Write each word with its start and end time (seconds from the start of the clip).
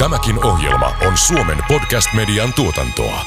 Tämäkin 0.00 0.44
ohjelma 0.44 0.96
on 1.06 1.16
Suomen 1.16 1.58
podcast-median 1.68 2.52
tuotantoa. 2.52 3.24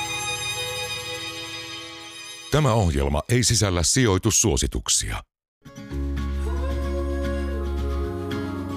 Tämä 2.51 2.73
ohjelma 2.73 3.21
ei 3.29 3.43
sisällä 3.43 3.83
sijoitussuosituksia. 3.83 5.17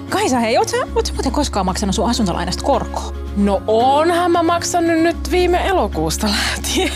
Kaisa, 0.09 0.39
hei, 0.39 0.57
ootko 0.57 0.77
sä, 0.77 0.87
oot 0.95 1.05
sä 1.05 1.13
muuten 1.13 1.31
koskaan 1.31 1.65
maksanut 1.65 1.95
sun 1.95 2.09
asuntolainasta 2.09 2.63
korkoa? 2.63 3.13
No 3.37 3.61
onhan 3.67 4.31
mä 4.31 4.43
maksanut 4.43 5.03
nyt 5.03 5.31
viime 5.31 5.67
elokuusta 5.67 6.27
lähtien. 6.27 6.91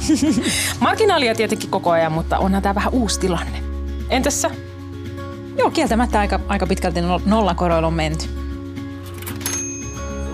Marginaalia 0.80 1.34
tietenkin 1.34 1.70
koko 1.70 1.90
ajan, 1.90 2.12
mutta 2.12 2.38
onhan 2.38 2.62
tää 2.62 2.74
vähän 2.74 2.92
uusi 2.92 3.20
tilanne. 3.20 3.62
Entäs 4.08 4.42
sä? 4.42 4.50
Joo, 5.58 5.70
kieltämättä 5.70 6.20
aika, 6.20 6.40
aika 6.48 6.66
pitkälti 6.66 7.00
no- 7.00 7.22
nollakoroilla 7.24 7.86
on 7.86 7.94
menty. 7.94 8.49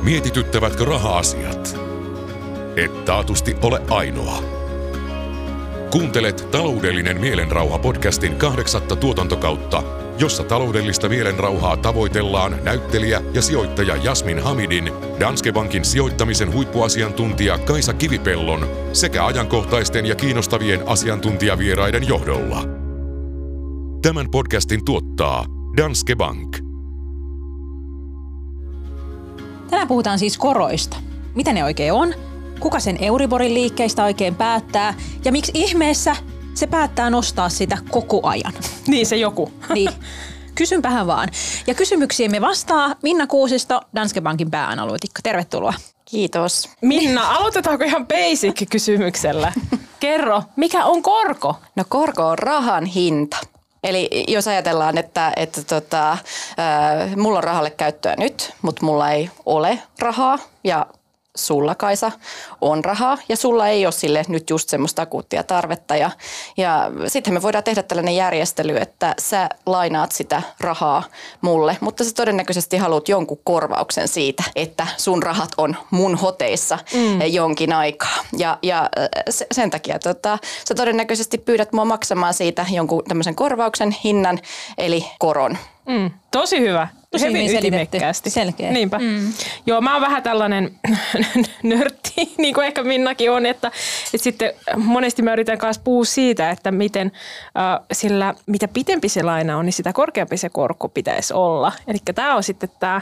Mietityttävätkö 0.06 0.84
raha-asiat? 0.84 1.76
Et 2.76 3.04
taatusti 3.04 3.56
ole 3.62 3.82
ainoa. 3.90 4.42
Kuuntelet 5.90 6.48
Taloudellinen 6.50 7.20
mielenrauha 7.20 7.78
podcastin 7.78 8.36
kahdeksatta 8.36 8.96
tuotantokautta, 8.96 9.82
jossa 10.18 10.44
taloudellista 10.44 11.08
mielenrauhaa 11.08 11.76
tavoitellaan 11.76 12.58
näyttelijä 12.62 13.22
ja 13.32 13.42
sijoittaja 13.42 13.96
Jasmin 13.96 14.42
Hamidin, 14.42 14.92
Danske 15.20 15.52
Bankin 15.52 15.84
sijoittamisen 15.84 16.52
huippuasiantuntija 16.52 17.58
Kaisa 17.58 17.94
Kivipellon 17.94 18.68
sekä 18.92 19.26
ajankohtaisten 19.26 20.06
ja 20.06 20.14
kiinnostavien 20.14 20.88
asiantuntijavieraiden 20.88 22.08
johdolla. 22.08 22.64
Tämän 24.02 24.30
podcastin 24.30 24.84
tuottaa 24.84 25.46
Danske 25.76 26.16
Bank. 26.16 26.65
Tänään 29.70 29.88
puhutaan 29.88 30.18
siis 30.18 30.38
koroista. 30.38 30.96
Mitä 31.34 31.52
ne 31.52 31.64
oikein 31.64 31.92
on? 31.92 32.14
Kuka 32.60 32.80
sen 32.80 32.98
Euriborin 33.00 33.54
liikkeistä 33.54 34.04
oikein 34.04 34.34
päättää? 34.34 34.94
Ja 35.24 35.32
miksi 35.32 35.52
ihmeessä 35.54 36.16
se 36.54 36.66
päättää 36.66 37.10
nostaa 37.10 37.48
sitä 37.48 37.78
koko 37.90 38.20
ajan? 38.28 38.52
Niin 38.86 39.06
se 39.06 39.16
joku. 39.16 39.52
Niin. 39.74 39.90
Kysynpähän 40.54 41.06
vaan. 41.06 41.28
Ja 41.66 41.74
kysymyksiin 41.74 42.30
me 42.30 42.40
vastaa 42.40 42.94
Minna 43.02 43.26
Kuusisto, 43.26 43.80
Danske 43.94 44.20
Bankin 44.20 44.50
pääanalytikko. 44.50 45.20
Tervetuloa. 45.22 45.74
Kiitos. 46.04 46.68
Minna, 46.82 47.28
aloitetaanko 47.30 47.84
ihan 47.84 48.06
basic 48.06 48.70
kysymyksellä? 48.70 49.52
Kerro, 50.00 50.42
mikä 50.56 50.84
on 50.84 51.02
korko? 51.02 51.56
No 51.76 51.84
korko 51.88 52.26
on 52.28 52.38
rahan 52.38 52.84
hinta. 52.84 53.36
Eli 53.86 54.24
jos 54.28 54.48
ajatellaan, 54.48 54.98
että, 54.98 55.32
että 55.36 55.62
tota, 55.62 56.18
mulla 57.16 57.38
on 57.38 57.44
rahalle 57.44 57.70
käyttöä 57.70 58.14
nyt, 58.18 58.52
mutta 58.62 58.86
mulla 58.86 59.10
ei 59.10 59.30
ole 59.46 59.78
rahaa 59.98 60.38
ja 60.64 60.86
sulla 61.36 61.74
Kaisa 61.74 62.12
on 62.60 62.84
rahaa 62.84 63.18
ja 63.28 63.36
sulla 63.36 63.68
ei 63.68 63.86
ole 63.86 63.92
sille 63.92 64.22
nyt 64.28 64.50
just 64.50 64.68
semmoista 64.68 65.02
akuuttia 65.02 65.42
tarvetta. 65.42 65.96
Ja, 65.96 66.10
ja 66.56 66.90
sitten 67.06 67.34
me 67.34 67.42
voidaan 67.42 67.64
tehdä 67.64 67.82
tällainen 67.82 68.16
järjestely, 68.16 68.76
että 68.76 69.14
sä 69.18 69.48
lainaat 69.66 70.12
sitä 70.12 70.42
rahaa 70.60 71.02
mulle, 71.40 71.76
mutta 71.80 72.04
sä 72.04 72.10
todennäköisesti 72.14 72.76
haluat 72.76 73.08
jonkun 73.08 73.40
korvauksen 73.44 74.08
siitä, 74.08 74.42
että 74.56 74.86
sun 74.96 75.22
rahat 75.22 75.50
on 75.56 75.76
mun 75.90 76.14
hoteissa 76.14 76.78
mm. 76.94 77.20
jonkin 77.20 77.72
aikaa. 77.72 78.16
Ja, 78.38 78.58
ja 78.62 78.90
sen 79.52 79.70
takia 79.70 79.98
tota, 79.98 80.38
sä 80.68 80.74
todennäköisesti 80.74 81.38
pyydät 81.38 81.72
mua 81.72 81.84
maksamaan 81.84 82.34
siitä 82.34 82.66
jonkun 82.70 83.04
tämmöisen 83.08 83.34
korvauksen 83.34 83.96
hinnan, 84.04 84.38
eli 84.78 85.06
koron. 85.18 85.58
Mm, 85.88 86.10
tosi 86.30 86.60
hyvä. 86.60 86.88
Tosi 87.18 87.26
Hyvin 87.26 87.36
hyvin 87.36 87.48
selitetty. 87.48 87.76
ytimekkäästi. 87.76 88.30
Selkeä. 88.30 88.70
Niinpä. 88.70 88.98
Mm. 88.98 89.32
Joo, 89.66 89.80
mä 89.80 89.92
oon 89.92 90.02
vähän 90.02 90.22
tällainen 90.22 90.70
nörtti, 91.62 92.34
niin 92.38 92.54
kuin 92.54 92.66
ehkä 92.66 92.82
Minnakin 92.82 93.30
on, 93.30 93.46
että, 93.46 93.68
että 94.14 94.24
sitten 94.24 94.52
monesti 94.76 95.22
mä 95.22 95.32
yritän 95.32 95.58
kanssa 95.58 95.82
puhua 95.84 96.04
siitä, 96.04 96.50
että 96.50 96.70
miten 96.70 97.12
äh, 97.58 97.86
sillä, 97.92 98.34
mitä 98.46 98.68
pitempi 98.68 99.08
se 99.08 99.22
laina 99.22 99.56
on, 99.56 99.64
niin 99.64 99.72
sitä 99.72 99.92
korkeampi 99.92 100.36
se 100.36 100.48
korko 100.48 100.88
pitäisi 100.88 101.34
olla. 101.34 101.72
Eli 101.88 101.98
tämä 102.14 102.36
on 102.36 102.42
sitten 102.42 102.70
tämä 102.80 103.00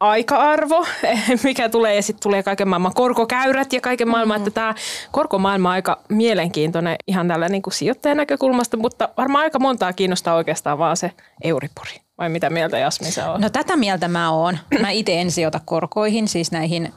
aika-arvo, 0.00 0.86
mikä 1.44 1.68
tulee 1.68 1.94
ja 1.94 2.02
sitten 2.02 2.22
tulee 2.22 2.42
kaiken 2.42 2.68
maailman 2.68 2.94
korkokäyrät 2.94 3.72
ja 3.72 3.80
kaiken 3.80 4.08
maailman, 4.08 4.36
mm-hmm. 4.36 4.48
että 4.48 4.60
tämä 4.60 4.74
korkomaailma 5.10 5.68
on 5.68 5.72
aika 5.72 5.98
mielenkiintoinen 6.08 6.96
ihan 7.06 7.28
tällä 7.28 7.48
niin 7.48 7.62
kuin 7.62 7.74
sijoittajan 7.74 8.16
näkökulmasta, 8.16 8.76
mutta 8.76 9.08
varmaan 9.16 9.44
aika 9.44 9.58
montaa 9.58 9.92
kiinnostaa 9.92 10.34
oikeastaan 10.34 10.78
vaan 10.78 10.96
se 10.96 11.10
Euribori. 11.44 12.05
Vai 12.18 12.28
mitä 12.28 12.50
mieltä 12.50 12.78
Jasmin 12.78 13.12
sä 13.12 13.30
oot? 13.30 13.40
No 13.40 13.50
tätä 13.50 13.76
mieltä 13.76 14.08
mä 14.08 14.30
oon. 14.30 14.58
Mä 14.80 14.90
itse 14.90 15.20
en 15.20 15.30
sijoita 15.30 15.60
korkoihin, 15.64 16.28
siis 16.28 16.52
näihin 16.52 16.92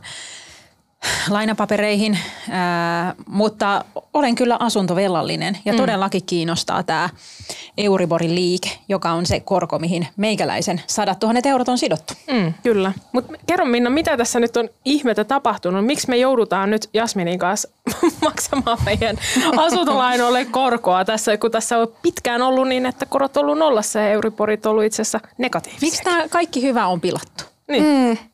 lainapapereihin, 1.30 2.20
ää, 2.50 3.16
mutta 3.28 3.86
olen 4.14 4.36
kyllä 4.36 4.58
asuntovelallinen 4.60 5.58
ja 5.66 5.74
mm. 5.74 5.78
todellakin 5.78 6.26
kiinnostaa 6.26 6.84
tämä 6.84 7.10
Euriborin 7.78 8.36
liike, 8.36 8.70
joka 8.90 9.12
on 9.12 9.26
se 9.26 9.40
korko, 9.40 9.80
mihin 9.80 10.08
meikäläisen 10.18 10.82
100 10.88 11.16
000 11.24 11.40
eurot 11.46 11.70
on 11.70 11.78
sidottu. 11.78 12.14
Mm, 12.32 12.54
kyllä. 12.64 12.94
Mutta 13.12 13.34
kerro 13.48 13.66
Minna, 13.66 13.90
mitä 13.90 14.18
tässä 14.18 14.40
nyt 14.40 14.58
on 14.58 14.70
ihmettä 14.86 15.24
tapahtunut? 15.24 15.86
Miksi 15.86 16.10
me 16.10 16.18
joudutaan 16.18 16.70
nyt 16.70 16.90
Jasminin 16.94 17.40
kanssa 17.40 17.70
maksamaan 18.22 18.78
meidän 18.86 19.18
asuntolainoille 19.58 20.46
korkoa 20.46 21.06
tässä, 21.06 21.38
kun 21.38 21.52
tässä 21.52 21.78
on 21.78 21.88
pitkään 22.02 22.42
ollut 22.42 22.68
niin, 22.68 22.86
että 22.86 23.06
korot 23.06 23.38
on 23.38 23.42
ollut 23.42 23.58
nollassa 23.58 24.00
ja 24.00 24.10
Euriborit 24.10 24.66
on 24.66 24.72
ollut 24.72 24.84
itse 24.84 25.02
asiassa 25.02 25.20
negatiivisia. 25.38 25.88
Miksi 25.88 26.04
tämä 26.04 26.28
kaikki 26.30 26.62
hyvä 26.62 26.88
on 26.88 27.02
pilattu? 27.02 27.44
Niin. 27.68 27.84
Mm. 27.84 28.29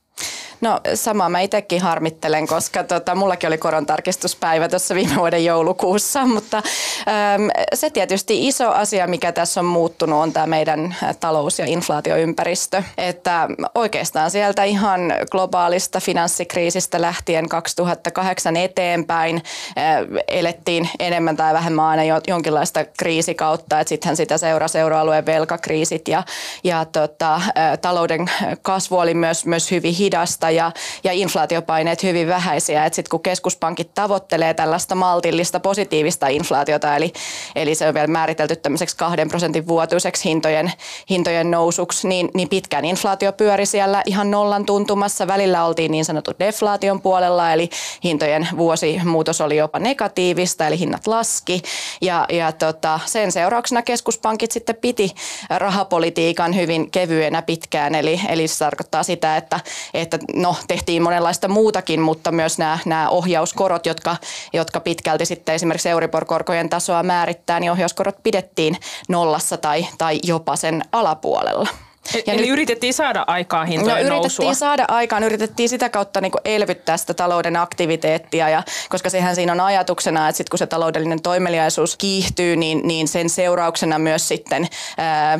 No 0.65 0.79
sama 0.95 1.29
mä 1.29 1.39
itsekin 1.39 1.81
harmittelen, 1.81 2.47
koska 2.47 2.83
tota, 2.83 3.15
mullakin 3.15 3.47
oli 3.47 3.57
korontarkistuspäivä 3.57 4.69
tuossa 4.69 4.95
viime 4.95 5.15
vuoden 5.15 5.45
joulukuussa, 5.45 6.25
mutta 6.25 6.57
äm, 6.57 7.49
se 7.73 7.89
tietysti 7.89 8.47
iso 8.47 8.71
asia, 8.71 9.07
mikä 9.07 9.31
tässä 9.31 9.59
on 9.59 9.65
muuttunut, 9.65 10.19
on 10.19 10.33
tämä 10.33 10.47
meidän 10.47 10.95
talous- 11.19 11.59
ja 11.59 11.65
inflaatioympäristö. 11.65 12.83
Että 12.97 13.47
oikeastaan 13.75 14.31
sieltä 14.31 14.63
ihan 14.63 15.01
globaalista 15.31 15.99
finanssikriisistä 15.99 17.01
lähtien 17.01 17.49
2008 17.49 18.57
eteenpäin 18.57 19.43
ää, 19.75 19.99
elettiin 20.27 20.89
enemmän 20.99 21.37
tai 21.37 21.53
vähemmän 21.53 21.85
aina 21.85 22.03
jo, 22.03 22.21
jonkinlaista 22.27 22.85
kriisikautta, 22.97 23.79
että 23.79 23.89
sittenhän 23.89 24.17
sitä 24.17 24.37
seurasi 24.37 24.79
euroalueen 24.79 25.25
velkakriisit 25.25 26.07
ja, 26.07 26.23
ja 26.63 26.85
tota, 26.85 27.35
ä, 27.35 27.77
talouden 27.77 28.25
kasvu 28.61 28.97
oli 28.97 29.13
myös, 29.13 29.45
myös 29.45 29.71
hyvin 29.71 29.93
hidasta 29.93 30.54
ja, 30.55 30.71
ja 31.03 31.11
inflaatiopaineet 31.11 32.03
hyvin 32.03 32.27
vähäisiä. 32.27 32.85
Sitten 32.85 33.09
kun 33.09 33.23
keskuspankit 33.23 33.93
tavoittelee 33.93 34.53
tällaista 34.53 34.95
maltillista 34.95 35.59
positiivista 35.59 36.27
inflaatiota, 36.27 36.95
eli, 36.95 37.13
eli 37.55 37.75
se 37.75 37.87
on 37.87 37.93
vielä 37.93 38.07
määritelty 38.07 38.55
tämmöiseksi 38.55 38.97
kahden 38.97 39.29
prosentin 39.29 39.67
vuotuiseksi 39.67 40.29
hintojen, 40.29 40.71
hintojen 41.09 41.51
nousuksi, 41.51 42.07
niin, 42.07 42.29
niin 42.33 42.49
pitkään 42.49 42.85
inflaatio 42.85 43.33
pyöri 43.33 43.65
siellä 43.65 44.01
ihan 44.05 44.31
nollan 44.31 44.65
tuntumassa. 44.65 45.27
Välillä 45.27 45.65
oltiin 45.65 45.91
niin 45.91 46.05
sanottu 46.05 46.31
deflaation 46.39 47.01
puolella, 47.01 47.53
eli 47.53 47.69
hintojen 48.03 48.47
vuosimuutos 48.57 49.41
oli 49.41 49.57
jopa 49.57 49.79
negatiivista, 49.79 50.67
eli 50.67 50.79
hinnat 50.79 51.07
laski. 51.07 51.61
Ja, 52.01 52.25
ja 52.29 52.51
tota, 52.51 52.99
sen 53.05 53.31
seurauksena 53.31 53.81
keskuspankit 53.81 54.51
sitten 54.51 54.75
piti 54.75 55.11
rahapolitiikan 55.49 56.55
hyvin 56.55 56.91
kevyenä 56.91 57.41
pitkään, 57.41 57.95
eli, 57.95 58.21
eli 58.29 58.47
se 58.47 58.59
tarkoittaa 58.59 59.03
sitä, 59.03 59.37
että, 59.37 59.59
että 59.93 60.19
no 60.35 60.55
tehtiin 60.67 61.03
monenlaista 61.03 61.47
muutakin, 61.47 62.01
mutta 62.01 62.31
myös 62.31 62.57
nämä, 62.57 62.79
nämä 62.85 63.09
ohjauskorot, 63.09 63.85
jotka, 63.85 64.17
jotka 64.53 64.79
pitkälti 64.79 65.25
sitten 65.25 65.55
esimerkiksi 65.55 65.89
Euribor-korkojen 65.89 66.69
tasoa 66.69 67.03
määrittää, 67.03 67.59
niin 67.59 67.71
ohjauskorot 67.71 68.23
pidettiin 68.23 68.77
nollassa 69.09 69.57
tai, 69.57 69.87
tai 69.97 70.19
jopa 70.23 70.55
sen 70.55 70.81
alapuolella. 70.91 71.67
Ja 72.13 72.33
Eli 72.33 72.41
nyt, 72.41 72.49
yritettiin 72.49 72.93
saada 72.93 73.23
aikaa 73.27 73.65
hintojen 73.65 73.95
no, 73.95 74.15
yritettiin 74.15 74.21
nousua. 74.21 74.53
saada 74.53 74.85
aikaan, 74.87 75.23
yritettiin 75.23 75.69
sitä 75.69 75.89
kautta 75.89 76.21
niin 76.21 76.31
elvyttää 76.45 76.97
sitä 76.97 77.13
talouden 77.13 77.55
aktiviteettia, 77.55 78.49
ja, 78.49 78.63
koska 78.89 79.09
sehän 79.09 79.35
siinä 79.35 79.51
on 79.51 79.59
ajatuksena, 79.59 80.29
että 80.29 80.37
sit 80.37 80.49
kun 80.49 80.59
se 80.59 80.67
taloudellinen 80.67 81.21
toimeliaisuus 81.21 81.95
kiihtyy, 81.97 82.55
niin, 82.55 82.81
niin 82.83 83.07
sen 83.07 83.29
seurauksena 83.29 83.99
myös 83.99 84.27
sitten 84.27 84.67
ää, 84.97 85.39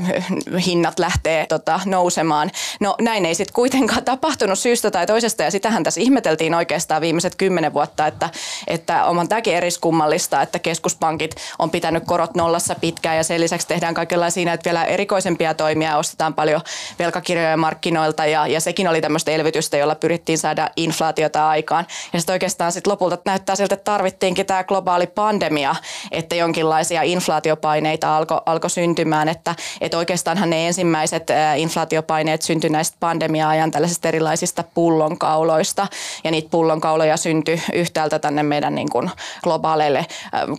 hinnat 0.65 0.99
lähtee 0.99 1.45
tota, 1.49 1.79
nousemaan. 1.85 2.51
No 2.79 2.95
näin 3.01 3.25
ei 3.25 3.35
sitten 3.35 3.53
kuitenkaan 3.53 4.05
tapahtunut 4.15 4.59
syystä 4.59 4.91
tai 4.91 5.07
toisesta, 5.07 5.43
ja 5.43 5.51
sitähän 5.51 5.83
tässä 5.83 6.01
ihmeteltiin 6.01 6.53
oikeastaan 6.53 7.01
viimeiset 7.01 7.35
kymmenen 7.35 7.73
vuotta, 7.73 8.07
että, 8.07 8.29
että 8.67 9.05
on 9.05 9.29
tämäkin 9.29 9.55
eriskummallista, 9.55 10.41
että 10.41 10.59
keskuspankit 10.59 11.35
on 11.59 11.69
pitänyt 11.69 12.03
korot 12.05 12.35
nollassa 12.35 12.75
pitkään, 12.75 13.17
ja 13.17 13.23
sen 13.23 13.41
lisäksi 13.41 13.67
tehdään 13.67 13.93
kaikenlaisia 13.93 14.53
että 14.53 14.65
vielä 14.65 14.85
erikoisempia 14.85 15.53
toimia, 15.53 15.97
ostetaan 15.97 16.33
paljon 16.33 16.54
jo 16.55 16.61
velkakirjojen 16.99 17.59
markkinoilta 17.59 18.25
ja, 18.25 18.47
ja 18.47 18.61
sekin 18.61 18.87
oli 18.87 19.01
tämmöistä 19.01 19.31
elvytystä, 19.31 19.77
jolla 19.77 19.95
pyrittiin 19.95 20.37
saada 20.37 20.69
inflaatiota 20.75 21.49
aikaan. 21.49 21.85
Ja 22.13 22.19
sitten 22.19 22.33
oikeastaan 22.33 22.71
sit 22.71 22.87
lopulta 22.87 23.17
näyttää 23.25 23.55
siltä, 23.55 23.73
että 23.73 23.91
tarvittiinkin 23.91 24.45
tämä 24.45 24.63
globaali 24.63 25.07
pandemia, 25.07 25.75
että 26.11 26.35
jonkinlaisia 26.35 27.01
inflaatiopaineita 27.01 28.17
alkoi 28.17 28.41
alko 28.45 28.69
syntymään, 28.69 29.29
että, 29.29 29.55
että 29.81 29.97
oikeastaanhan 29.97 30.49
ne 30.49 30.67
ensimmäiset 30.67 31.27
inflaatiopaineet 31.55 32.41
syntyi 32.41 32.69
näistä 32.69 32.97
pandemia-ajan 32.99 33.71
tällaisista 33.71 34.07
erilaisista 34.07 34.63
pullonkauloista 34.73 35.87
ja 36.23 36.31
niitä 36.31 36.49
pullonkauloja 36.49 37.17
syntyi 37.17 37.61
yhtäältä 37.73 38.19
tänne 38.19 38.43
meidän 38.43 38.75
niin 38.75 38.89
kuin 38.89 39.11
globaaleille, 39.43 40.05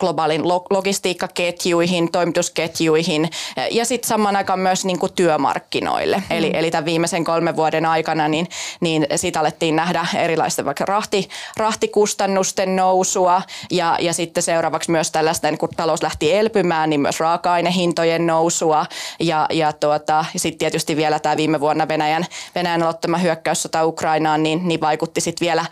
globaalin 0.01 0.49
logistiikkaketjuihin, 0.71 2.13
toimitusketjuihin 2.13 3.31
ja 3.71 3.85
sitten 3.85 4.09
samaan 4.09 4.37
aikaan 4.37 4.61
myös 4.61 4.85
niin 4.85 4.99
kuin 4.99 5.13
työmarkkinoille. 5.13 5.86
Mm. 5.87 6.23
Eli, 6.31 6.51
eli 6.55 6.71
tämän 6.71 6.85
viimeisen 6.85 7.25
kolmen 7.25 7.57
vuoden 7.57 7.87
aikana 7.87 8.29
niin, 8.29 8.49
niin 8.81 9.07
siitä 9.17 9.41
alettiin 9.41 9.77
nähdä 9.77 10.07
erilaista 10.15 10.65
vaikka 10.65 10.85
rahti, 10.85 11.29
rahtikustannusten 11.57 12.77
nousua 12.77 13.43
ja, 13.71 13.97
ja 14.01 14.13
sitten 14.13 14.43
seuraavaksi 14.43 14.91
myös 14.91 15.11
tällaista, 15.11 15.51
niin 15.51 15.59
kun 15.59 15.69
talous 15.77 16.03
lähti 16.03 16.35
elpymään, 16.35 16.91
niin 16.91 17.01
myös 17.01 17.21
raaka-ainehintojen 17.21 18.27
nousua 18.27 18.87
ja, 19.21 19.47
ja, 19.53 19.73
tuota, 19.73 20.25
ja 20.35 20.41
sitten 20.41 20.59
tietysti 20.59 20.97
vielä 20.97 21.19
tämä 21.19 21.37
viime 21.37 21.61
vuonna 21.61 21.89
Venäjän, 21.89 22.27
Venäjän 22.55 22.83
aloittama 22.83 23.19
hyökkäyssota 23.19 23.85
Ukrainaan, 23.85 24.43
niin, 24.43 24.69
niin 24.69 24.81
vaikutti 24.81 25.21
sitten 25.21 25.47
vielä 25.47 25.61
äh, 25.61 25.69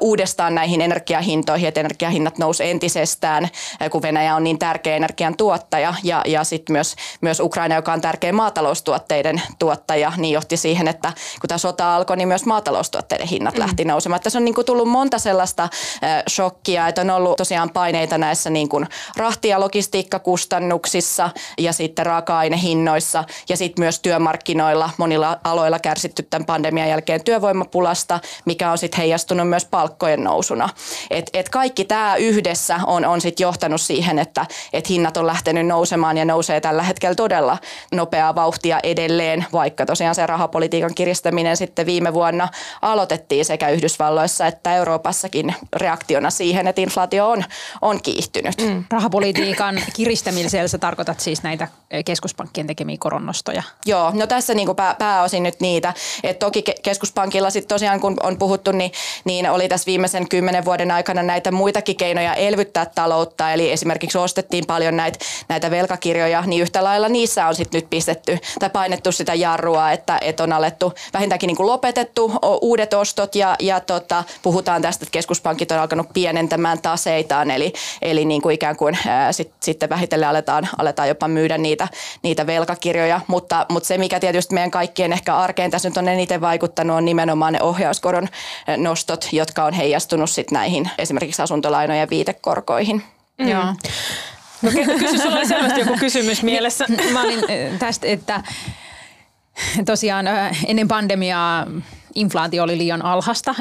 uudestaan 0.00 0.54
näihin 0.54 0.80
energiahintoihin, 0.80 1.68
että 1.68 1.80
energiahinnat 1.80 2.38
nousi 2.38 2.64
entisestään, 2.64 3.44
äh, 3.82 3.90
kun 3.90 4.02
Venäjä 4.02 4.36
on 4.36 4.44
niin 4.44 4.58
tärkeä 4.58 4.96
energian 4.96 5.36
tuottaja 5.36 5.94
ja, 6.02 6.22
ja 6.26 6.44
sitten 6.44 6.72
myös, 6.72 6.96
myös 7.20 7.40
Ukraina, 7.40 7.74
joka 7.74 7.92
on 7.92 8.00
tärkeä 8.00 8.32
maataloustuotteiden 8.32 9.42
tuottaja, 9.58 10.12
niin 10.16 10.32
johti 10.32 10.56
siihen, 10.56 10.88
että 10.88 11.12
kun 11.40 11.48
tämä 11.48 11.58
sota 11.58 11.96
alkoi, 11.96 12.16
niin 12.16 12.28
myös 12.28 12.46
maataloustuotteiden 12.46 13.28
hinnat 13.28 13.54
mm. 13.54 13.60
lähti 13.60 13.84
nousemaan. 13.84 14.20
Tässä 14.20 14.38
on 14.38 14.44
niin 14.44 14.54
kuin 14.54 14.64
tullut 14.64 14.88
monta 14.88 15.18
sellaista 15.18 15.62
äh, 15.62 16.22
shokkia, 16.30 16.88
että 16.88 17.00
on 17.00 17.10
ollut 17.10 17.36
tosiaan 17.36 17.70
paineita 17.70 18.18
näissä 18.18 18.50
niin 18.50 18.68
kuin 18.68 18.86
rahti- 19.16 19.48
ja 19.48 19.60
logistiikkakustannuksissa 19.60 21.30
ja 21.58 21.72
sitten 21.72 22.06
raaka-ainehinnoissa 22.06 23.24
ja 23.48 23.56
sitten 23.56 23.82
myös 23.82 24.00
työmarkkinoilla 24.00 24.90
monilla 24.96 25.38
aloilla 25.44 25.78
kärsitty 25.78 26.22
tämän 26.22 26.46
pandemian 26.46 26.88
jälkeen 26.88 27.24
työvoimapulasta, 27.24 28.20
mikä 28.44 28.70
on 28.70 28.78
sitten 28.78 28.98
heijastunut 28.98 29.48
myös 29.48 29.64
palkkojen 29.64 30.24
nousuna. 30.24 30.68
Et, 31.10 31.30
et 31.34 31.48
kaikki 31.48 31.84
tämä 31.84 32.16
yhdessä 32.16 32.80
on, 32.86 33.04
on 33.04 33.20
sitten 33.20 33.44
johtanut 33.44 33.80
siihen, 33.80 34.18
että 34.18 34.46
et 34.72 34.88
hinnat 34.88 35.16
on 35.16 35.26
lähtenyt 35.26 35.66
nousemaan 35.66 36.16
ja 36.16 36.24
nousee 36.24 36.60
tällä 36.60 36.82
hetkellä 36.82 37.14
todella 37.14 37.58
nopeaa 37.92 38.34
vauhtia 38.34 38.80
edelleen, 38.82 39.29
vaikka 39.52 39.86
tosiaan 39.86 40.14
se 40.14 40.26
rahapolitiikan 40.26 40.94
kiristäminen 40.94 41.56
sitten 41.56 41.86
viime 41.86 42.14
vuonna 42.14 42.48
aloitettiin 42.82 43.44
sekä 43.44 43.68
Yhdysvalloissa 43.68 44.46
että 44.46 44.76
Euroopassakin 44.76 45.54
reaktiona 45.76 46.30
siihen, 46.30 46.66
että 46.66 46.80
inflaatio 46.80 47.30
on, 47.30 47.44
on 47.82 48.02
kiihtynyt. 48.02 48.54
Mm. 48.62 48.84
Rahapolitiikan 48.90 49.80
kiristämisellä 49.92 50.68
sä 50.68 50.78
tarkoitat 50.78 51.20
siis 51.20 51.42
näitä 51.42 51.68
keskuspankkien 52.04 52.66
tekemiä 52.66 52.96
koronnostoja? 53.00 53.62
Joo, 53.86 54.12
no 54.14 54.26
tässä 54.26 54.54
niin 54.54 54.66
kuin 54.66 54.76
pää, 54.76 54.94
pääosin 54.94 55.42
nyt 55.42 55.60
niitä. 55.60 55.94
Et 56.22 56.38
toki 56.38 56.64
keskuspankilla 56.82 57.50
sitten 57.50 57.68
tosiaan 57.68 58.00
kun 58.00 58.16
on 58.22 58.38
puhuttu, 58.38 58.72
niin, 58.72 58.92
niin 59.24 59.50
oli 59.50 59.68
tässä 59.68 59.86
viimeisen 59.86 60.28
kymmenen 60.28 60.64
vuoden 60.64 60.90
aikana 60.90 61.22
näitä 61.22 61.50
muitakin 61.50 61.96
keinoja 61.96 62.34
elvyttää 62.34 62.86
taloutta. 62.86 63.52
Eli 63.52 63.72
esimerkiksi 63.72 64.18
ostettiin 64.18 64.66
paljon 64.66 64.96
näitä, 64.96 65.18
näitä 65.48 65.70
velkakirjoja, 65.70 66.42
niin 66.46 66.62
yhtä 66.62 66.84
lailla 66.84 67.08
niissä 67.08 67.46
on 67.46 67.54
sitten 67.54 67.78
nyt 67.78 67.90
pistetty 67.90 68.38
tai 68.58 68.70
painettu 68.70 69.12
sitä 69.20 69.34
jarrua, 69.34 69.92
että, 69.92 70.18
että 70.20 70.42
on 70.42 70.52
alettu 70.52 70.92
vähintäänkin 71.14 71.46
niin 71.46 71.56
kuin 71.56 71.66
lopetettu 71.66 72.32
uudet 72.60 72.94
ostot 72.94 73.34
ja, 73.34 73.56
ja 73.58 73.80
tota, 73.80 74.24
puhutaan 74.42 74.82
tästä, 74.82 75.04
että 75.04 75.12
keskuspankit 75.12 75.72
on 75.72 75.78
alkanut 75.78 76.06
pienentämään 76.12 76.82
taseitaan, 76.82 77.50
eli, 77.50 77.72
eli 78.02 78.24
niin 78.24 78.42
kuin 78.42 78.54
ikään 78.54 78.76
kuin 78.76 78.98
ää, 79.06 79.32
sit, 79.32 79.52
sitten 79.60 79.88
vähitellen 79.88 80.28
aletaan, 80.28 80.68
aletaan 80.78 81.08
jopa 81.08 81.28
myydä 81.28 81.58
niitä, 81.58 81.88
niitä 82.22 82.46
velkakirjoja, 82.46 83.20
mutta, 83.26 83.66
mutta 83.68 83.86
se 83.86 83.98
mikä 83.98 84.20
tietysti 84.20 84.54
meidän 84.54 84.70
kaikkien 84.70 85.12
ehkä 85.12 85.36
arkeen 85.36 85.70
tässä 85.70 85.88
nyt 85.88 85.96
on 85.96 86.08
eniten 86.08 86.40
vaikuttanut 86.40 86.96
on 86.96 87.04
nimenomaan 87.04 87.52
ne 87.52 87.62
ohjauskoron 87.62 88.28
nostot, 88.76 89.28
jotka 89.32 89.64
on 89.64 89.72
heijastunut 89.72 90.30
sitten 90.30 90.56
näihin 90.56 90.90
esimerkiksi 90.98 91.42
asuntolainojen 91.42 92.10
viitekorkoihin. 92.10 93.02
Mm. 93.38 93.48
Joo. 93.48 93.64
No, 94.62 94.70
kysy, 94.98 95.18
sulla 95.18 95.36
oli 95.36 95.46
selvästi 95.46 95.80
joku 95.80 95.96
kysymys 96.00 96.42
mielessä. 96.52 96.86
Mä 97.12 97.22
olin 97.22 97.40
tästä, 97.78 98.06
että 98.06 98.42
tosiaan 99.86 100.26
ennen 100.66 100.88
pandemiaa 100.88 101.66
inflaatio 102.14 102.62
oli 102.62 102.78
liian 102.78 103.04
alhasta 103.04 103.54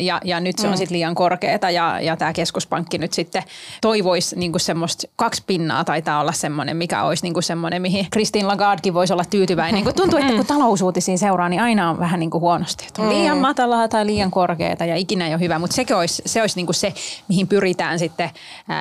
ja, 0.00 0.20
ja 0.24 0.40
nyt 0.40 0.58
se 0.58 0.66
on 0.66 0.72
mm. 0.72 0.76
sitten 0.76 0.96
liian 0.96 1.14
korkeata 1.14 1.70
ja, 1.70 2.00
ja 2.00 2.16
tämä 2.16 2.32
keskuspankki 2.32 2.98
nyt 2.98 3.12
sitten 3.12 3.42
toivoisi 3.80 4.38
niinku 4.38 4.58
semmoista 4.58 5.08
kaksi 5.16 5.42
pinnaa 5.46 5.84
taitaa 5.84 6.20
olla 6.20 6.32
semmoinen, 6.32 6.76
mikä 6.76 7.02
olisi 7.02 7.22
niinku 7.22 7.42
semmoinen, 7.42 7.82
mihin 7.82 8.06
Christine 8.12 8.46
Lagardekin 8.46 8.94
voisi 8.94 9.12
olla 9.12 9.24
tyytyväinen. 9.24 9.84
Kun 9.84 9.94
tuntuu, 9.94 10.18
että 10.18 10.32
kun 10.32 10.46
talousuutisiin 10.46 11.18
seuraa, 11.18 11.48
niin 11.48 11.62
aina 11.62 11.90
on 11.90 11.98
vähän 11.98 12.20
niinku 12.20 12.40
huonosti. 12.40 12.84
Että 12.88 13.02
on 13.02 13.08
liian 13.08 13.36
mm. 13.36 13.42
matalaa 13.42 13.88
tai 13.88 14.06
liian 14.06 14.30
korkeata 14.30 14.84
ja 14.84 14.96
ikinä 14.96 15.26
ei 15.26 15.34
ole 15.34 15.40
hyvä, 15.40 15.58
mutta 15.58 15.76
se 15.76 15.94
olisi, 15.94 16.22
se, 16.26 16.40
olisi 16.40 16.56
niinku 16.56 16.72
se, 16.72 16.94
mihin 17.28 17.48
pyritään 17.48 17.98
sitten 17.98 18.30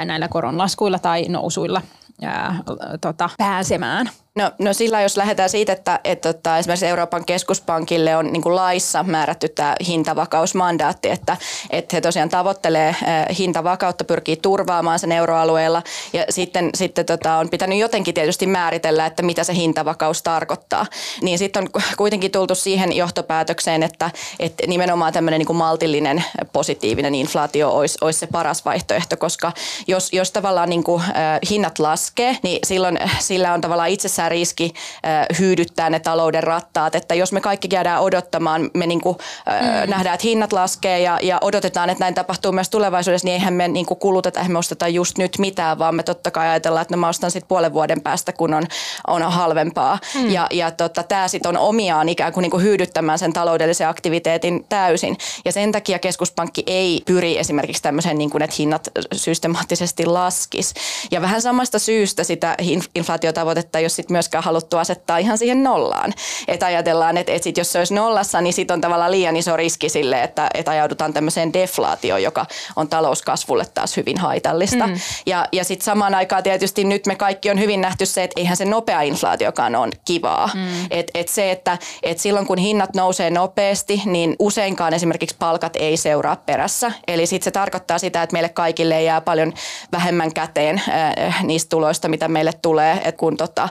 näillä 0.06 0.28
koronlaskuilla 0.28 1.00
tai 1.00 1.26
nousuilla 1.30 1.82
ää, 2.22 2.56
tota, 3.02 3.30
pääsemään. 3.38 4.10
No, 4.36 4.52
no 4.60 4.74
sillä 4.74 5.02
jos 5.02 5.18
lähdetään 5.18 5.50
siitä, 5.50 5.74
että, 5.74 6.00
että, 6.04 6.30
että 6.30 6.58
esimerkiksi 6.58 6.86
Euroopan 6.86 7.26
keskuspankille 7.26 8.16
on 8.16 8.34
niin 8.34 8.56
laissa 8.56 9.04
määrätty 9.04 9.50
tämä 9.50 9.76
hintavakausmandaatti, 9.88 11.10
että, 11.10 11.38
että 11.70 11.96
he 11.96 12.02
tosiaan 12.02 12.30
tavoittelee 12.30 12.88
eh, 12.90 13.38
hintavakautta, 13.38 14.04
pyrkii 14.04 14.36
turvaamaan 14.36 15.00
sen 15.00 15.12
euroalueella 15.12 15.84
ja 16.14 16.26
sitten, 16.30 16.70
sitten 16.76 17.06
tota, 17.06 17.38
on 17.38 17.50
pitänyt 17.50 17.80
jotenkin 17.80 18.14
tietysti 18.14 18.48
määritellä, 18.48 19.06
että 19.06 19.24
mitä 19.24 19.44
se 19.44 19.54
hintavakaus 19.54 20.24
tarkoittaa. 20.24 20.86
Niin 21.22 21.38
sitten 21.38 21.64
on 21.64 21.82
kuitenkin 21.98 22.32
tultu 22.32 22.56
siihen 22.56 22.96
johtopäätökseen, 22.96 23.84
että, 23.84 24.12
että 24.40 24.68
nimenomaan 24.68 25.14
tämmöinen 25.14 25.40
niin 25.40 25.56
maltillinen 25.56 26.24
positiivinen 26.54 27.16
inflaatio 27.16 27.70
olisi, 27.70 27.98
olisi 28.02 28.20
se 28.20 28.28
paras 28.28 28.66
vaihtoehto, 28.66 29.18
koska 29.18 29.52
jos, 29.88 30.14
jos 30.14 30.32
tavallaan 30.32 30.70
niin 30.70 30.84
kuin, 30.84 31.02
äh, 31.02 31.40
hinnat 31.50 31.80
laskee, 31.80 32.38
niin 32.44 32.60
silloin 32.68 33.00
sillä 33.20 33.54
on 33.54 33.62
tavallaan 33.62 33.90
itsessään 33.90 34.21
itsessään 34.22 34.32
riski 34.32 34.74
hyydyttää 35.40 35.90
ne 35.90 36.00
talouden 36.00 36.44
rattaat. 36.44 36.96
Että 36.96 37.16
jos 37.16 37.32
me 37.32 37.42
kaikki 37.42 37.68
jäädään 37.72 38.02
odottamaan, 38.02 38.70
me 38.74 38.88
niin 38.88 39.02
kuin, 39.02 39.18
mm. 39.18 39.90
nähdään, 39.90 40.14
että 40.14 40.28
hinnat 40.28 40.54
laskee 40.54 41.00
ja, 41.00 41.20
ja 41.22 41.38
odotetaan, 41.42 41.90
että 41.90 42.04
näin 42.04 42.14
tapahtuu 42.14 42.52
myös 42.52 42.70
tulevaisuudessa, 42.70 43.26
niin 43.26 43.34
eihän 43.34 43.54
me 43.54 43.68
niin 43.68 43.86
kuin 43.86 44.00
kuluteta, 44.00 44.40
eihän 44.40 44.52
me 44.52 44.60
osteta 44.60 44.88
just 44.88 45.18
nyt 45.18 45.38
mitään, 45.38 45.80
vaan 45.80 45.96
me 45.96 46.04
totta 46.04 46.32
kai 46.32 46.48
ajatellaan, 46.48 46.82
että 46.82 46.96
no 46.96 47.02
mä 47.02 47.10
ostan 47.10 47.32
sitten 47.32 47.48
puolen 47.48 47.74
vuoden 47.74 48.02
päästä, 48.02 48.34
kun 48.34 48.54
on, 48.54 48.64
on 49.08 49.22
halvempaa. 49.22 50.00
Mm. 50.16 50.32
Ja, 50.32 50.48
ja 50.52 50.72
tota, 50.72 51.04
tämä 51.04 51.28
sitten 51.28 51.50
on 51.50 51.58
omiaan 51.58 52.10
ikään 52.10 52.34
kuin, 52.34 52.42
niin 52.42 52.52
kuin 52.52 52.64
hyydyttämään 52.64 53.20
sen 53.20 53.34
taloudellisen 53.34 53.88
aktiviteetin 53.88 54.66
täysin. 54.70 55.18
Ja 55.46 55.52
sen 55.52 55.72
takia 55.72 56.00
keskuspankki 56.00 56.64
ei 56.68 57.02
pyri 57.06 57.38
esimerkiksi 57.38 57.84
tämmöiseen, 57.84 58.18
niin 58.18 58.30
kuin, 58.30 58.44
että 58.44 58.56
hinnat 58.60 58.88
systemaattisesti 59.14 60.06
laskis. 60.06 60.74
Ja 61.12 61.22
vähän 61.22 61.42
samasta 61.42 61.80
syystä 61.80 62.24
sitä 62.24 62.58
inflaatiotavoitetta, 62.96 63.80
jos 63.80 63.96
sit 63.96 64.10
myöskään 64.12 64.44
haluttu 64.44 64.78
asettaa 64.78 65.18
ihan 65.18 65.38
siihen 65.38 65.64
nollaan. 65.64 66.14
Että 66.48 66.66
ajatellaan, 66.66 67.18
että, 67.18 67.32
että 67.32 67.44
sit 67.44 67.58
jos 67.58 67.72
se 67.72 67.80
olisi 67.80 67.94
nollassa, 67.94 68.42
niin 68.42 68.54
sitten 68.54 68.74
on 68.74 68.82
tavallaan 68.82 69.12
liian 69.12 69.36
iso 69.36 69.58
riski 69.58 69.90
sille, 69.90 70.24
että, 70.24 70.50
että 70.54 70.72
ajaudutaan 70.72 71.14
tämmöiseen 71.14 71.54
deflaatioon, 71.54 72.24
joka 72.24 72.46
on 72.76 72.88
talouskasvulle 72.88 73.66
taas 73.74 73.98
hyvin 73.98 74.18
haitallista. 74.18 74.88
Mm. 74.88 74.94
Ja, 75.26 75.48
ja 75.52 75.64
sitten 75.64 75.86
samaan 75.86 76.16
aikaan 76.16 76.44
tietysti 76.44 76.84
nyt 76.84 77.06
me 77.06 77.16
kaikki 77.16 77.50
on 77.50 77.60
hyvin 77.60 77.82
nähty 77.82 78.06
se, 78.06 78.24
että 78.24 78.40
eihän 78.40 78.58
se 78.58 78.66
nopea 78.66 79.02
inflaatiokaan 79.02 79.76
on 79.76 79.92
kivaa. 80.06 80.50
Mm. 80.54 80.86
Et, 80.92 81.12
et 81.14 81.28
se, 81.28 81.52
että 81.52 81.78
et 82.04 82.20
silloin 82.20 82.48
kun 82.48 82.58
hinnat 82.58 82.94
nousee 82.96 83.30
nopeasti, 83.30 84.02
niin 84.06 84.36
useinkaan 84.40 84.94
esimerkiksi 84.94 85.36
palkat 85.40 85.76
ei 85.76 85.98
seuraa 85.98 86.36
perässä. 86.36 86.92
Eli 87.08 87.26
sitten 87.26 87.44
se 87.44 87.52
tarkoittaa 87.52 88.00
sitä, 88.00 88.24
että 88.24 88.34
meille 88.34 88.50
kaikille 88.50 89.04
jää 89.04 89.22
paljon 89.22 89.54
vähemmän 89.92 90.34
käteen 90.34 90.82
äh, 90.90 91.44
niistä 91.44 91.70
tuloista, 91.70 92.08
mitä 92.08 92.28
meille 92.28 92.52
tulee, 92.62 92.94
että 92.94 93.20
kun 93.20 93.38
tota, 93.38 93.70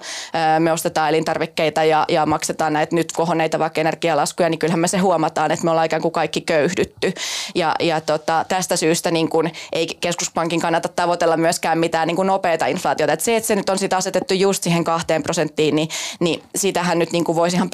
me 0.58 0.72
ostetaan 0.72 1.08
elintarvikkeita 1.08 1.84
ja, 1.84 2.04
ja 2.08 2.26
maksetaan 2.26 2.72
näitä 2.72 2.96
nyt 2.96 3.12
kohonneita 3.12 3.58
vaikka 3.58 3.80
energialaskuja, 3.80 4.48
niin 4.48 4.58
kyllähän 4.58 4.80
me 4.80 4.88
se 4.88 4.98
huomataan, 4.98 5.50
että 5.50 5.64
me 5.64 5.70
ollaan 5.70 5.86
ikään 5.86 6.02
kuin 6.02 6.12
kaikki 6.12 6.40
köyhdytty. 6.40 7.12
Ja, 7.54 7.74
ja 7.80 8.00
tota, 8.00 8.44
tästä 8.48 8.76
syystä 8.76 9.10
niin 9.10 9.28
kun 9.28 9.50
ei 9.72 9.86
keskuspankin 10.00 10.60
kannata 10.60 10.88
tavoitella 10.88 11.36
myöskään 11.36 11.78
mitään 11.78 12.06
niin 12.06 12.16
kuin 12.16 12.26
nopeata 12.26 12.66
inflaatiota. 12.66 13.12
Et 13.12 13.20
se, 13.20 13.36
että 13.36 13.46
se 13.46 13.56
nyt 13.56 13.70
on 13.70 13.78
sitä 13.78 13.96
asetettu 13.96 14.34
just 14.34 14.62
siihen 14.62 14.84
kahteen 14.84 15.22
prosenttiin, 15.22 15.76
niin, 15.76 15.88
niin 16.20 16.42
sitähän 16.56 16.98
nyt 16.98 17.12
niin 17.12 17.24
kuin 17.24 17.36
voisi 17.36 17.56
ihan 17.56 17.70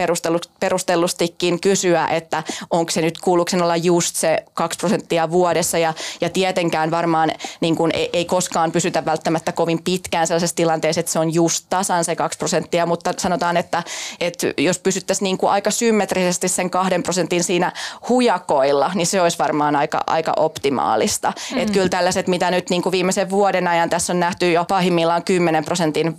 perustellustikin 0.61 1.61
kysyä, 1.61 2.07
että 2.07 2.43
onko 2.71 2.91
se 2.91 3.01
nyt 3.01 3.19
kuuluuko 3.19 3.51
sen 3.51 3.63
olla 3.63 3.77
just 3.77 4.17
se 4.17 4.45
kaksi 4.55 4.79
prosenttia 4.79 5.31
vuodessa 5.31 5.79
ja, 5.79 5.95
ja 6.21 6.31
tietenkään 6.31 6.91
varmaan 6.91 7.31
niin 7.61 7.77
kuin 7.77 7.91
ei, 7.95 8.11
ei 8.13 8.25
koskaan 8.25 8.73
pysytä 8.73 9.05
välttämättä 9.05 9.53
kovin 9.53 9.83
pitkään 9.83 10.27
sellaisessa 10.27 10.57
tilanteessa, 10.57 11.01
että 11.01 11.13
se 11.13 11.19
on 11.19 11.35
just 11.35 11.67
tasan 11.71 12.05
se 12.05 12.17
2 12.17 12.39
prosenttia, 12.47 12.87
mutta 12.87 13.13
sanotaan, 13.19 13.57
että, 13.57 13.83
että 14.21 14.47
jos 14.59 14.79
pysyttäisiin 14.79 15.25
niin 15.25 15.39
kuin 15.39 15.51
aika 15.51 15.71
symmetrisesti 15.71 16.49
sen 16.49 16.71
kahden 16.71 17.03
prosentin 17.03 17.45
siinä 17.45 17.73
hujakoilla, 18.09 18.91
niin 18.95 19.07
se 19.07 19.21
olisi 19.21 19.39
varmaan 19.39 19.77
aika, 19.77 20.01
aika 20.07 20.33
optimaalista. 20.37 21.33
Mm. 21.53 21.59
Että 21.59 21.73
kyllä 21.73 21.89
tällaiset, 21.89 22.27
mitä 22.27 22.51
nyt 22.51 22.71
niin 22.71 22.83
kuin 22.83 22.93
viimeisen 22.93 23.31
vuoden 23.31 23.69
ajan 23.69 23.91
tässä 23.91 24.13
on 24.13 24.21
nähty 24.21 24.53
jo 24.53 24.65
pahimmillaan 24.65 25.25
10 25.25 25.65
prosentin 25.65 26.17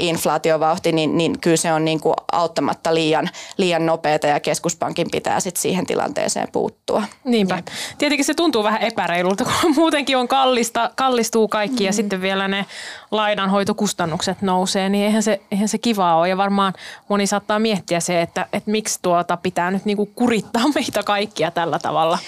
inflaatiovauhti, 0.00 0.92
niin, 0.92 1.16
niin 1.16 1.40
kyllä 1.40 1.56
se 1.56 1.72
on 1.72 1.84
niin 1.84 2.00
kuin 2.00 2.14
auttamatta 2.32 2.94
liian, 2.94 3.30
liian 3.56 3.86
nopeata 3.86 4.26
ja 4.26 4.40
keskuspankin 4.40 5.06
pitää 5.10 5.40
sit 5.40 5.56
siihen 5.56 5.86
tilanteeseen 5.86 6.48
puuttua. 6.52 7.02
Niinpä. 7.24 7.56
Jep. 7.56 7.66
Tietenkin 7.98 8.24
se 8.24 8.34
tuntuu 8.34 8.64
vähän 8.64 8.82
epäreilulta, 8.82 9.44
kun 9.62 9.74
muutenkin 9.74 10.16
on 10.16 10.28
kallista, 10.28 10.90
kallistuu 10.96 11.48
kaikki 11.48 11.82
mm. 11.82 11.86
ja 11.86 11.92
sitten 11.92 12.22
vielä 12.22 12.48
ne 12.48 12.66
lainanhoitokustannukset 13.10 14.42
nousee, 14.42 14.88
niin 14.88 15.04
eihän 15.04 15.22
se, 15.22 15.40
eihän 15.50 15.68
se 15.68 15.78
kivaa 15.78 16.16
ole. 16.16 16.28
Ja 16.28 16.36
varmaan 16.36 16.72
moni 17.08 17.26
saattaa 17.26 17.58
miettiä 17.58 18.00
se, 18.00 18.22
että, 18.22 18.46
että 18.52 18.70
miksi 18.70 18.98
tuota 19.02 19.36
pitää 19.36 19.70
nyt 19.70 19.84
niinku 19.84 20.06
kurittaa 20.06 20.68
meitä 20.74 21.02
kaikkia 21.02 21.50
tällä 21.50 21.78
tavalla. 21.78 22.18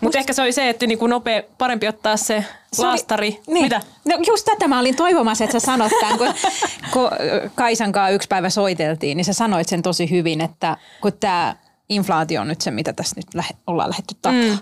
Mutta 0.00 0.18
ehkä 0.18 0.32
se 0.32 0.42
oli 0.42 0.52
se, 0.52 0.68
että 0.68 0.86
niinku 0.86 1.06
nopea, 1.06 1.42
parempi 1.58 1.88
ottaa 1.88 2.16
se 2.16 2.44
laastari. 2.78 3.40
Niin. 3.46 3.64
Mitä? 3.64 3.80
No 4.04 4.18
just 4.26 4.44
tätä 4.44 4.68
mä 4.68 4.80
olin 4.80 4.96
toivomassa, 4.96 5.44
että 5.44 5.60
sä 5.60 5.66
sanot 5.66 5.92
tämän, 6.00 6.18
kun, 6.18 6.28
kun 6.92 7.10
Kaisan 7.54 7.92
kanssa 7.92 8.10
yksi 8.10 8.28
päivä 8.28 8.50
soiteltiin, 8.50 9.16
niin 9.16 9.24
sä 9.24 9.32
sanoit 9.32 9.68
sen 9.68 9.82
tosi 9.82 10.10
hyvin, 10.10 10.40
että 10.40 10.76
kun 11.00 11.12
tämä 11.20 11.56
inflaatio 11.88 12.40
on 12.40 12.48
nyt 12.48 12.60
se, 12.60 12.70
mitä 12.70 12.92
tässä 12.92 13.16
nyt 13.16 13.34
lähe, 13.34 13.50
ollaan 13.66 13.90
lähdetty 13.90 14.14
takaa. 14.22 14.40
Mm. 14.40 14.58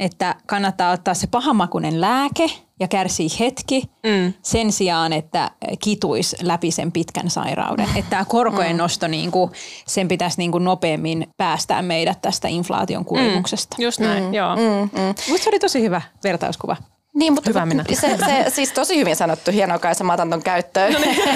Että 0.00 0.34
kannattaa 0.46 0.92
ottaa 0.92 1.14
se 1.14 1.26
pahamakuinen 1.26 2.00
lääke 2.00 2.50
ja 2.80 2.88
kärsii 2.88 3.28
hetki 3.40 3.82
mm. 4.02 4.32
sen 4.42 4.72
sijaan, 4.72 5.12
että 5.12 5.50
kituisi 5.82 6.36
läpi 6.42 6.70
sen 6.70 6.92
pitkän 6.92 7.30
sairauden. 7.30 7.88
Että 7.96 8.10
tämä 8.10 8.24
korkojen 8.24 8.76
mm. 8.76 8.78
nosto, 8.78 9.08
niin 9.08 9.30
kuin, 9.30 9.50
sen 9.86 10.08
pitäisi 10.08 10.38
niin 10.38 10.52
kuin 10.52 10.64
nopeammin 10.64 11.26
päästää 11.36 11.82
meidät 11.82 12.22
tästä 12.22 12.48
inflaation 12.48 13.04
kurimuksesta. 13.04 13.76
Mm. 13.78 13.84
Just 13.84 14.00
näin, 14.00 14.24
mm. 14.24 14.34
joo. 14.34 14.56
Mm. 14.56 14.62
Mm. 14.62 15.06
Mutta 15.06 15.44
se 15.44 15.50
oli 15.50 15.58
tosi 15.58 15.82
hyvä 15.82 16.02
vertauskuva. 16.24 16.76
Niin, 17.14 17.32
mutta 17.32 17.50
Hyvä 17.50 17.66
minä. 17.66 17.84
Se, 17.92 18.18
se, 18.26 18.44
siis 18.48 18.72
tosi 18.72 18.98
hyvin 18.98 19.16
sanottu, 19.16 19.50
hienoa 19.50 19.78
Kaisa, 19.78 20.04
mä 20.04 20.12
otan 20.12 20.30
ton 20.30 20.42
käyttöön. 20.42 20.92
No 20.92 20.98
niin. 20.98 21.16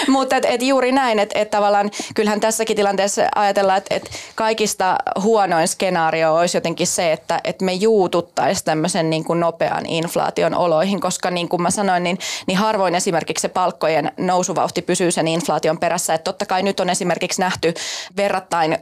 mutta 0.08 0.36
et, 0.36 0.44
et 0.44 0.62
juuri 0.62 0.92
näin, 0.92 1.18
että 1.18 1.38
et 1.38 1.50
tavallaan 1.50 1.90
kyllähän 2.14 2.40
tässäkin 2.40 2.76
tilanteessa 2.76 3.22
ajatellaan, 3.34 3.78
että 3.78 3.94
et 3.94 4.10
kaikista 4.34 4.96
huonoin 5.22 5.68
skenaario 5.68 6.34
olisi 6.34 6.56
jotenkin 6.56 6.86
se, 6.86 7.12
että 7.12 7.40
et 7.44 7.62
me 7.62 7.72
juututtaisiin 7.72 8.64
tämmöisen 8.64 9.10
niin 9.10 9.24
kuin 9.24 9.40
nopean 9.40 9.86
inflaation 9.86 10.54
oloihin, 10.54 11.00
koska 11.00 11.30
niin 11.30 11.48
kuin 11.48 11.62
mä 11.62 11.70
sanoin, 11.70 12.02
niin, 12.02 12.18
niin 12.46 12.58
harvoin 12.58 12.94
esimerkiksi 12.94 13.42
se 13.42 13.48
palkkojen 13.48 14.12
nousuvauhti 14.16 14.82
pysyy 14.82 15.10
sen 15.10 15.28
inflaation 15.28 15.78
perässä. 15.78 16.14
Että 16.14 16.24
totta 16.24 16.46
kai 16.46 16.62
nyt 16.62 16.80
on 16.80 16.90
esimerkiksi 16.90 17.40
nähty 17.40 17.74
verrattain 18.16 18.78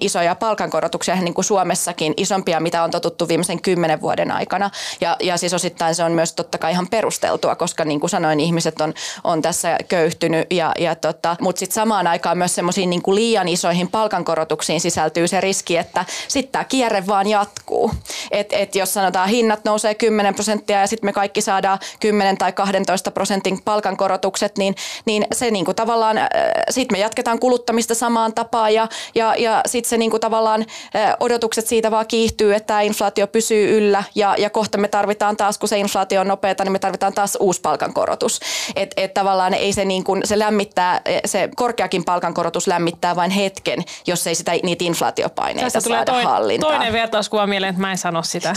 isoja 0.00 0.34
palkankorotuksia 0.34 1.14
niin 1.14 1.34
kuin 1.34 1.44
Suomessakin, 1.44 2.14
isompia 2.16 2.60
mitä 2.60 2.82
on 2.82 2.90
totuttu 2.90 3.28
viimeisen 3.28 3.62
kymmenen 3.62 4.00
vuoden 4.00 4.30
aikana. 4.30 4.70
Ja, 5.00 5.16
ja 5.20 5.36
siis 5.36 5.54
osittain 5.54 5.94
se 5.94 6.04
on 6.04 6.12
myös 6.12 6.32
totta 6.32 6.58
kai 6.58 6.72
ihan 6.72 6.88
perusteltua, 6.88 7.54
koska 7.54 7.84
niin 7.84 8.00
kuin 8.00 8.10
sanoin, 8.10 8.40
ihmiset 8.40 8.80
on, 8.80 8.94
on 9.24 9.42
tässä 9.42 9.78
köyhtynyt. 9.88 10.46
Ja, 10.58 10.72
ja 10.78 10.94
tota, 10.94 11.36
Mutta 11.40 11.58
sitten 11.60 11.74
samaan 11.74 12.06
aikaan 12.06 12.38
myös 12.38 12.54
semmoisiin 12.54 12.90
niin 12.90 13.02
liian 13.06 13.48
isoihin 13.48 13.88
palkankorotuksiin 13.88 14.80
sisältyy 14.80 15.28
se 15.28 15.40
riski, 15.40 15.76
että 15.76 16.04
sitten 16.28 16.52
tämä 16.52 16.64
kierre 16.64 17.06
vaan 17.06 17.26
jatkuu. 17.26 17.90
Et, 18.30 18.52
et 18.52 18.74
jos 18.74 18.94
sanotaan 18.94 19.28
hinnat 19.28 19.64
nousee 19.64 19.94
10 19.94 20.34
prosenttia 20.34 20.80
ja 20.80 20.86
sitten 20.86 21.08
me 21.08 21.12
kaikki 21.12 21.40
saadaan 21.40 21.78
10 22.00 22.38
tai 22.38 22.52
12 22.52 23.10
prosentin 23.10 23.62
palkankorotukset, 23.62 24.58
niin, 24.58 24.74
niin 25.04 25.26
se 25.32 25.50
niin 25.50 25.64
kuin 25.64 25.76
tavallaan, 25.76 26.18
äh, 26.18 26.26
sitten 26.70 26.94
me 26.94 27.00
jatketaan 27.00 27.38
kuluttamista 27.38 27.94
samaan 27.94 28.34
tapaan 28.34 28.74
ja, 28.74 28.88
ja, 29.14 29.34
ja 29.34 29.60
sitten 29.66 29.90
se 29.90 29.96
niin 29.96 30.10
kuin 30.10 30.20
tavallaan 30.20 30.66
äh, 30.96 31.14
odotukset 31.20 31.66
siitä 31.66 31.90
vaan 31.90 32.06
kiihtyy, 32.06 32.54
että 32.54 32.66
tämä 32.66 32.80
inflaatio 32.80 33.26
pysyy 33.26 33.78
yllä 33.78 34.04
ja, 34.14 34.34
ja 34.38 34.50
kohta 34.50 34.78
me 34.78 34.88
tarvitaan 34.88 35.36
taas, 35.36 35.58
kun 35.58 35.68
se 35.68 35.78
inflaatio 35.78 36.20
on 36.20 36.28
nopeata, 36.28 36.64
niin 36.64 36.72
me 36.72 36.78
tarvitaan 36.78 37.12
taas 37.12 37.36
uusi 37.40 37.60
palkankorotus. 37.60 38.40
Että 38.76 39.02
et 39.02 39.14
tavallaan 39.14 39.54
ei 39.54 39.72
se, 39.72 39.84
niin 39.84 40.04
kuin, 40.04 40.22
se 40.24 40.38
lämmittää, 40.48 41.00
se 41.24 41.48
korkeakin 41.56 42.04
palkankorotus 42.04 42.66
lämmittää 42.66 43.16
vain 43.16 43.30
hetken, 43.30 43.84
jos 44.06 44.26
ei 44.26 44.34
sitä, 44.34 44.52
niitä 44.62 44.84
inflaatiopaineita 44.84 45.70
Tästä 45.70 45.80
saada 45.80 46.04
tulee 46.04 46.22
toi, 46.22 46.32
hallintaan. 46.32 46.74
toinen 46.74 46.92
vertauskuva 46.92 47.46
mieleen, 47.46 47.70
että 47.70 47.80
mä 47.80 47.90
en 47.90 47.98
sano 47.98 48.22
sitä. 48.22 48.52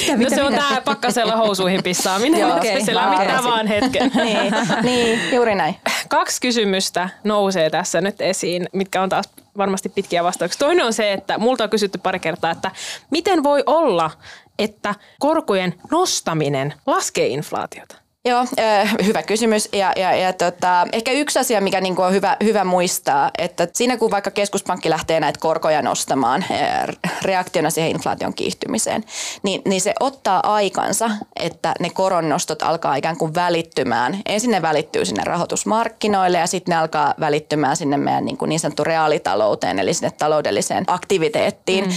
mitä, 0.00 0.16
mitä, 0.16 0.30
no 0.30 0.36
se 0.36 0.42
on 0.42 0.54
tämä 0.54 0.80
pakkasella 0.84 1.36
housuihin 1.36 1.82
pissaaminen. 1.82 2.40
Joo, 2.40 2.56
okay, 2.56 2.84
se 2.84 2.94
lämmittää 2.94 3.44
vaan 3.44 3.66
hetken. 3.66 4.12
niin, 4.24 4.54
niin, 4.82 5.34
juuri 5.34 5.54
näin. 5.54 5.76
Kaksi 6.08 6.40
kysymystä 6.40 7.08
nousee 7.24 7.70
tässä 7.70 8.00
nyt 8.00 8.20
esiin, 8.20 8.68
mitkä 8.72 9.02
on 9.02 9.08
taas 9.08 9.28
varmasti 9.56 9.88
pitkiä 9.88 10.24
vastauksia. 10.24 10.58
Toinen 10.58 10.86
on 10.86 10.92
se, 10.92 11.12
että 11.12 11.38
multa 11.38 11.64
on 11.64 11.70
kysytty 11.70 11.98
pari 11.98 12.18
kertaa, 12.18 12.50
että 12.50 12.70
miten 13.10 13.42
voi 13.42 13.62
olla, 13.66 14.10
että 14.58 14.94
korkojen 15.18 15.74
nostaminen 15.90 16.74
laskee 16.86 17.26
inflaatiota? 17.26 17.96
Joo, 18.28 18.44
äh, 18.58 18.94
hyvä 19.04 19.22
kysymys. 19.22 19.68
Ja, 19.72 19.92
ja, 19.96 20.16
ja 20.16 20.32
tota, 20.32 20.86
ehkä 20.92 21.12
yksi 21.12 21.38
asia, 21.38 21.60
mikä 21.60 21.80
niin 21.80 22.00
on 22.00 22.12
hyvä, 22.12 22.36
hyvä 22.44 22.64
muistaa, 22.64 23.30
että 23.38 23.68
siinä 23.74 23.96
kun 23.96 24.10
vaikka 24.10 24.30
keskuspankki 24.30 24.90
lähtee 24.90 25.20
näitä 25.20 25.40
korkoja 25.40 25.82
nostamaan 25.82 26.44
äh, 26.50 27.12
reaktiona 27.22 27.70
siihen 27.70 27.90
inflaation 27.90 28.34
kiihtymiseen, 28.34 29.04
niin, 29.42 29.62
niin 29.64 29.80
se 29.80 29.94
ottaa 30.00 30.54
aikansa, 30.54 31.10
että 31.36 31.74
ne 31.80 31.90
koronnostot 31.90 32.62
alkaa 32.62 32.94
ikään 32.94 33.16
kuin 33.16 33.34
välittymään. 33.34 34.18
Ensin 34.26 34.50
ne 34.50 34.62
välittyy 34.62 35.04
sinne 35.04 35.24
rahoitusmarkkinoille 35.24 36.38
ja 36.38 36.46
sitten 36.46 36.72
ne 36.72 36.78
alkaa 36.78 37.14
välittymään 37.20 37.76
sinne 37.76 37.96
meidän 37.96 38.24
niin, 38.24 38.36
kuin 38.36 38.48
niin 38.48 38.60
sanottu 38.60 38.84
reaalitalouteen, 38.84 39.78
eli 39.78 39.94
sinne 39.94 40.10
taloudelliseen 40.10 40.84
aktiviteettiin. 40.86 41.84
Mm. 41.84 41.92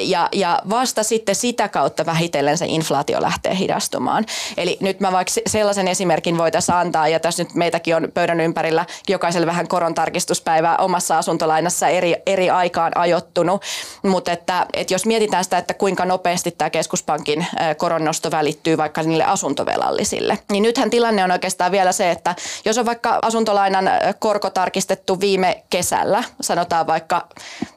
Ja, 0.00 0.28
ja 0.32 0.62
vasta 0.70 1.02
sitten 1.02 1.34
sitä 1.34 1.68
kautta 1.68 2.06
vähitellen 2.06 2.58
se 2.58 2.66
inflaatio 2.68 3.22
lähtee 3.22 3.58
hidastumaan. 3.58 4.24
Eli 4.56 4.76
nyt 4.80 5.00
mä 5.00 5.12
vaikka 5.12 5.32
sellaisen 5.58 5.88
esimerkin 5.88 6.38
voitaisiin 6.38 6.76
antaa, 6.76 7.08
ja 7.08 7.20
tässä 7.20 7.42
nyt 7.42 7.54
meitäkin 7.54 7.96
on 7.96 8.08
pöydän 8.14 8.40
ympärillä 8.40 8.86
jokaiselle 9.08 9.46
vähän 9.46 9.68
korontarkistuspäivää 9.68 10.76
omassa 10.76 11.18
asuntolainassa 11.18 11.88
eri, 11.88 12.14
eri 12.26 12.50
aikaan 12.50 12.92
ajottunut, 12.94 13.62
mutta 14.02 14.32
että, 14.32 14.66
että 14.72 14.94
jos 14.94 15.06
mietitään 15.06 15.44
sitä, 15.44 15.58
että 15.58 15.74
kuinka 15.74 16.04
nopeasti 16.04 16.50
tämä 16.50 16.70
keskuspankin 16.70 17.46
koronnosto 17.76 18.30
välittyy 18.30 18.76
vaikka 18.76 19.02
niille 19.02 19.24
asuntovelallisille, 19.24 20.38
niin 20.50 20.62
nythän 20.62 20.90
tilanne 20.90 21.24
on 21.24 21.30
oikeastaan 21.30 21.72
vielä 21.72 21.92
se, 21.92 22.10
että 22.10 22.34
jos 22.64 22.78
on 22.78 22.86
vaikka 22.86 23.18
asuntolainan 23.22 23.90
korko 24.18 24.50
tarkistettu 24.50 25.20
viime 25.20 25.64
kesällä, 25.70 26.24
sanotaan 26.40 26.86
vaikka 26.86 27.28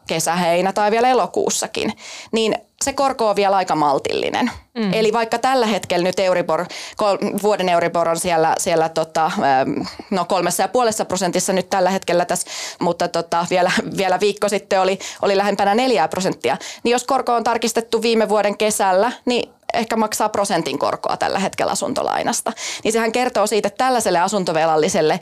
kesä, 0.07 0.35
heinä 0.35 0.73
tai 0.73 0.91
vielä 0.91 1.09
elokuussakin, 1.09 1.93
niin 2.31 2.55
se 2.81 2.93
korko 2.93 3.29
on 3.29 3.35
vielä 3.35 3.55
aika 3.55 3.75
maltillinen. 3.75 4.51
Mm. 4.77 4.93
Eli 4.93 5.13
vaikka 5.13 5.37
tällä 5.37 5.65
hetkellä 5.65 6.03
nyt 6.03 6.19
Euribor, 6.19 6.65
kol, 6.97 7.17
vuoden 7.43 7.69
Euribor 7.69 8.09
on 8.09 8.19
siellä, 8.19 8.55
siellä 8.57 8.89
tota, 8.89 9.25
ähm, 9.25 9.81
no 10.11 10.25
kolmessa 10.25 10.63
ja 10.63 10.67
puolessa 10.67 11.05
prosentissa 11.05 11.53
nyt 11.53 11.69
tällä 11.69 11.89
hetkellä 11.89 12.25
tässä, 12.25 12.47
mutta 12.79 13.07
tota, 13.07 13.45
vielä, 13.49 13.71
vielä 13.97 14.19
viikko 14.19 14.49
sitten 14.49 14.81
oli, 14.81 14.99
oli 15.21 15.37
lähempänä 15.37 15.75
neljää 15.75 16.07
prosenttia. 16.07 16.57
Niin 16.83 16.91
jos 16.91 17.03
korko 17.03 17.33
on 17.35 17.43
tarkistettu 17.43 18.01
viime 18.01 18.29
vuoden 18.29 18.57
kesällä, 18.57 19.11
niin 19.25 19.53
ehkä 19.73 19.95
maksaa 19.95 20.29
prosentin 20.29 20.79
korkoa 20.79 21.17
tällä 21.17 21.39
hetkellä 21.39 21.71
asuntolainasta. 21.71 22.53
Niin 22.83 22.91
sehän 22.91 23.11
kertoo 23.11 23.47
siitä, 23.47 23.67
että 23.67 23.83
tällaiselle 23.85 24.19
asuntovelalliselle 24.19 25.19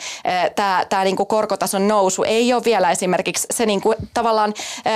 tämä, 0.56 0.86
tämä 0.90 1.04
niin 1.04 1.16
kuin 1.16 1.28
korkotason 1.28 1.88
nousu 1.88 2.24
ei 2.24 2.54
ole 2.54 2.64
vielä 2.66 2.92
esimerkiksi, 2.92 3.48
se 3.52 3.66
niin 3.66 3.82
kuin 3.82 3.96
tavallaan 4.14 4.54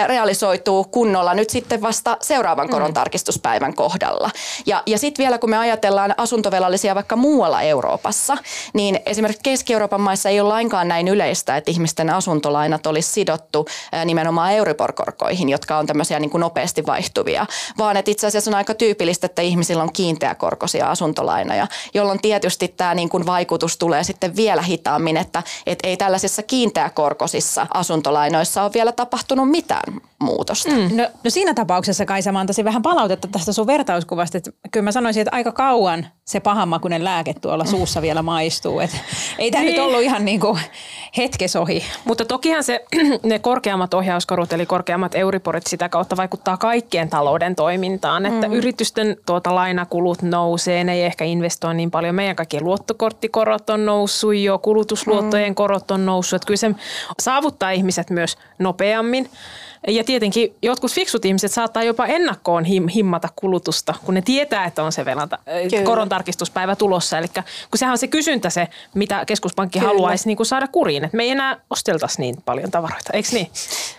realisoituu 0.07 0.83
kunnolla 0.83 1.33
nyt 1.33 1.49
sitten 1.49 1.81
vasta 1.81 2.17
seuraavan 2.21 2.69
korontarkistuspäivän 2.69 3.71
mm. 3.71 3.75
kohdalla. 3.75 4.29
Ja, 4.65 4.83
ja 4.85 4.97
sitten 4.97 5.23
vielä 5.23 5.37
kun 5.37 5.49
me 5.49 5.57
ajatellaan 5.57 6.13
asuntovelallisia 6.17 6.95
vaikka 6.95 7.15
muualla 7.15 7.61
Euroopassa, 7.61 8.37
niin 8.73 8.99
esimerkiksi 9.05 9.43
Keski-Euroopan 9.43 10.01
maissa 10.01 10.29
ei 10.29 10.39
ole 10.39 10.49
lainkaan 10.49 10.87
näin 10.87 11.07
yleistä, 11.07 11.57
että 11.57 11.71
ihmisten 11.71 12.09
asuntolainat 12.09 12.87
olisi 12.87 13.11
sidottu 13.11 13.67
nimenomaan 14.05 14.53
Euribor-korkoihin, 14.53 15.49
jotka 15.49 15.77
on 15.77 15.85
tämmöisiä 15.85 16.19
niin 16.19 16.29
kuin 16.29 16.41
nopeasti 16.41 16.85
vaihtuvia, 16.85 17.45
vaan 17.77 17.97
että 17.97 18.11
itse 18.11 18.27
asiassa 18.27 18.51
on 18.51 18.55
aika 18.55 18.73
tyypillistä, 18.73 19.25
että 19.25 19.41
ihmisillä 19.43 19.83
on 19.83 19.93
kiinteäkorkoisia 19.93 20.91
asuntolainoja, 20.91 21.67
jolloin 21.93 22.21
tietysti 22.21 22.67
tämä 22.67 22.95
niin 22.95 23.09
kuin 23.09 23.25
vaikutus 23.25 23.77
tulee 23.77 24.03
sitten 24.03 24.35
vielä 24.35 24.61
hitaammin, 24.61 25.17
että 25.17 25.43
et 25.65 25.79
ei 25.83 25.97
tällaisissa 25.97 26.43
kiinteäkorkoisissa 26.43 27.67
asuntolainoissa 27.73 28.63
ole 28.63 28.71
vielä 28.73 28.91
tapahtunut 28.91 29.49
mitään 29.49 30.01
muutosta. 30.19 30.71
Mm. 30.71 30.97
No, 30.97 31.07
no 31.23 31.29
siinä 31.29 31.53
tapauksessa 31.53 32.05
Kaisa 32.05 32.31
mä 32.31 32.39
antaisin 32.39 32.65
vähän 32.65 32.81
palautetta 32.81 33.27
tästä 33.27 33.53
sun 33.53 33.67
vertauskuvasta, 33.67 34.37
että 34.37 34.51
kyllä 34.71 34.83
mä 34.83 34.91
sanoisin, 34.91 35.21
että 35.21 35.35
aika 35.35 35.51
kauan 35.51 36.07
se 36.25 36.39
pahanmakuinen 36.39 37.03
lääke 37.03 37.33
tuolla 37.33 37.65
suussa 37.65 38.01
vielä 38.01 38.21
maistuu. 38.21 38.79
Et 38.79 38.91
ei 39.37 39.51
tämä 39.51 39.63
niin. 39.63 39.75
nyt 39.75 39.85
ollut 39.85 40.01
ihan 40.01 40.25
niin 40.25 40.39
kuin 40.39 40.59
hetkes 41.17 41.55
ohi. 41.55 41.83
Mutta 42.05 42.25
tokihan 42.25 42.63
se, 42.63 42.85
ne 43.23 43.39
korkeammat 43.39 43.93
ohjauskorut 43.93 44.53
eli 44.53 44.65
korkeammat 44.65 45.15
euriporit 45.15 45.67
sitä 45.67 45.89
kautta 45.89 46.17
vaikuttaa 46.17 46.57
kaikkien 46.57 47.09
talouden 47.09 47.55
toimintaan, 47.55 48.25
että 48.25 48.47
mm. 48.47 48.53
yritysten 48.53 49.17
to- 49.25 49.32
tuota 49.33 49.55
lainakulut 49.55 50.21
nousee, 50.21 50.83
ne 50.83 50.93
ei 50.93 51.03
ehkä 51.03 51.25
investoi 51.25 51.75
niin 51.75 51.91
paljon. 51.91 52.15
Meidän 52.15 52.35
kaikki 52.35 52.61
luottokorttikorot 52.61 53.69
on 53.69 53.85
noussut 53.85 54.35
jo, 54.35 54.59
kulutusluottojen 54.59 55.55
korot 55.55 55.91
on 55.91 56.05
noussut. 56.05 56.35
Että 56.35 56.45
kyllä 56.45 56.57
se 56.57 56.75
saavuttaa 57.19 57.71
ihmiset 57.71 58.09
myös 58.09 58.37
nopeammin. 58.59 59.29
Ja 59.87 60.03
tietenkin 60.03 60.55
jotkut 60.61 60.91
fiksut 60.91 61.25
ihmiset 61.25 61.51
saattaa 61.51 61.83
jopa 61.83 62.05
ennakkoon 62.05 62.65
him, 62.65 62.87
himmata 62.87 63.29
kulutusta, 63.35 63.93
kun 64.05 64.13
ne 64.13 64.21
tietää, 64.21 64.65
että 64.65 64.83
on 64.83 64.91
se 64.91 65.05
velanta, 65.05 65.39
korontarkistuspäivä 65.83 66.75
tulossa. 66.75 67.17
Eli 67.17 67.27
kun 67.27 67.43
sehän 67.75 67.91
on 67.91 67.97
se 67.97 68.07
kysyntä 68.07 68.49
se, 68.49 68.67
mitä 68.93 69.25
keskuspankki 69.25 69.79
Kyllä. 69.79 69.91
haluaisi 69.91 70.27
niin 70.27 70.37
kuin 70.37 70.47
saada 70.47 70.67
kuriin. 70.67 71.03
Että 71.03 71.17
me 71.17 71.23
ei 71.23 71.29
enää 71.29 71.57
osteltaisi 71.69 72.21
niin 72.21 72.35
paljon 72.45 72.71
tavaroita, 72.71 73.13
eikö 73.13 73.29
niin? 73.31 73.47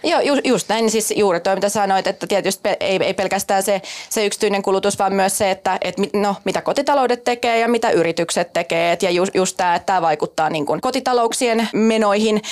Joo, 0.03 0.21
ju, 0.21 0.35
just 0.45 0.69
näin. 0.69 0.91
Siis 0.91 1.15
juuri 1.17 1.41
tuo, 1.41 1.55
mitä 1.55 1.69
sanoit, 1.69 2.07
että 2.07 2.27
tietysti 2.27 2.69
ei, 2.81 2.99
ei 3.05 3.15
pelkästään 3.15 3.63
se, 3.63 3.83
se 4.11 4.27
yksityinen 4.27 4.63
kulutus, 4.63 4.99
vaan 4.99 5.15
myös 5.15 5.39
se, 5.39 5.51
että 5.51 5.79
et, 5.81 5.95
no, 6.13 6.37
mitä 6.45 6.63
kotitaloudet 6.63 7.25
tekee 7.25 7.59
ja 7.59 7.69
mitä 7.69 7.91
yritykset 7.91 8.53
tekee. 8.53 8.93
Et, 8.93 9.03
ja 9.03 9.11
just, 9.11 9.35
just 9.35 9.57
tämä, 9.57 9.75
että 9.75 9.87
tämä 9.87 10.03
vaikuttaa 10.03 10.51
niin 10.51 10.67
kuin 10.67 10.81
kotitalouksien 10.81 11.69
menoihin 11.73 12.43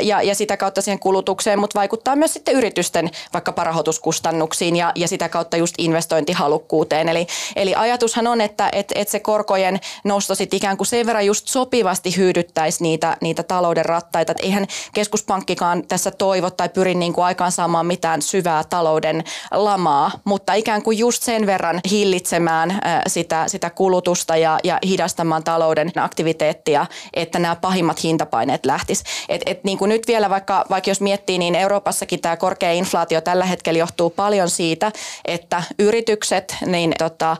ja, 0.00 0.22
ja 0.22 0.34
sitä 0.34 0.56
kautta 0.56 0.82
siihen 0.82 0.98
kulutukseen, 0.98 1.58
mutta 1.58 1.78
vaikuttaa 1.78 2.16
myös 2.16 2.32
sitten 2.32 2.54
yritys 2.54 2.81
yritysten 2.82 3.10
vaikkapa 3.32 3.64
rahoituskustannuksiin 3.64 4.76
ja, 4.76 4.92
ja 4.94 5.08
sitä 5.08 5.28
kautta 5.28 5.56
just 5.56 5.74
investointihalukkuuteen. 5.78 7.08
Eli, 7.08 7.26
eli 7.56 7.74
ajatushan 7.74 8.26
on, 8.26 8.40
että 8.40 8.68
et, 8.72 8.92
et 8.94 9.08
se 9.08 9.20
korkojen 9.20 9.80
nosto 10.04 10.34
sitten 10.34 10.56
ikään 10.56 10.76
kuin 10.76 10.86
sen 10.86 11.06
verran 11.06 11.26
just 11.26 11.48
sopivasti 11.48 12.16
hyödyttäisi 12.16 12.82
niitä, 12.82 13.16
niitä 13.20 13.42
talouden 13.42 13.84
rattaita. 13.84 14.32
Et 14.32 14.40
eihän 14.40 14.66
keskuspankkikaan 14.94 15.86
tässä 15.88 16.10
toivo 16.10 16.50
tai 16.50 16.68
pyri 16.68 16.94
niin 16.94 17.12
kuin 17.12 17.24
aikaansaamaan 17.24 17.86
mitään 17.86 18.22
syvää 18.22 18.64
talouden 18.64 19.24
lamaa, 19.50 20.10
mutta 20.24 20.54
ikään 20.54 20.82
kuin 20.82 20.98
just 20.98 21.22
sen 21.22 21.46
verran 21.46 21.80
hillitsemään 21.90 22.80
sitä, 23.06 23.44
sitä 23.48 23.70
kulutusta 23.70 24.36
ja, 24.36 24.58
ja 24.64 24.78
hidastamaan 24.86 25.44
talouden 25.44 25.92
aktiviteettia, 25.96 26.86
että 27.14 27.38
nämä 27.38 27.56
pahimmat 27.56 28.02
hintapaineet 28.02 28.66
lähtis. 28.66 29.04
Et, 29.28 29.42
et 29.46 29.64
niin 29.64 29.78
nyt 29.82 30.06
vielä 30.06 30.30
vaikka, 30.30 30.64
vaikka 30.70 30.90
jos 30.90 31.00
miettii, 31.00 31.38
niin 31.38 31.54
Euroopassakin 31.54 32.20
tämä 32.20 32.36
korkea 32.36 32.71
inflaatio 32.72 33.20
tällä 33.20 33.44
hetkellä 33.44 33.78
johtuu 33.78 34.10
paljon 34.10 34.50
siitä, 34.50 34.92
että 35.24 35.62
yritykset, 35.78 36.56
niin 36.66 36.94
tota, 36.98 37.36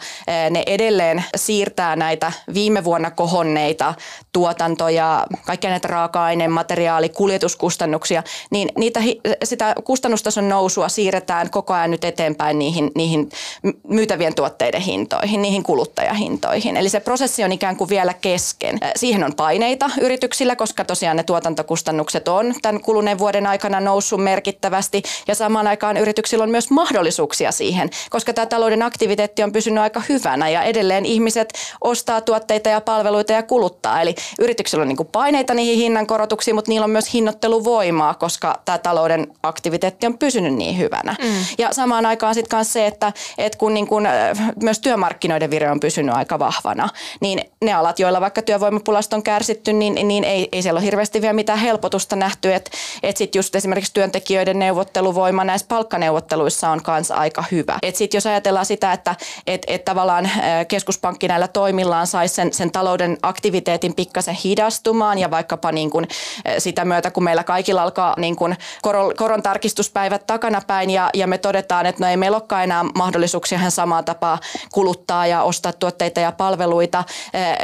ne 0.51 0.62
edelleen 0.67 1.25
siirtää 1.37 1.97
näitä 1.97 2.33
viime 2.55 2.85
vuonna 2.85 3.11
kohonneita 3.11 3.95
tuotantoja, 4.33 5.27
kaikkia 5.47 5.71
näitä 5.71 5.89
raaka-aineen, 5.89 6.51
materiaali, 6.51 7.09
kuljetuskustannuksia, 7.09 8.23
niin 8.51 8.69
niitä, 8.79 9.01
sitä 9.45 9.75
kustannustason 9.85 10.49
nousua 10.49 10.89
siirretään 10.89 11.51
koko 11.51 11.75
ajan 11.75 11.91
nyt 11.91 12.05
eteenpäin 12.05 12.59
niihin, 12.59 12.91
niihin 12.95 13.29
myytävien 13.89 14.35
tuotteiden 14.35 14.81
hintoihin, 14.81 15.43
niihin 15.43 15.62
kuluttajahintoihin. 15.62 16.77
Eli 16.77 16.89
se 16.89 17.01
prosessi 17.01 17.45
on 17.45 17.53
ikään 17.53 17.77
kuin 17.77 17.91
vielä 17.91 18.15
kesken. 18.15 18.79
Siihen 18.97 19.25
on 19.25 19.35
paineita 19.35 19.91
yrityksillä, 20.01 20.57
koska 20.57 20.85
tosiaan 20.85 21.17
ne 21.17 21.23
tuotantokustannukset 21.23 22.29
on 22.29 22.55
tämän 22.62 22.81
kuluneen 22.83 23.19
vuoden 23.19 23.47
aikana 23.47 23.81
noussut 23.81 24.25
merkittävästi 24.25 25.03
ja 25.29 25.35
samaan 25.35 25.67
aikaan 25.67 25.97
yrityksillä 25.97 26.45
on 26.45 26.50
myös 26.50 26.71
mahdollisuuksia 26.71 27.52
siihen, 27.52 27.91
koska 28.11 28.33
tämä 28.33 28.47
talouden 28.47 28.83
aktiviteetti 28.83 29.43
on 29.43 29.52
pysynyt 29.52 29.83
aika 29.83 30.02
hyvänä 30.09 30.49
ja 30.49 30.62
edelleen 30.62 31.07
ihmiset 31.07 31.52
ostaa 31.81 32.21
tuotteita 32.21 32.69
ja 32.69 32.81
palveluita 32.81 33.33
ja 33.33 33.43
kuluttaa. 33.43 34.00
Eli 34.00 34.14
yrityksillä 34.38 34.83
on 34.83 34.88
niin 34.88 35.09
paineita 35.12 35.55
niihin 35.55 35.76
hinnankorotuksiin, 35.76 36.55
mutta 36.55 36.69
niillä 36.69 36.85
on 36.85 36.91
myös 36.91 37.14
hinnoitteluvoimaa, 37.14 38.14
koska 38.14 38.61
tämä 38.64 38.79
talouden 38.79 39.26
aktiviteetti 39.43 40.07
on 40.07 40.19
pysynyt 40.19 40.55
niin 40.55 40.79
hyvänä. 40.79 41.17
Mm. 41.23 41.29
Ja 41.59 41.73
samaan 41.73 42.07
aikaan 42.07 42.35
sitten 42.35 42.57
myös 42.57 42.73
se, 42.73 42.87
että, 42.87 43.12
että 43.38 43.59
kun 43.59 43.75
niin 43.75 43.87
kun 43.87 44.09
myös 44.62 44.81
työmarkkinoiden 44.81 45.50
vire 45.50 45.71
on 45.71 45.81
pysynyt 45.81 46.14
aika 46.14 46.38
vahvana, 46.38 46.88
niin 47.21 47.41
ne 47.64 47.73
alat, 47.73 47.99
joilla 47.99 48.21
vaikka 48.21 48.43
työvoimapulasta 48.43 49.17
on 49.17 49.23
kärsitty, 49.23 49.73
niin, 49.73 50.09
niin 50.09 50.25
ei, 50.25 50.49
ei 50.52 50.62
siellä 50.62 50.79
ole 50.79 50.87
hirveästi 50.87 51.21
vielä 51.21 51.33
mitään 51.33 51.59
helpotusta 51.59 52.17
nähty, 52.17 52.55
että, 52.55 52.71
että 53.02 53.19
sitten 53.19 53.38
just 53.38 53.57
esimerkiksi 53.57 53.95
työntekijöiden 53.95 54.59
neuvotteluvoima 55.12 55.45
näissä 55.45 55.66
palkkaneuvotteluissa 55.69 56.71
on 56.71 56.83
kanssa 56.83 57.14
aika 57.14 57.45
hyvä. 57.50 57.78
Et 57.83 57.97
sit 57.97 58.14
jos 58.14 58.26
ajatellaan 58.26 58.66
sitä, 58.66 58.92
että 58.92 59.16
et, 59.47 59.62
et 59.66 59.85
tavallaan 59.85 60.31
keskuspankki 60.69 61.28
näillä 61.28 61.49
toimillaan 61.49 62.07
saisi 62.07 62.35
sen, 62.35 62.52
sen 62.52 62.71
talouden 62.71 63.16
aktiviteetin 63.23 63.95
pikkasen 63.95 64.35
hidastumaan 64.35 65.19
ja 65.19 65.31
vaikkapa 65.31 65.73
niin 65.73 65.90
kun 65.90 66.07
sitä 66.59 66.85
myötä, 66.85 67.11
kun 67.11 67.25
meillä 67.25 67.45
kaikilla 67.45 67.83
alkaa 67.83 68.14
niin 68.16 68.37
kun 68.37 68.54
koron, 68.83 69.14
koron 69.16 69.42
tarkistuspäivät 69.42 70.26
takanapäin 70.26 70.90
ja, 70.90 71.11
ja 71.14 71.26
me 71.26 71.38
todetaan, 71.38 71.87
että 71.87 72.04
no 72.04 72.11
ei 72.11 72.16
meillä 72.16 72.37
olekaan 72.37 72.64
enää 72.64 72.85
mahdollisuuksia 72.95 73.59
ihan 73.59 73.71
samaa 73.71 74.02
tapaa 74.02 74.38
kuluttaa 74.73 75.26
ja 75.26 75.42
ostaa 75.42 75.72
tuotteita 75.72 76.20
ja 76.20 76.33
palveluita, 76.33 77.05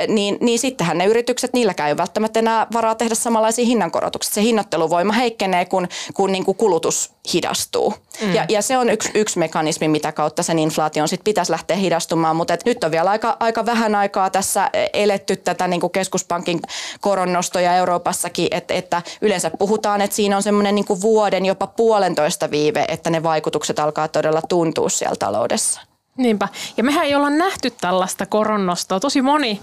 niin, 0.08 0.38
niin 0.40 0.58
sittenhän 0.58 0.98
ne 0.98 1.06
yritykset, 1.06 1.52
niillä 1.52 1.74
käy 1.74 1.96
välttämättä 1.96 2.38
enää 2.38 2.66
varaa 2.72 2.94
tehdä 2.94 3.14
samanlaisia 3.14 3.66
hinnankorotuksia. 3.66 4.34
Se 4.34 4.42
hinnoitteluvoima 4.42 5.12
heikkenee, 5.12 5.64
kun, 5.64 5.88
kun 6.14 6.32
niin 6.32 6.44
kuin 6.44 6.56
kulutus 6.56 7.17
hidastuu. 7.34 7.94
Mm. 8.20 8.34
Ja, 8.34 8.46
ja 8.48 8.62
se 8.62 8.78
on 8.78 8.88
yksi, 8.88 9.10
yksi 9.14 9.38
mekanismi, 9.38 9.88
mitä 9.88 10.12
kautta 10.12 10.42
sen 10.42 10.58
inflaation 10.58 11.08
sit 11.08 11.24
pitäisi 11.24 11.52
lähteä 11.52 11.76
hidastumaan, 11.76 12.36
mutta 12.36 12.54
et 12.54 12.64
nyt 12.64 12.84
on 12.84 12.90
vielä 12.90 13.10
aika, 13.10 13.36
aika 13.40 13.66
vähän 13.66 13.94
aikaa 13.94 14.30
tässä 14.30 14.70
eletty 14.92 15.36
tätä 15.36 15.68
niin 15.68 15.80
kuin 15.80 15.90
keskuspankin 15.90 16.60
koronnostoja 17.00 17.74
Euroopassakin, 17.74 18.48
et, 18.50 18.70
että 18.70 19.02
yleensä 19.20 19.50
puhutaan, 19.58 20.00
että 20.00 20.16
siinä 20.16 20.36
on 20.36 20.42
semmoinen 20.42 20.74
niin 20.74 21.00
vuoden, 21.00 21.46
jopa 21.46 21.66
puolentoista 21.66 22.50
viive, 22.50 22.84
että 22.88 23.10
ne 23.10 23.22
vaikutukset 23.22 23.78
alkaa 23.78 24.08
todella 24.08 24.42
tuntua 24.48 24.88
siellä 24.88 25.16
taloudessa. 25.16 25.80
Niinpä. 26.18 26.48
Ja 26.76 26.84
mehän 26.84 27.06
ei 27.06 27.14
olla 27.14 27.30
nähty 27.30 27.70
tällaista 27.70 28.26
koronnostoa. 28.26 29.00
Tosi 29.00 29.22
moni 29.22 29.60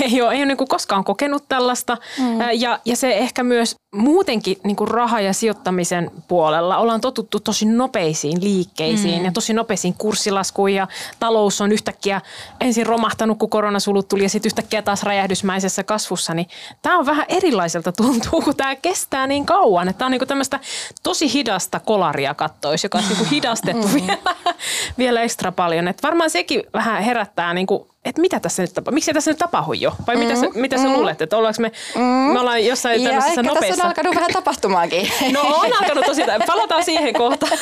ei 0.00 0.22
ole, 0.22 0.32
ei 0.32 0.38
ole 0.38 0.46
niin 0.46 0.56
kuin 0.56 0.68
koskaan 0.68 1.04
kokenut 1.04 1.44
tällaista. 1.48 1.96
Mm. 2.18 2.40
Ja, 2.52 2.78
ja 2.84 2.96
se 2.96 3.12
ehkä 3.12 3.42
myös 3.42 3.74
muutenkin 3.94 4.56
niin 4.64 4.76
kuin 4.76 4.88
raha- 4.88 5.20
ja 5.20 5.32
sijoittamisen 5.32 6.10
puolella 6.28 6.78
ollaan 6.78 7.00
totuttu 7.00 7.40
tosi 7.40 7.64
nopeisiin 7.64 8.44
liikkeisiin 8.44 9.18
mm. 9.18 9.24
ja 9.24 9.32
tosi 9.32 9.52
nopeisiin 9.52 9.94
kurssilaskuihin. 9.98 10.76
Ja 10.76 10.88
talous 11.20 11.60
on 11.60 11.72
yhtäkkiä 11.72 12.20
ensin 12.60 12.86
romahtanut, 12.86 13.38
kun 13.38 13.50
koronasulut 13.50 14.08
tuli 14.08 14.22
ja 14.22 14.28
sitten 14.28 14.48
yhtäkkiä 14.48 14.82
taas 14.82 15.02
räjähdysmäisessä 15.02 15.84
kasvussa. 15.84 16.34
Niin 16.34 16.46
tämä 16.82 16.98
on 16.98 17.06
vähän 17.06 17.26
erilaiselta 17.28 17.92
tuntuu, 17.92 18.40
kun 18.42 18.56
tämä 18.56 18.76
kestää 18.76 19.26
niin 19.26 19.46
kauan. 19.46 19.88
Että 19.88 19.98
tämä 19.98 20.06
on 20.06 20.10
niin 20.10 20.20
kuin 20.20 20.28
tämmöistä 20.28 20.60
tosi 21.02 21.32
hidasta 21.32 21.80
kolaria 21.80 22.34
kattois, 22.34 22.84
joka 22.84 22.98
on 22.98 23.04
niin 23.08 23.16
kuin 23.16 23.30
hidastettu 23.30 23.88
mm. 23.88 23.94
vielä, 24.06 24.18
vielä 24.98 25.22
ekstra 25.22 25.52
paljon. 25.52 25.88
Että 25.88 26.08
varmaan 26.08 26.30
sekin 26.30 26.62
vähän 26.72 27.02
herättää 27.02 27.54
niin 27.54 27.66
kuin 27.66 27.89
että 28.04 28.20
mitä 28.20 28.40
tässä 28.40 28.62
nyt 28.62 28.74
tapahtuu, 28.74 28.94
miksi 28.94 29.12
tässä 29.12 29.30
nyt 29.30 29.38
tapahtuu 29.38 29.72
jo? 29.72 29.92
Vai 30.06 30.16
mm, 30.16 30.22
mitä, 30.22 30.40
sä, 30.40 30.46
mitä 30.54 30.76
mm. 30.76 30.82
sä 30.82 30.88
luulet, 30.88 31.22
että 31.22 31.36
ollaanko 31.36 31.62
me, 31.62 31.72
mm. 31.94 32.02
me 32.02 32.40
ollaan 32.40 32.66
jossain 32.66 33.02
ja 33.02 33.10
tämmöisessä 33.10 33.42
nopeassa... 33.42 33.68
tässä 33.68 33.82
on 33.82 33.88
alkanut 33.88 34.14
vähän 34.14 34.30
tapahtumaankin. 34.32 35.10
No 35.32 35.40
on 35.40 35.72
alkanut 35.80 36.04
tosi, 36.06 36.22
palataan 36.46 36.84
siihen 36.84 37.14
kohtaan. 37.14 37.58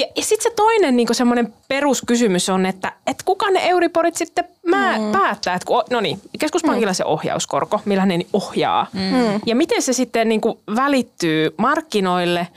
ja, 0.00 0.06
ja 0.16 0.22
sitten 0.22 0.42
se 0.42 0.56
toinen 0.56 0.96
niin 0.96 1.08
semmoinen 1.12 1.54
peruskysymys 1.68 2.48
on, 2.48 2.66
että 2.66 2.92
et 3.06 3.22
kuka 3.22 3.50
ne 3.50 3.68
Euriporit 3.68 4.16
sitten 4.16 4.44
mä 4.66 4.98
mm. 4.98 5.12
päättää, 5.12 5.54
että 5.54 5.66
kun, 5.66 5.82
no 5.90 6.00
niin, 6.00 6.20
keskuspankilla 6.38 6.92
mm. 6.92 6.94
se 6.94 7.04
ohjauskorko, 7.04 7.80
millä 7.84 8.06
ne 8.06 8.18
ohjaa. 8.32 8.86
Mm. 8.92 9.40
Ja 9.46 9.56
miten 9.56 9.82
se 9.82 9.92
sitten 9.92 10.28
niin 10.28 10.40
kuin 10.40 10.58
välittyy 10.76 11.54
markkinoille 11.56 12.48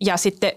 ja 0.00 0.16
sitten 0.16 0.52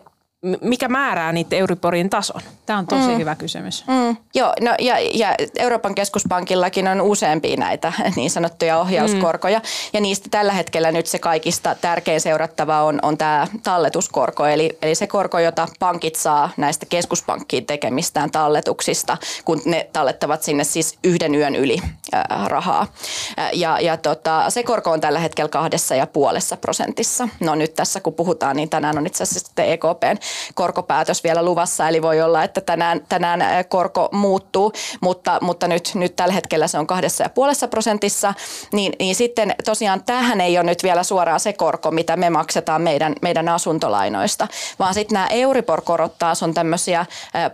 mikä 0.61 0.87
määrää 0.87 1.31
niitä 1.31 1.55
Euriborin 1.55 2.09
tason? 2.09 2.41
Tämä 2.65 2.79
on 2.79 2.87
tosi 2.87 3.07
mm. 3.07 3.17
hyvä 3.17 3.35
kysymys. 3.35 3.83
Mm. 3.87 4.17
Joo, 4.35 4.53
no 4.61 4.75
ja, 4.79 4.95
ja 5.13 5.35
Euroopan 5.59 5.95
keskuspankillakin 5.95 6.87
on 6.87 7.01
useampia 7.01 7.57
näitä 7.57 7.93
niin 8.15 8.31
sanottuja 8.31 8.79
ohjauskorkoja. 8.79 9.59
Mm. 9.59 9.65
Ja 9.93 10.01
niistä 10.01 10.29
tällä 10.31 10.53
hetkellä 10.53 10.91
nyt 10.91 11.05
se 11.05 11.19
kaikista 11.19 11.75
tärkein 11.75 12.21
seurattava 12.21 12.83
on, 12.83 12.99
on 13.01 13.17
tämä 13.17 13.47
talletuskorko. 13.63 14.45
Eli, 14.45 14.77
eli 14.81 14.95
se 14.95 15.07
korko, 15.07 15.39
jota 15.39 15.67
pankit 15.79 16.15
saa 16.15 16.49
näistä 16.57 16.85
keskuspankkiin 16.85 17.65
tekemistään 17.65 18.31
talletuksista, 18.31 19.17
kun 19.45 19.61
ne 19.65 19.89
tallettavat 19.93 20.43
sinne 20.43 20.63
siis 20.63 20.97
yhden 21.03 21.35
yön 21.35 21.55
yli 21.55 21.77
äh, 22.13 22.47
rahaa. 22.47 22.87
Ja, 23.53 23.79
ja 23.79 23.97
tota, 23.97 24.49
se 24.49 24.63
korko 24.63 24.91
on 24.91 25.01
tällä 25.01 25.19
hetkellä 25.19 25.49
kahdessa 25.49 25.95
ja 25.95 26.07
puolessa 26.07 26.57
prosentissa. 26.57 27.29
No 27.39 27.55
nyt 27.55 27.73
tässä 27.73 27.99
kun 27.99 28.13
puhutaan, 28.13 28.55
niin 28.55 28.69
tänään 28.69 28.97
on 28.97 29.07
itse 29.07 29.23
asiassa 29.23 29.63
EKPn 29.63 30.17
korkopäätös 30.53 31.23
vielä 31.23 31.43
luvassa, 31.43 31.87
eli 31.87 32.01
voi 32.01 32.21
olla, 32.21 32.43
että 32.43 32.61
tänään, 32.61 33.01
tänään 33.09 33.65
korko 33.65 34.09
muuttuu, 34.11 34.73
mutta, 35.01 35.37
mutta 35.41 35.67
nyt, 35.67 35.91
nyt 35.93 36.15
tällä 36.15 36.33
hetkellä 36.33 36.67
se 36.67 36.77
on 36.77 36.87
kahdessa 36.87 37.23
ja 37.23 37.29
puolessa 37.29 37.67
prosentissa, 37.67 38.33
niin, 38.71 38.93
niin 38.99 39.15
sitten 39.15 39.55
tosiaan 39.65 40.03
tähän 40.03 40.41
ei 40.41 40.57
ole 40.57 40.63
nyt 40.63 40.83
vielä 40.83 41.03
suoraan 41.03 41.39
se 41.39 41.53
korko, 41.53 41.91
mitä 41.91 42.17
me 42.17 42.29
maksetaan 42.29 42.81
meidän, 42.81 43.15
meidän 43.21 43.49
asuntolainoista, 43.49 44.47
vaan 44.79 44.93
sitten 44.93 45.13
nämä 45.13 45.27
Euribor-korot 45.27 46.17
taas 46.19 46.43
on 46.43 46.53
tämmöisiä 46.53 47.05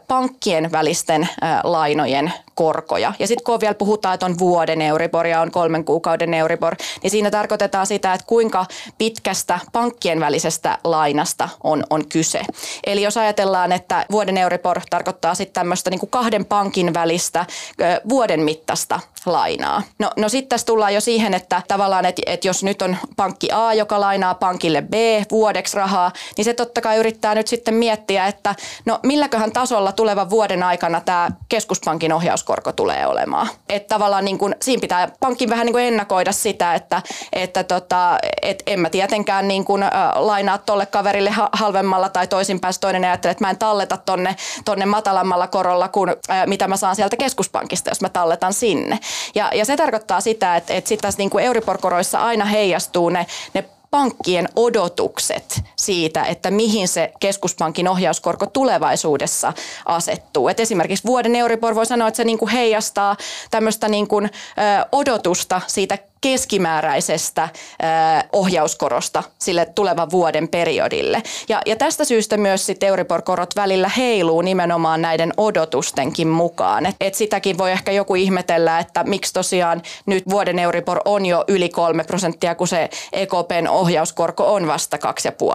pankkien 0.08 0.72
välisten 0.72 1.30
lainojen 1.64 2.34
ohjauskorkoja. 2.62 3.14
Ja 3.20 3.28
sitten 3.28 3.44
kun 3.44 3.60
vielä 3.60 3.74
puhutaan, 3.74 4.14
että 4.14 4.26
on 4.26 4.40
vuoden 4.40 4.82
Euribor 4.82 5.28
ja 5.28 5.42
on 5.42 5.52
kolmen 5.52 5.86
kuukauden 5.86 6.34
Euribor, 6.34 6.76
niin 7.04 7.12
siinä 7.12 7.32
tarkoitetaan 7.32 7.88
sitä, 7.88 8.14
että 8.14 8.28
kuinka 8.28 8.66
pitkästä 8.98 9.60
pankkien 9.72 10.20
välisestä 10.20 10.78
lainasta 10.84 11.50
on, 11.64 11.84
on 11.90 12.08
kyse. 12.08 12.42
Eli 12.86 13.02
jos 13.02 13.18
ajatellaan, 13.18 13.72
että 13.72 14.06
vuoden 14.12 14.38
Euribor 14.38 14.82
tarkoittaa 14.90 15.36
sitten 15.36 15.54
tämmöistä 15.54 15.90
niin 15.90 16.10
kahden 16.10 16.46
pankin 16.46 16.94
välistä 16.94 17.46
vuoden 18.10 18.40
mittaista 18.40 19.00
lainaa. 19.26 19.82
No, 20.00 20.12
no 20.18 20.30
sitten 20.30 20.50
tässä 20.50 20.66
tullaan 20.66 20.94
jo 20.94 21.02
siihen, 21.02 21.34
että 21.34 21.62
tavallaan, 21.68 22.06
että, 22.06 22.22
että 22.26 22.48
jos 22.48 22.64
nyt 22.64 22.82
on 22.82 22.98
pankki 23.16 23.48
A, 23.52 23.74
joka 23.74 24.00
lainaa 24.00 24.36
pankille 24.36 24.82
B 24.82 24.94
vuodeksi 25.32 25.78
rahaa, 25.78 26.12
niin 26.38 26.46
se 26.46 26.54
totta 26.54 26.82
kai 26.82 26.98
yrittää 26.98 27.36
nyt 27.36 27.48
sitten 27.48 27.74
miettiä, 27.74 28.28
että 28.28 28.56
no 28.86 29.00
milläköhän 29.04 29.52
tasolla 29.52 29.92
tulevan 29.92 30.30
vuoden 30.30 30.64
aikana 30.64 31.02
tämä 31.02 31.30
keskuspankin 31.50 32.14
ohjauskorko 32.14 32.72
tulee 32.72 33.08
olemaan. 33.08 33.48
Että 33.70 33.96
tavallaan 33.96 34.26
niin 34.26 34.38
kuin, 34.38 34.56
siinä 34.62 34.82
pitää 34.82 35.12
pankin 35.20 35.50
vähän 35.50 35.66
niin 35.66 35.80
ennakoida 35.80 36.32
sitä, 36.32 36.76
että, 36.76 37.02
että 37.34 37.64
tota, 37.64 38.18
et 38.42 38.64
en 38.68 38.80
mä 38.80 38.90
tietenkään 38.90 39.48
niin 39.48 39.66
kuin, 39.66 39.84
äh, 39.84 39.92
lainaa 40.16 40.58
tolle 40.58 40.86
kaverille 40.86 41.34
halvemmalla 41.52 42.10
tai 42.10 42.28
toisinpäin 42.28 42.74
toinen 42.82 43.04
ajattelee, 43.04 43.32
että 43.32 43.44
mä 43.44 43.50
en 43.50 43.58
talleta 43.58 43.98
tonne, 43.98 44.36
tonne 44.66 44.86
matalammalla 44.86 45.48
korolla 45.48 45.88
kuin 45.88 46.10
äh, 46.10 46.48
mitä 46.48 46.68
mä 46.68 46.78
saan 46.78 46.96
sieltä 46.96 47.18
keskuspankista, 47.18 47.90
jos 47.90 48.02
mä 48.02 48.10
talletan 48.10 48.54
sinne. 48.54 49.00
Ja, 49.36 49.52
ja 49.54 49.66
se 49.66 49.78
tarkoittaa 49.78 50.22
sitä, 50.22 50.56
että, 50.56 50.74
että 50.74 50.88
sitten 50.88 51.02
tässä 51.02 51.18
niin 51.18 51.30
kuin 51.30 51.44
aina 52.20 52.46
heijastuu 52.46 53.10
ne, 53.10 53.26
ne 53.54 53.66
pankkien 53.92 54.50
odotukset 54.56 55.62
siitä, 55.76 56.24
että 56.24 56.52
mihin 56.52 56.88
se 56.88 57.12
keskuspankin 57.20 57.88
ohjauskorko 57.88 58.46
tulevaisuudessa 58.46 59.54
asettuu. 59.86 60.48
Et 60.48 60.60
esimerkiksi 60.60 61.08
vuoden 61.08 61.36
Euribor 61.36 61.76
voi 61.76 61.86
sanoa, 61.86 62.08
että 62.08 62.18
se 62.18 62.24
niinku 62.24 62.48
heijastaa 62.48 63.18
tämmöistä 63.52 63.88
niinku, 63.88 64.22
odotusta 64.92 65.62
siitä 65.68 65.98
keskimääräisestä 66.22 67.50
ohjauskorosta 68.32 69.24
sille 69.40 69.66
tulevan 69.66 70.12
vuoden 70.12 70.48
periodille. 70.48 71.24
Ja, 71.50 71.62
ja 71.66 71.76
tästä 71.76 72.06
syystä 72.06 72.38
myös 72.38 72.66
sitten 72.66 72.90
Euribor-korot 72.90 73.56
välillä 73.56 73.90
heiluu 73.98 74.42
nimenomaan 74.42 75.02
näiden 75.02 75.34
odotustenkin 75.38 76.28
mukaan. 76.28 76.86
Et, 76.86 76.96
et 77.00 77.16
sitäkin 77.16 77.58
voi 77.58 77.72
ehkä 77.72 77.92
joku 77.92 78.16
ihmetellä, 78.16 78.80
että 78.80 79.04
miksi 79.04 79.34
tosiaan 79.34 79.82
nyt 80.06 80.24
vuoden 80.30 80.60
Euribor 80.60 81.02
on 81.06 81.26
jo 81.26 81.46
yli 81.48 81.70
kolme 81.70 82.04
prosenttia, 82.04 82.56
kun 82.56 82.68
se 82.68 82.90
EKPn 83.14 83.68
ohjauskorko 83.70 84.54
on 84.54 84.68
vasta 84.68 84.98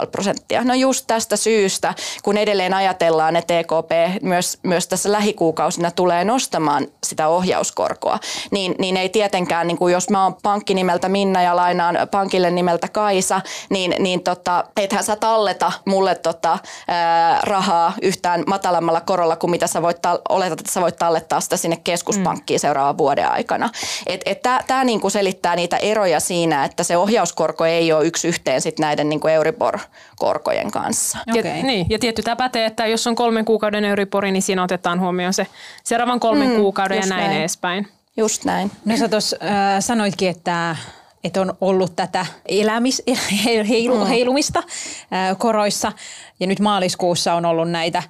2,5 0.02 0.06
prosenttia. 0.06 0.64
No 0.64 0.74
just 0.74 1.04
tästä 1.06 1.36
syystä, 1.36 1.94
kun 2.22 2.36
edelleen 2.36 2.74
ajatellaan, 2.74 3.36
että 3.36 3.58
EKP 3.58 4.22
myös, 4.22 4.58
myös 4.62 4.88
tässä 4.88 5.12
lähikuukausina 5.12 5.90
tulee 5.90 6.24
nostamaan 6.24 6.86
sitä 7.04 7.28
ohjauskorkoa, 7.28 8.18
niin, 8.50 8.74
niin 8.78 8.96
ei 8.96 9.08
tietenkään, 9.08 9.66
niin 9.66 9.78
kuin 9.78 9.92
jos 9.92 10.10
mä 10.10 10.22
oon 10.22 10.34
pankki 10.56 10.74
nimeltä 10.74 11.08
Minna 11.08 11.42
ja 11.42 11.56
lainaan 11.56 11.98
pankille 12.10 12.50
nimeltä 12.50 12.88
Kaisa, 12.88 13.40
niin, 13.70 13.94
niin 13.98 14.22
tota, 14.22 14.64
ethän 14.76 15.04
sä 15.04 15.16
talleta 15.16 15.72
mulle 15.84 16.14
tota, 16.14 16.58
ää, 16.88 17.40
rahaa 17.42 17.92
yhtään 18.02 18.44
matalammalla 18.46 19.00
korolla 19.00 19.36
kuin 19.36 19.50
mitä 19.50 19.66
sä 19.66 19.82
voit, 19.82 19.98
oletat, 20.28 20.60
että 20.60 20.72
sä 20.72 20.80
voit 20.80 20.96
tallettaa 20.96 21.40
sitä 21.40 21.56
sinne 21.56 21.76
keskuspankkiin 21.84 22.58
mm. 22.58 22.60
seuraavan 22.60 22.98
vuoden 22.98 23.30
aikana. 23.30 23.70
Et, 24.06 24.20
et 24.26 24.42
Tämä 24.66 24.84
niinku 24.84 25.10
selittää 25.10 25.56
niitä 25.56 25.76
eroja 25.76 26.20
siinä, 26.20 26.64
että 26.64 26.82
se 26.82 26.96
ohjauskorko 26.96 27.64
ei 27.64 27.92
ole 27.92 28.06
yksi 28.06 28.28
yhteen 28.28 28.60
sit 28.60 28.78
näiden 28.78 29.08
niinku 29.08 29.28
Euribor-korkojen 29.28 30.70
kanssa. 30.70 31.18
Okay. 31.28 31.56
Ja, 31.56 31.62
niin, 31.62 31.86
ja 31.88 31.98
tietty 31.98 32.22
tämä 32.22 32.36
pätee, 32.36 32.66
että 32.66 32.86
jos 32.86 33.06
on 33.06 33.14
kolmen 33.14 33.44
kuukauden 33.44 33.84
Euribori, 33.84 34.32
niin 34.32 34.42
siinä 34.42 34.62
otetaan 34.62 35.00
huomioon 35.00 35.32
se 35.32 35.46
seuraavan 35.84 36.20
kolmen 36.20 36.48
mm, 36.48 36.56
kuukauden 36.56 36.98
ja 36.98 37.06
näin 37.06 37.24
näin. 37.24 37.40
edespäin. 37.40 37.88
Just 38.16 38.44
näin. 38.44 38.70
No 38.84 38.96
sä 38.96 39.08
tuossa 39.08 39.36
äh, 39.42 39.80
sanoitkin, 39.80 40.28
että 40.28 40.76
että 41.24 41.40
on 41.40 41.54
ollut 41.60 41.96
tätä 41.96 42.26
elämis, 42.48 43.02
heilu, 43.68 43.98
mm. 43.98 44.06
heilumista 44.06 44.58
äh, 44.58 45.38
koroissa. 45.38 45.92
Ja 46.40 46.46
nyt 46.46 46.60
maaliskuussa 46.60 47.34
on 47.34 47.44
ollut 47.44 47.70
näitä 47.70 48.02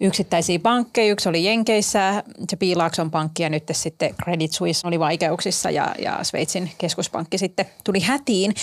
yksittäisiä 0.00 0.58
pankkeja. 0.58 1.12
Yksi 1.12 1.28
oli 1.28 1.44
Jenkeissä, 1.44 2.24
se 2.50 2.56
Piilaakson 2.56 3.10
pankki 3.10 3.42
ja 3.42 3.50
nyt 3.50 3.64
sitten 3.72 4.14
Credit 4.22 4.52
Suisse 4.52 4.86
oli 4.88 4.98
vaikeuksissa 4.98 5.70
ja, 5.70 5.94
ja 5.98 6.18
Sveitsin 6.22 6.70
keskuspankki 6.78 7.38
sitten 7.38 7.66
tuli 7.84 8.00
hätiin. 8.00 8.54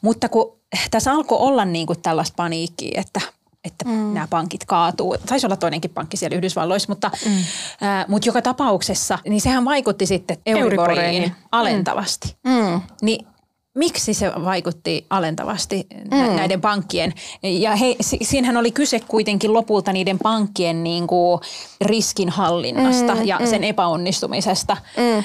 Mutta 0.00 0.28
kun 0.28 0.56
tässä 0.90 1.12
alkoi 1.12 1.38
olla 1.38 1.64
niin 1.64 1.86
kuin 1.86 2.02
tällaista 2.02 2.34
paniikkiä, 2.36 3.00
että 3.00 3.20
että 3.64 3.84
mm. 3.84 4.14
nämä 4.14 4.26
pankit 4.30 4.64
kaatuu. 4.64 5.16
Taisi 5.26 5.46
olla 5.46 5.56
toinenkin 5.56 5.90
pankki 5.90 6.16
siellä 6.16 6.36
Yhdysvalloissa, 6.36 6.88
mutta, 6.88 7.10
mm. 7.26 7.32
äh, 7.32 8.08
mutta 8.08 8.28
joka 8.28 8.42
tapauksessa, 8.42 9.18
niin 9.28 9.40
sehän 9.40 9.64
vaikutti 9.64 10.06
sitten 10.06 10.36
Euriboriin 10.46 11.22
mm. 11.22 11.34
alentavasti. 11.52 12.36
Mm. 12.44 12.80
Niin 13.02 13.26
miksi 13.74 14.14
se 14.14 14.32
vaikutti 14.44 15.06
alentavasti 15.10 15.86
mm. 16.10 16.36
näiden 16.36 16.60
pankkien? 16.60 17.12
Ja 17.42 17.76
he, 17.76 17.96
siinähän 18.00 18.56
oli 18.56 18.72
kyse 18.72 19.00
kuitenkin 19.00 19.52
lopulta 19.52 19.92
niiden 19.92 20.18
pankkien 20.18 20.84
niin 20.84 21.06
kuin 21.06 21.40
riskinhallinnasta 21.80 23.14
mm, 23.14 23.24
ja 23.24 23.38
mm. 23.38 23.46
sen 23.46 23.64
epäonnistumisesta. 23.64 24.76
Mm 24.96 25.24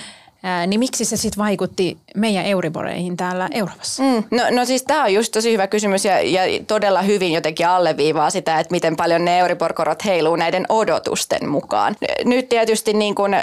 niin 0.67 0.80
miksi 0.80 1.06
se 1.06 1.17
sitten 1.17 1.43
vaikutti 1.43 1.97
meidän 2.15 2.45
Euriboreihin 2.45 3.17
täällä 3.17 3.50
Euroopassa? 3.52 4.04
Mm. 4.04 4.23
No, 4.32 4.43
no 4.52 4.65
siis 4.65 4.84
tämä 4.84 5.04
on 5.04 5.13
just 5.13 5.32
tosi 5.32 5.54
hyvä 5.54 5.67
kysymys 5.67 6.06
ja, 6.06 6.21
ja 6.21 6.41
todella 6.67 7.02
hyvin 7.02 7.34
jotenkin 7.34 7.67
alleviivaa 7.67 8.30
sitä, 8.30 8.60
että 8.60 8.71
miten 8.71 8.95
paljon 8.95 9.26
ne 9.26 9.39
Euribor-korot 9.39 10.06
heiluu 10.06 10.36
näiden 10.36 10.65
odotusten 10.69 11.50
mukaan. 11.50 11.95
Nyt 12.26 12.50
tietysti 12.50 12.93
niin 12.93 13.15
kuin 13.15 13.36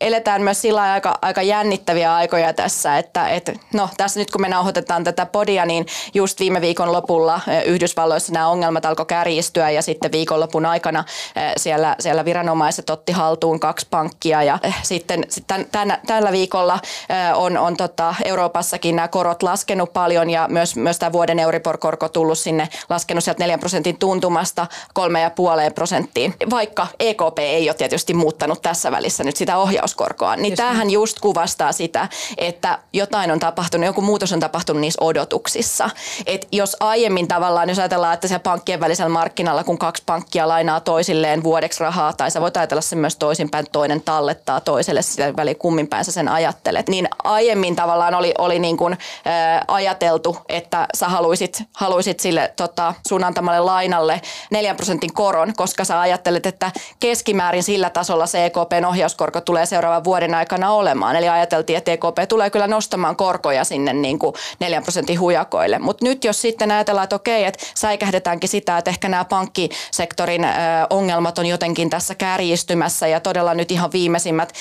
eletään 0.00 0.42
myös 0.42 0.60
sillä 0.60 0.82
aika, 0.92 1.18
aika 1.22 1.42
jännittäviä 1.42 2.14
aikoja 2.14 2.52
tässä, 2.52 2.98
että 2.98 3.28
et, 3.28 3.50
no 3.74 3.88
tässä 3.96 4.20
nyt 4.20 4.30
kun 4.30 4.40
me 4.40 4.48
nauhoitetaan 4.48 5.04
tätä 5.04 5.26
podia, 5.26 5.66
niin 5.66 5.86
just 6.14 6.40
viime 6.40 6.60
viikon 6.60 6.92
lopulla 6.92 7.40
Yhdysvalloissa 7.64 8.32
nämä 8.32 8.48
ongelmat 8.48 8.84
alkoi 8.84 9.06
kärjistyä 9.06 9.70
ja 9.70 9.82
sitten 9.82 10.12
viikonlopun 10.12 10.66
aikana 10.66 11.04
siellä, 11.56 11.96
siellä 12.00 12.24
viranomaiset 12.24 12.90
otti 12.90 13.12
haltuun 13.12 13.60
kaksi 13.60 13.86
pankkia 13.90 14.42
ja 14.42 14.58
sitten 14.82 15.24
sitten 15.28 15.66
tämän, 15.72 15.98
tällä 16.06 16.32
viikolla 16.32 16.78
on, 17.34 17.58
on 17.58 17.76
tota 17.76 18.14
Euroopassakin 18.24 18.96
nämä 18.96 19.08
korot 19.08 19.42
laskenut 19.42 19.92
paljon 19.92 20.30
ja 20.30 20.48
myös, 20.48 20.76
myös 20.76 20.98
tämä 20.98 21.12
vuoden 21.12 21.38
Euribor-korko 21.38 22.08
tullut 22.08 22.38
sinne 22.38 22.68
laskenut 22.88 23.24
sieltä 23.24 23.42
4 23.42 23.58
prosentin 23.58 23.98
tuntumasta 23.98 24.66
3,5 25.68 25.74
prosenttiin, 25.74 26.34
vaikka 26.50 26.86
EKP 27.00 27.38
ei 27.38 27.68
ole 27.68 27.74
tietysti 27.74 28.14
muuttanut 28.14 28.62
tässä 28.62 28.90
välissä 28.90 29.24
nyt 29.24 29.36
sitä 29.36 29.58
ohjausta 29.58 29.83
ohjauskorkoa. 29.84 30.36
Niin 30.36 30.52
just 30.52 30.56
tämähän 30.56 30.86
niin. 30.86 30.94
just 30.94 31.20
kuvastaa 31.20 31.72
sitä, 31.72 32.08
että 32.36 32.78
jotain 32.92 33.30
on 33.30 33.40
tapahtunut, 33.40 33.86
joku 33.86 34.00
muutos 34.00 34.32
on 34.32 34.40
tapahtunut 34.40 34.80
niissä 34.80 35.04
odotuksissa. 35.04 35.90
Et 36.26 36.48
jos 36.52 36.76
aiemmin 36.80 37.28
tavallaan, 37.28 37.68
jos 37.68 37.78
ajatellaan, 37.78 38.14
että 38.14 38.28
se 38.28 38.38
pankkien 38.38 38.80
välisellä 38.80 39.08
markkinalla, 39.08 39.64
kun 39.64 39.78
kaksi 39.78 40.02
pankkia 40.06 40.48
lainaa 40.48 40.80
toisilleen 40.80 41.42
vuodeksi 41.42 41.80
rahaa, 41.80 42.12
tai 42.12 42.30
sä 42.30 42.40
voit 42.40 42.56
ajatella 42.56 42.80
sen 42.80 42.98
myös 42.98 43.16
toisinpäin, 43.16 43.66
toinen 43.72 44.00
tallettaa 44.00 44.60
toiselle 44.60 45.02
sitä 45.02 45.36
väliin 45.36 45.58
kummin 45.58 45.88
päin 45.88 46.04
sä 46.04 46.12
sen 46.12 46.28
ajattelet, 46.28 46.88
niin 46.88 47.08
aiemmin 47.24 47.76
tavallaan 47.76 48.14
oli, 48.14 48.34
oli 48.38 48.58
niin 48.58 48.76
kuin, 48.76 48.98
ää, 49.24 49.64
ajateltu, 49.68 50.36
että 50.48 50.86
sä 50.94 51.08
haluisit, 51.08 51.62
haluisit 51.76 52.20
sille 52.20 52.52
tota, 52.56 52.94
sun 53.08 53.24
antamalle 53.24 53.60
lainalle 53.60 54.20
4 54.50 54.74
prosentin 54.74 55.14
koron, 55.14 55.52
koska 55.56 55.84
sä 55.84 56.00
ajattelet, 56.00 56.46
että 56.46 56.70
keskimäärin 57.00 57.62
sillä 57.62 57.90
tasolla 57.90 58.26
se 58.26 58.46
EKPn 58.46 58.84
ohjauskorko 58.84 59.40
tulee 59.40 59.66
seuraavan 59.74 60.04
vuoden 60.04 60.34
aikana 60.34 60.70
olemaan. 60.70 61.16
Eli 61.16 61.28
ajateltiin, 61.28 61.76
että 61.76 61.92
EKP 61.92 62.28
tulee 62.28 62.50
kyllä 62.50 62.66
nostamaan 62.66 63.16
korkoja 63.16 63.64
sinne 63.64 63.92
niin 63.92 64.18
kuin 64.18 64.34
4 64.60 64.82
prosentin 64.82 65.20
hujakoille. 65.20 65.78
Mutta 65.78 66.04
nyt 66.04 66.24
jos 66.24 66.40
sitten 66.40 66.70
ajatellaan, 66.70 67.04
että 67.04 67.16
okei, 67.16 67.44
että 67.44 67.66
säikähdetäänkin 67.74 68.48
sitä, 68.48 68.78
että 68.78 68.90
ehkä 68.90 69.08
nämä 69.08 69.24
pankkisektorin 69.24 70.46
ongelmat 70.90 71.38
on 71.38 71.46
jotenkin 71.46 71.90
tässä 71.90 72.14
kärjistymässä 72.14 73.06
ja 73.06 73.20
todella 73.20 73.54
nyt 73.54 73.70
ihan 73.70 73.92
viimeisimmät 73.92 74.52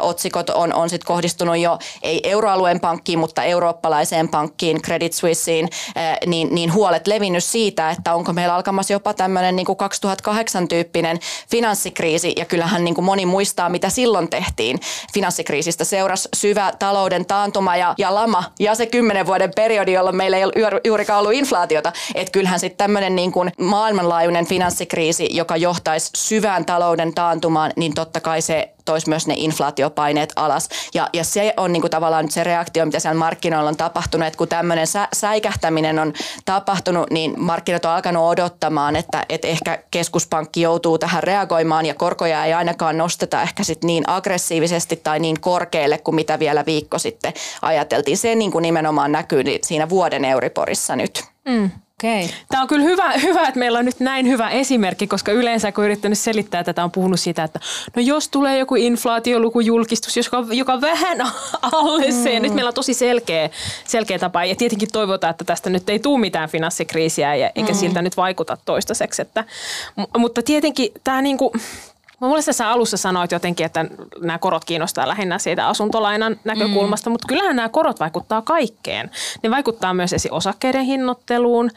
otsikot 0.00 0.50
on, 0.50 0.74
on 0.74 0.90
sitten 0.90 1.06
kohdistunut 1.06 1.58
jo 1.58 1.78
ei 2.02 2.30
euroalueen 2.30 2.80
pankkiin, 2.80 3.18
mutta 3.18 3.42
eurooppalaiseen 3.42 4.28
pankkiin, 4.28 4.82
Credit 4.82 5.12
Suisseen, 5.12 5.68
niin, 6.26 6.54
niin 6.54 6.74
huolet 6.74 7.06
levinnyt 7.06 7.44
siitä, 7.44 7.90
että 7.90 8.14
onko 8.14 8.32
meillä 8.32 8.54
alkamassa 8.54 8.92
jopa 8.92 9.14
tämmöinen 9.14 9.56
niin 9.56 9.76
2008 9.76 10.68
tyyppinen 10.68 11.18
finanssikriisi 11.50 12.32
ja 12.36 12.44
kyllähän 12.44 12.84
niin 12.84 12.94
kuin 12.94 13.04
moni 13.04 13.26
muistaa, 13.26 13.68
mitä 13.68 13.88
silloin 13.88 14.28
tehtiin 14.30 14.51
tehtiin. 14.56 14.80
Finanssikriisistä 15.14 15.84
seurasi 15.84 16.28
syvä 16.34 16.72
talouden 16.78 17.26
taantuma 17.26 17.76
ja, 17.76 17.94
ja 17.98 18.14
lama 18.14 18.44
ja 18.60 18.74
se 18.74 18.86
kymmenen 18.86 19.26
vuoden 19.26 19.52
periodi, 19.56 19.92
jolloin 19.92 20.16
meillä 20.16 20.36
ei 20.36 20.44
juurikaan 20.84 21.20
ollut 21.20 21.32
inflaatiota. 21.32 21.92
Että 22.14 22.32
kyllähän 22.32 22.60
sitten 22.60 22.78
tämmöinen 22.78 23.16
niin 23.16 23.32
kuin 23.32 23.52
maailmanlaajuinen 23.60 24.46
finanssikriisi, 24.46 25.28
joka 25.30 25.56
johtaisi 25.56 26.10
syvään 26.16 26.64
talouden 26.64 27.14
taantumaan, 27.14 27.72
niin 27.76 27.94
totta 27.94 28.20
kai 28.20 28.42
se 28.42 28.72
toisi 28.84 29.08
myös 29.08 29.26
ne 29.26 29.34
inflaatiopaineet 29.36 30.32
alas. 30.36 30.68
Ja, 30.94 31.08
ja 31.12 31.24
se 31.24 31.54
on 31.56 31.72
niin 31.72 31.80
kuin 31.80 31.90
tavallaan 31.90 32.24
nyt 32.24 32.32
se 32.32 32.44
reaktio, 32.44 32.86
mitä 32.86 33.00
siellä 33.00 33.18
markkinoilla 33.18 33.68
on 33.68 33.76
tapahtunut, 33.76 34.26
että 34.26 34.38
kun 34.38 34.48
tämmöinen 34.48 34.86
sä, 34.86 35.08
säikähtäminen 35.12 35.98
on 35.98 36.12
tapahtunut, 36.44 37.10
niin 37.10 37.34
markkinat 37.38 37.84
on 37.84 37.90
alkanut 37.90 38.30
odottamaan, 38.30 38.96
että, 38.96 39.26
että 39.28 39.48
ehkä 39.48 39.78
keskuspankki 39.90 40.60
joutuu 40.60 40.98
tähän 40.98 41.22
reagoimaan 41.22 41.86
ja 41.86 41.94
korkoja 41.94 42.44
ei 42.44 42.52
ainakaan 42.52 42.98
nosteta 42.98 43.42
ehkä 43.42 43.64
sit 43.64 43.84
niin 43.84 44.04
aggressiivisesti 44.06 44.96
tai 44.96 45.20
niin 45.20 45.40
korkealle 45.40 45.98
kuin 45.98 46.14
mitä 46.14 46.38
vielä 46.38 46.66
viikko 46.66 46.98
sitten 46.98 47.32
ajateltiin. 47.62 48.18
Se 48.18 48.34
niin 48.34 48.52
kuin 48.52 48.62
nimenomaan 48.62 49.12
näkyy 49.12 49.42
siinä 49.62 49.88
vuoden 49.88 50.24
Euriporissa 50.24 50.96
nyt. 50.96 51.24
Mm. 51.48 51.70
Okay. 52.02 52.28
Tämä 52.48 52.62
on 52.62 52.68
kyllä 52.68 52.84
hyvä, 52.84 53.12
hyvä, 53.28 53.48
että 53.48 53.58
meillä 53.58 53.78
on 53.78 53.84
nyt 53.84 54.00
näin 54.00 54.28
hyvä 54.28 54.50
esimerkki, 54.50 55.06
koska 55.06 55.32
yleensä 55.32 55.72
kun 55.72 55.84
yrittänyt 55.84 56.18
selittää 56.18 56.64
tätä, 56.64 56.84
on 56.84 56.90
puhunut 56.90 57.20
siitä, 57.20 57.44
että 57.44 57.60
no 57.96 58.02
jos 58.02 58.28
tulee 58.28 58.58
joku 58.58 58.74
inflaatiolukujulkistus, 58.74 60.16
joka, 60.16 60.44
joka 60.50 60.80
vähän 60.80 61.20
alle 61.72 62.12
se, 62.12 62.36
mm. 62.36 62.42
nyt 62.42 62.54
meillä 62.54 62.68
on 62.68 62.74
tosi 62.74 62.94
selkeä, 62.94 63.50
selkeä 63.84 64.18
tapa, 64.18 64.44
ja 64.44 64.56
tietenkin 64.56 64.88
toivotaan, 64.92 65.30
että 65.30 65.44
tästä 65.44 65.70
nyt 65.70 65.88
ei 65.88 65.98
tule 65.98 66.20
mitään 66.20 66.48
finanssikriisiä, 66.48 67.34
eikä 67.34 67.72
mm. 67.72 67.74
siltä 67.74 68.02
nyt 68.02 68.16
vaikuta 68.16 68.56
toistaiseksi, 68.64 69.22
että, 69.22 69.44
mutta 70.18 70.42
tietenkin 70.42 70.92
tämä 71.04 71.22
niinku, 72.22 72.28
Mulle 72.28 72.52
sä 72.52 72.70
alussa 72.70 72.96
sanoit 72.96 73.32
jotenkin, 73.32 73.66
että 73.66 73.84
nämä 74.20 74.38
korot 74.38 74.64
kiinnostaa 74.64 75.08
lähinnä 75.08 75.38
siitä 75.38 75.68
asuntolainan 75.68 76.36
näkökulmasta, 76.44 77.10
mm. 77.10 77.12
mutta 77.12 77.28
kyllähän 77.28 77.56
nämä 77.56 77.68
korot 77.68 78.00
vaikuttaa 78.00 78.42
kaikkeen. 78.42 79.10
Ne 79.42 79.50
vaikuttaa 79.50 79.94
myös 79.94 80.12
esi 80.12 80.28
osakkeiden 80.30 80.84
hinnoitteluun, 80.84 81.70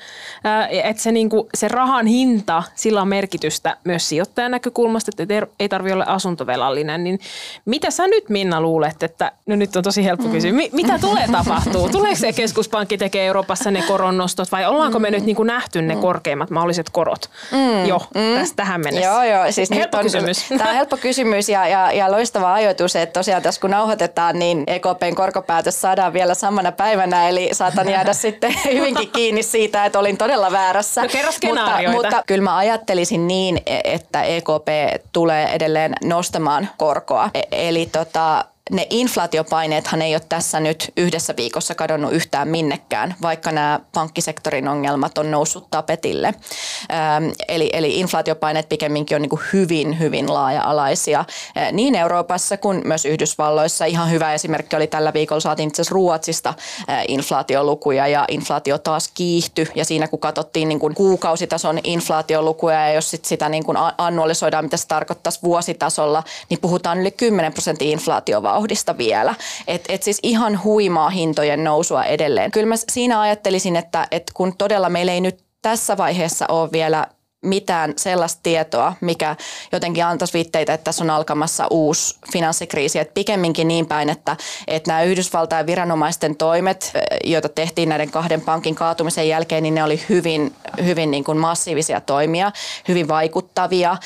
että 0.83 1.03
se, 1.03 1.11
niinku, 1.11 1.49
se 1.53 1.67
rahan 1.67 2.05
hinta, 2.05 2.63
sillä 2.75 3.01
on 3.01 3.07
merkitystä 3.07 3.77
myös 3.83 4.09
sijoittajan 4.09 4.51
näkökulmasta, 4.51 5.11
että 5.19 5.47
ei 5.59 5.69
tarvitse 5.69 5.93
olla 5.93 6.05
asuntovelallinen. 6.07 7.03
Niin 7.03 7.19
mitä 7.65 7.91
sä 7.91 8.07
nyt 8.07 8.29
Minna 8.29 8.61
luulet, 8.61 9.03
että, 9.03 9.31
no 9.45 9.55
nyt 9.55 9.75
on 9.75 9.83
tosi 9.83 10.05
helppo 10.05 10.29
kysyä, 10.29 10.51
mm. 10.51 10.57
mitä 10.71 10.99
tulee 10.99 11.27
tapahtuu? 11.31 11.89
Tuleeko 11.89 12.15
se 12.15 12.33
keskuspankki 12.33 12.97
tekee 12.97 13.25
Euroopassa 13.25 13.71
ne 13.71 13.83
koronnostot 13.87 14.51
vai 14.51 14.65
ollaanko 14.65 14.99
me 14.99 15.09
mm. 15.09 15.13
nyt 15.13 15.25
niinku 15.25 15.43
nähty 15.43 15.81
ne 15.81 15.95
mm. 15.95 16.01
korkeimmat 16.01 16.49
mahdolliset 16.49 16.89
korot 16.89 17.29
mm. 17.51 17.85
jo 17.85 17.99
mm. 18.15 18.39
tästä 18.39 18.55
tähän 18.55 18.81
mennessä? 18.81 19.09
Joo, 19.09 19.23
joo. 19.23 19.51
Siis 19.51 19.71
helppo 19.71 19.97
kysymys 19.97 20.34
kysymys. 20.35 20.59
Tämä 20.59 20.69
on 20.69 20.75
helppo 20.81 20.97
kysymys 20.97 21.49
ja, 21.49 21.67
ja, 21.67 21.91
ja 21.91 22.11
loistava 22.11 22.53
ajoitus, 22.53 22.95
että 22.95 23.19
tosiaan 23.19 23.41
tässä 23.41 23.61
kun 23.61 23.69
nauhoitetaan, 23.69 24.39
niin 24.39 24.63
EKPn 24.67 25.15
korkopäätös 25.15 25.81
saadaan 25.81 26.13
vielä 26.13 26.33
samana 26.33 26.71
päivänä, 26.71 27.29
eli 27.29 27.49
saatan 27.51 27.89
jäädä 27.89 28.13
sitten 28.25 28.53
hyvinkin 28.73 29.11
kiinni 29.11 29.43
siitä, 29.43 29.85
että 29.85 29.99
olin 29.99 30.17
todella 30.17 30.51
väärässä. 30.51 31.01
No 31.01 31.07
kerro 31.11 31.31
mutta, 31.45 31.91
mutta 31.91 32.23
kyllä 32.27 32.43
mä 32.43 32.57
ajattelisin 32.57 33.27
niin, 33.27 33.61
että 33.83 34.23
EKP 34.23 34.67
tulee 35.13 35.49
edelleen 35.53 35.93
nostamaan 36.03 36.69
korkoa. 36.77 37.29
E- 37.33 37.41
eli 37.51 37.85
tota, 37.85 38.45
ne 38.71 38.87
inflaatiopaineethan 38.89 40.01
ei 40.01 40.15
ole 40.15 40.21
tässä 40.29 40.59
nyt 40.59 40.91
yhdessä 40.97 41.35
viikossa 41.37 41.75
kadonnut 41.75 42.13
yhtään 42.13 42.47
minnekään, 42.47 43.15
vaikka 43.21 43.51
nämä 43.51 43.79
pankkisektorin 43.93 44.67
ongelmat 44.67 45.17
on 45.17 45.31
noussut 45.31 45.67
tapetille. 45.71 46.27
Ähm, 46.27 47.23
eli, 47.47 47.69
eli 47.73 47.99
inflaatiopaineet 47.99 48.69
pikemminkin 48.69 49.15
on 49.15 49.21
niin 49.21 49.39
hyvin, 49.53 49.99
hyvin 49.99 50.33
laaja-alaisia 50.33 51.19
äh, 51.19 51.71
niin 51.71 51.95
Euroopassa 51.95 52.57
kuin 52.57 52.81
myös 52.85 53.05
Yhdysvalloissa. 53.05 53.85
Ihan 53.85 54.11
hyvä 54.11 54.33
esimerkki 54.33 54.75
oli 54.75 54.87
tällä 54.87 55.13
viikolla 55.13 55.39
saatiin 55.39 55.67
itse 55.67 55.81
asiassa 55.81 55.93
Ruotsista 55.93 56.53
äh, 56.89 57.03
inflaatiolukuja 57.07 58.07
ja 58.07 58.25
inflaatio 58.27 58.77
taas 58.77 59.09
kiihtyi. 59.13 59.67
Ja 59.75 59.85
siinä 59.85 60.07
kun 60.07 60.19
katsottiin 60.19 60.69
niin 60.69 60.79
kuin 60.79 60.95
kuukausitason 60.95 61.79
inflaatiolukuja 61.83 62.87
ja 62.87 62.93
jos 62.93 63.11
sit 63.11 63.25
sitä 63.25 63.49
niin 63.49 63.63
kuin 63.63 63.77
annualisoidaan, 63.97 64.65
mitä 64.65 64.77
se 64.77 64.87
tarkoittaisi 64.87 65.39
vuositasolla, 65.43 66.23
niin 66.49 66.61
puhutaan 66.61 66.99
yli 66.99 67.11
10 67.11 67.53
prosentin 67.53 67.89
inflaatiovauhdista 67.89 68.54
vauhdista 68.55 68.97
vielä. 68.97 69.35
Että 69.67 69.93
et 69.93 70.03
siis 70.03 70.19
ihan 70.23 70.63
huimaa 70.63 71.09
hintojen 71.09 71.63
nousua 71.63 72.03
edelleen. 72.03 72.51
Kyllä 72.51 72.65
mä 72.65 72.75
siinä 72.91 73.19
ajattelisin, 73.21 73.75
että, 73.75 74.07
että 74.11 74.31
kun 74.35 74.57
todella 74.57 74.89
meillä 74.89 75.11
ei 75.11 75.21
nyt 75.21 75.43
tässä 75.61 75.97
vaiheessa 75.97 76.45
ole 76.49 76.71
vielä 76.71 77.07
mitään 77.45 77.93
sellaista 77.97 78.39
tietoa, 78.43 78.93
mikä 79.01 79.35
jotenkin 79.71 80.05
antaisi 80.05 80.33
viitteitä, 80.33 80.73
että 80.73 80.83
tässä 80.83 81.03
on 81.03 81.09
alkamassa 81.09 81.67
uusi 81.69 82.15
finanssikriisi. 82.31 82.99
Et 82.99 83.13
pikemminkin 83.13 83.67
niin 83.67 83.85
päin, 83.85 84.09
että, 84.09 84.37
että 84.67 84.91
nämä 84.91 85.03
Yhdysvaltain 85.03 85.65
viranomaisten 85.65 86.35
toimet, 86.35 86.93
joita 87.23 87.49
tehtiin 87.49 87.89
näiden 87.89 88.11
kahden 88.11 88.41
pankin 88.41 88.75
kaatumisen 88.75 89.29
jälkeen, 89.29 89.63
niin 89.63 89.75
ne 89.75 89.83
oli 89.83 90.01
hyvin, 90.09 90.55
hyvin 90.83 91.11
niin 91.11 91.23
kuin 91.23 91.37
massiivisia 91.37 92.01
toimia, 92.01 92.51
hyvin 92.87 93.07
vaikuttavia. 93.07 93.97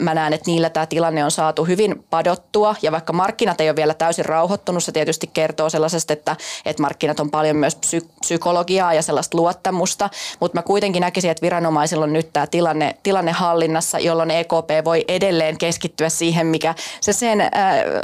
Mä 0.00 0.14
näen, 0.14 0.32
että 0.32 0.50
niillä 0.50 0.70
tämä 0.70 0.86
tilanne 0.86 1.24
on 1.24 1.30
saatu 1.30 1.64
hyvin 1.64 2.04
padottua 2.10 2.74
ja 2.82 2.92
vaikka 2.92 3.12
markkinat 3.12 3.60
ei 3.60 3.68
ole 3.68 3.76
vielä 3.76 3.94
täysin 3.94 4.24
rauhoittunut, 4.24 4.84
se 4.84 4.92
tietysti 4.92 5.26
kertoo 5.26 5.70
sellaisesta, 5.70 6.12
että, 6.12 6.36
että 6.64 6.82
markkinat 6.82 7.20
on 7.20 7.30
paljon 7.30 7.56
myös 7.56 7.76
psy- 7.76 8.08
psykologiaa 8.20 8.94
ja 8.94 9.02
sellaista 9.02 9.38
luottamusta, 9.38 10.10
mutta 10.40 10.58
mä 10.58 10.62
kuitenkin 10.62 11.00
näkisin, 11.00 11.30
että 11.30 11.42
viranomaisilla 11.42 12.04
on 12.04 12.12
nyt 12.12 12.32
tämä 12.32 12.46
tilanne 12.46 12.75
tilanne, 13.02 13.32
hallinnassa, 13.32 13.98
jolloin 13.98 14.30
EKP 14.30 14.84
voi 14.84 15.04
edelleen 15.08 15.58
keskittyä 15.58 16.08
siihen, 16.08 16.46
mikä 16.46 16.74
se 17.00 17.12
sen 17.12 17.40
äh, 17.40 17.50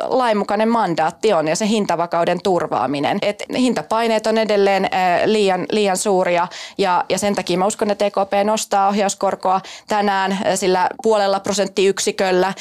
lainmukainen 0.09 0.69
mandaatti 0.69 1.33
on 1.33 1.49
ja 1.49 1.57
se 1.57 1.67
hintavakauden 1.67 2.43
turvaaminen. 2.43 3.19
Et 3.23 3.43
hintapaineet 3.59 4.27
on 4.27 4.39
edelleen 4.39 4.85
äh, 4.85 5.21
liian, 5.25 5.67
liian 5.71 5.97
suuria 5.97 6.49
ja, 6.79 7.05
ja 7.09 7.19
sen 7.19 7.35
takia 7.35 7.59
mä 7.59 7.67
uskon, 7.67 7.91
että 7.91 8.05
EKP 8.05 8.33
nostaa 8.45 8.89
ohjauskorkoa 8.89 9.61
tänään 9.89 10.33
äh, 10.33 10.39
sillä 10.55 10.89
puolella 11.03 11.41
prosenttiyksiköllä, 11.41 12.47
äh, 12.47 12.55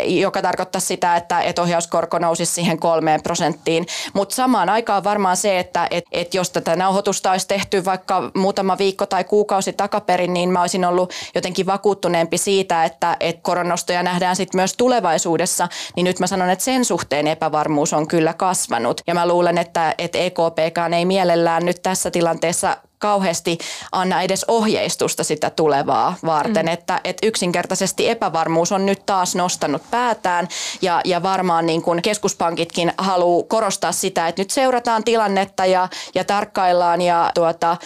joka 0.00 0.42
tarkoittaa 0.42 0.80
sitä, 0.80 1.16
että, 1.16 1.40
että 1.40 1.62
ohjauskorko 1.62 2.18
nousisi 2.18 2.52
siihen 2.52 2.78
kolmeen 2.78 3.22
prosenttiin. 3.22 3.86
Mutta 4.12 4.34
samaan 4.34 4.68
aikaan 4.68 5.04
varmaan 5.04 5.36
se, 5.36 5.58
että 5.58 5.86
et, 5.90 6.04
et 6.12 6.34
jos 6.34 6.50
tätä 6.50 6.76
nauhoitusta 6.76 7.30
olisi 7.30 7.48
tehty 7.48 7.84
vaikka 7.84 8.30
muutama 8.34 8.78
viikko 8.78 9.06
tai 9.06 9.24
kuukausi 9.24 9.72
takaperin, 9.72 10.32
niin 10.32 10.50
mä 10.50 10.60
olisin 10.60 10.84
ollut 10.84 11.12
jotenkin 11.34 11.57
jotenkin 11.58 11.72
vakuuttuneempi 11.72 12.38
siitä, 12.38 12.84
että, 12.84 13.16
että 13.20 13.42
koronostoja 13.42 14.02
nähdään 14.02 14.36
sitten 14.36 14.58
myös 14.58 14.74
tulevaisuudessa, 14.76 15.68
niin 15.96 16.04
nyt 16.04 16.20
mä 16.20 16.26
sanon, 16.26 16.50
että 16.50 16.64
sen 16.64 16.84
suhteen 16.84 17.26
epävarmuus 17.26 17.92
on 17.92 18.08
kyllä 18.08 18.34
kasvanut. 18.34 19.00
Ja 19.06 19.14
mä 19.14 19.28
luulen, 19.28 19.58
että, 19.58 19.94
että 19.98 20.18
EKPkaan 20.18 20.94
ei 20.94 21.04
mielellään 21.04 21.64
nyt 21.64 21.82
tässä 21.82 22.10
tilanteessa 22.10 22.76
kauheasti 22.98 23.58
anna 23.92 24.22
edes 24.22 24.44
ohjeistusta 24.48 25.24
sitä 25.24 25.50
tulevaa 25.50 26.14
varten, 26.24 26.66
mm. 26.66 26.72
että, 26.72 27.00
että 27.04 27.26
yksinkertaisesti 27.26 28.08
epävarmuus 28.08 28.72
on 28.72 28.86
nyt 28.86 29.06
taas 29.06 29.34
nostanut 29.34 29.82
päätään 29.90 30.48
ja, 30.82 31.00
ja 31.04 31.22
varmaan 31.22 31.66
niin 31.66 31.82
kuin 31.82 32.02
keskuspankitkin 32.02 32.92
haluaa 32.98 33.44
korostaa 33.48 33.92
sitä, 33.92 34.28
että 34.28 34.40
nyt 34.40 34.50
seurataan 34.50 35.04
tilannetta 35.04 35.66
ja, 35.66 35.88
ja 36.14 36.24
tarkkaillaan 36.24 37.02
ja 37.02 37.30
tuota, 37.34 37.76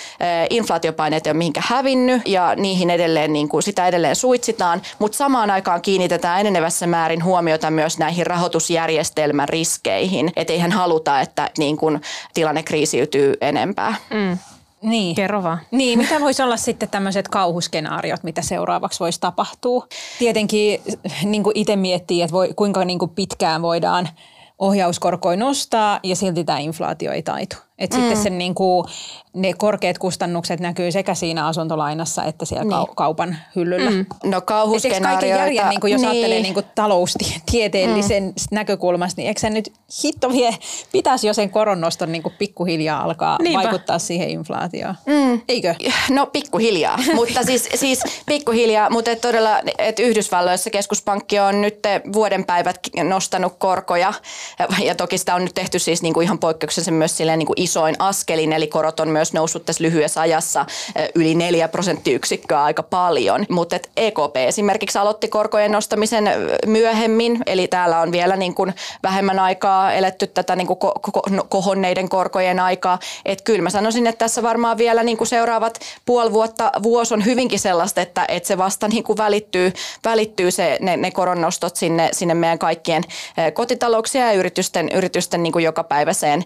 inflaatiopaineet 0.51 1.27
ei 1.27 1.31
ole 1.31 1.39
mihinkä 1.39 1.63
hävinnyt 1.67 2.23
ja 2.27 2.55
niihin 2.57 2.91
edelleen 2.91 3.33
niin 3.33 3.49
kuin 3.49 3.63
sitä 3.63 3.87
edelleen 3.87 4.17
suitsitaan, 4.17 4.83
mutta 4.99 5.19
samaan 5.19 5.51
aikaan 5.51 5.83
kiinnitetään 5.83 6.41
enenevässä 6.41 6.87
määrin 6.87 7.25
huomiota 7.25 7.71
myös 7.71 7.99
näihin 7.99 8.27
rahoitusjärjestelmän 8.27 9.49
riskeihin, 9.49 10.33
että 10.37 10.53
eihän 10.53 10.73
haluta, 10.73 11.21
että 11.21 11.51
niin 11.59 11.77
kuin 11.77 12.01
tilanne 12.35 12.63
kriisiytyy 12.63 13.35
enempää. 13.41 13.95
Mm. 14.11 14.39
Niin. 14.83 15.15
Kerro 15.15 15.43
vaan. 15.43 15.59
Niin, 15.71 15.99
mitä 15.99 16.21
voisi 16.21 16.43
olla 16.43 16.57
sitten 16.57 16.89
tämmöiset 16.89 17.29
kauhuskenaariot, 17.29 18.23
mitä 18.23 18.43
seuraavaksi 18.43 19.01
voisi 19.01 19.21
tapahtua? 19.21 19.87
Tietenkin 20.19 20.81
niin 21.25 21.43
kuin 21.43 21.57
itse 21.57 21.77
miettii, 21.77 22.23
että 22.23 22.33
voi, 22.33 22.53
kuinka 22.57 22.85
niin 22.85 22.99
kuin 22.99 23.11
pitkään 23.11 23.63
voidaan 23.63 24.09
ohjauskorkoja 24.59 25.37
nostaa 25.37 26.01
ja 26.03 26.17
silti 26.17 26.45
tämä 26.45 26.59
inflaatio 26.59 27.13
ei 27.13 27.23
taitu. 27.23 27.57
Et 27.83 27.91
mm. 27.91 28.01
Sitten 28.01 28.17
sen 28.17 28.39
niin 28.39 28.55
kuin, 28.55 28.87
ne 29.35 29.53
korkeat 29.53 29.99
kustannukset 29.99 30.61
näkyy 30.61 30.93
sekä 30.93 31.15
siinä 31.15 31.47
asuntolainassa 31.47 32.25
että 32.25 32.45
siellä 32.45 32.65
niin. 32.65 32.97
kaupan 32.97 33.37
hyllyllä. 33.57 33.91
Mm. 33.91 34.07
No 34.25 34.41
kauhuskenaarioita. 34.41 35.27
järjen, 35.27 35.69
niin 35.69 35.81
kuin, 35.81 35.93
jos 35.93 36.01
niin. 36.01 36.11
ajattelee 36.11 36.41
niin 36.41 36.55
kuin 36.55 36.67
taloustieteellisen 36.75 38.25
mm. 38.25 38.33
näkökulmasta, 38.51 39.21
niin 39.21 39.29
eikö 39.29 39.41
se 39.41 39.51
nyt 39.51 39.73
hitto 40.05 40.33
vie, 40.33 40.57
pitäisi 40.93 41.27
jo 41.27 41.35
sen 41.35 41.51
koronnoston 41.51 42.13
niin 42.13 42.23
kuin 42.23 42.35
pikkuhiljaa 42.39 43.03
alkaa 43.03 43.39
Niinpä. 43.43 43.63
vaikuttaa 43.63 43.99
siihen 43.99 44.31
inflaatioon. 44.31 44.95
Mm. 45.07 45.41
Eikö? 45.49 45.75
No 46.11 46.27
pikkuhiljaa, 46.27 46.99
mutta 47.15 47.43
siis, 47.43 47.69
siis 47.75 48.03
pikkuhiljaa, 48.27 48.91
mutta 48.91 49.11
et 49.11 49.21
todella, 49.21 49.61
että 49.79 50.03
Yhdysvalloissa 50.03 50.71
keskuspankki 50.71 51.39
on 51.39 51.61
nyt 51.61 51.79
vuoden 52.13 52.45
päivät 52.45 52.79
nostanut 53.03 53.55
korkoja 53.59 54.13
ja 54.85 54.95
toki 54.95 55.19
sitä 55.19 55.35
on 55.35 55.43
nyt 55.43 55.55
tehty 55.55 55.79
siis 55.79 56.03
niin 56.03 56.15
kuin 56.15 56.25
ihan 56.25 56.39
poikkeuksellisen 56.39 56.95
myös 56.95 57.17
silleen 57.17 57.39
niin 57.39 57.47
kuin 57.47 57.61
isoin 57.73 57.97
askelin, 57.99 58.53
eli 58.53 58.67
korot 58.67 59.01
on 59.01 59.09
myös 59.09 59.33
noussut 59.33 59.65
tässä 59.65 59.85
lyhyessä 59.85 60.21
ajassa 60.21 60.67
yli 61.15 61.35
4 61.35 61.69
prosenttiyksikköä 61.69 62.63
aika 62.63 62.83
paljon. 62.83 63.47
Mutta 63.49 63.77
EKP 63.97 64.37
esimerkiksi 64.37 64.99
aloitti 64.99 65.29
korkojen 65.29 65.73
nostamisen 65.73 66.31
myöhemmin, 66.67 67.43
eli 67.47 67.69
täällä 67.69 68.01
on 68.01 68.13
vielä 68.13 68.37
niin 68.37 68.55
kuin 68.55 68.75
vähemmän 69.03 69.39
aikaa 69.39 69.93
eletty 69.93 70.27
tätä 70.27 70.57
niin 70.57 70.67
kuin 70.67 70.79
no, 71.31 71.47
kohonneiden 71.49 72.09
korkojen 72.09 72.61
aikaa. 72.61 72.99
Että 73.25 73.45
kyllä 73.45 73.63
mä 73.63 73.71
sanoisin, 73.71 74.07
että 74.07 74.19
tässä 74.19 74.43
varmaan 74.43 74.79
vielä 74.79 75.03
niin 75.03 75.17
kuin 75.17 75.29
seuraavat 75.29 75.79
puoli 76.07 76.33
vuotta, 76.33 76.73
vuosi 76.83 77.15
on 77.15 77.25
hyvinkin 77.25 77.59
sellaista, 77.59 78.01
että, 78.01 78.25
että 78.29 78.47
se 78.47 78.59
vasta 78.59 78.89
niin 78.89 79.05
kuin 79.05 79.19
välittyy, 79.19 79.73
välittyy 80.05 80.51
se, 80.51 80.79
ne, 80.81 80.97
ne 80.97 81.11
koronnostot 81.11 81.77
sinne, 81.77 82.09
sinne 82.13 82.35
meidän 82.35 82.59
kaikkien 82.59 83.03
kotitalouksia 83.55 84.27
ja 84.27 84.33
yritysten, 84.33 84.89
yritysten 84.89 85.43
niin 85.43 85.53
kuin 85.53 85.65
jokapäiväiseen 85.65 86.43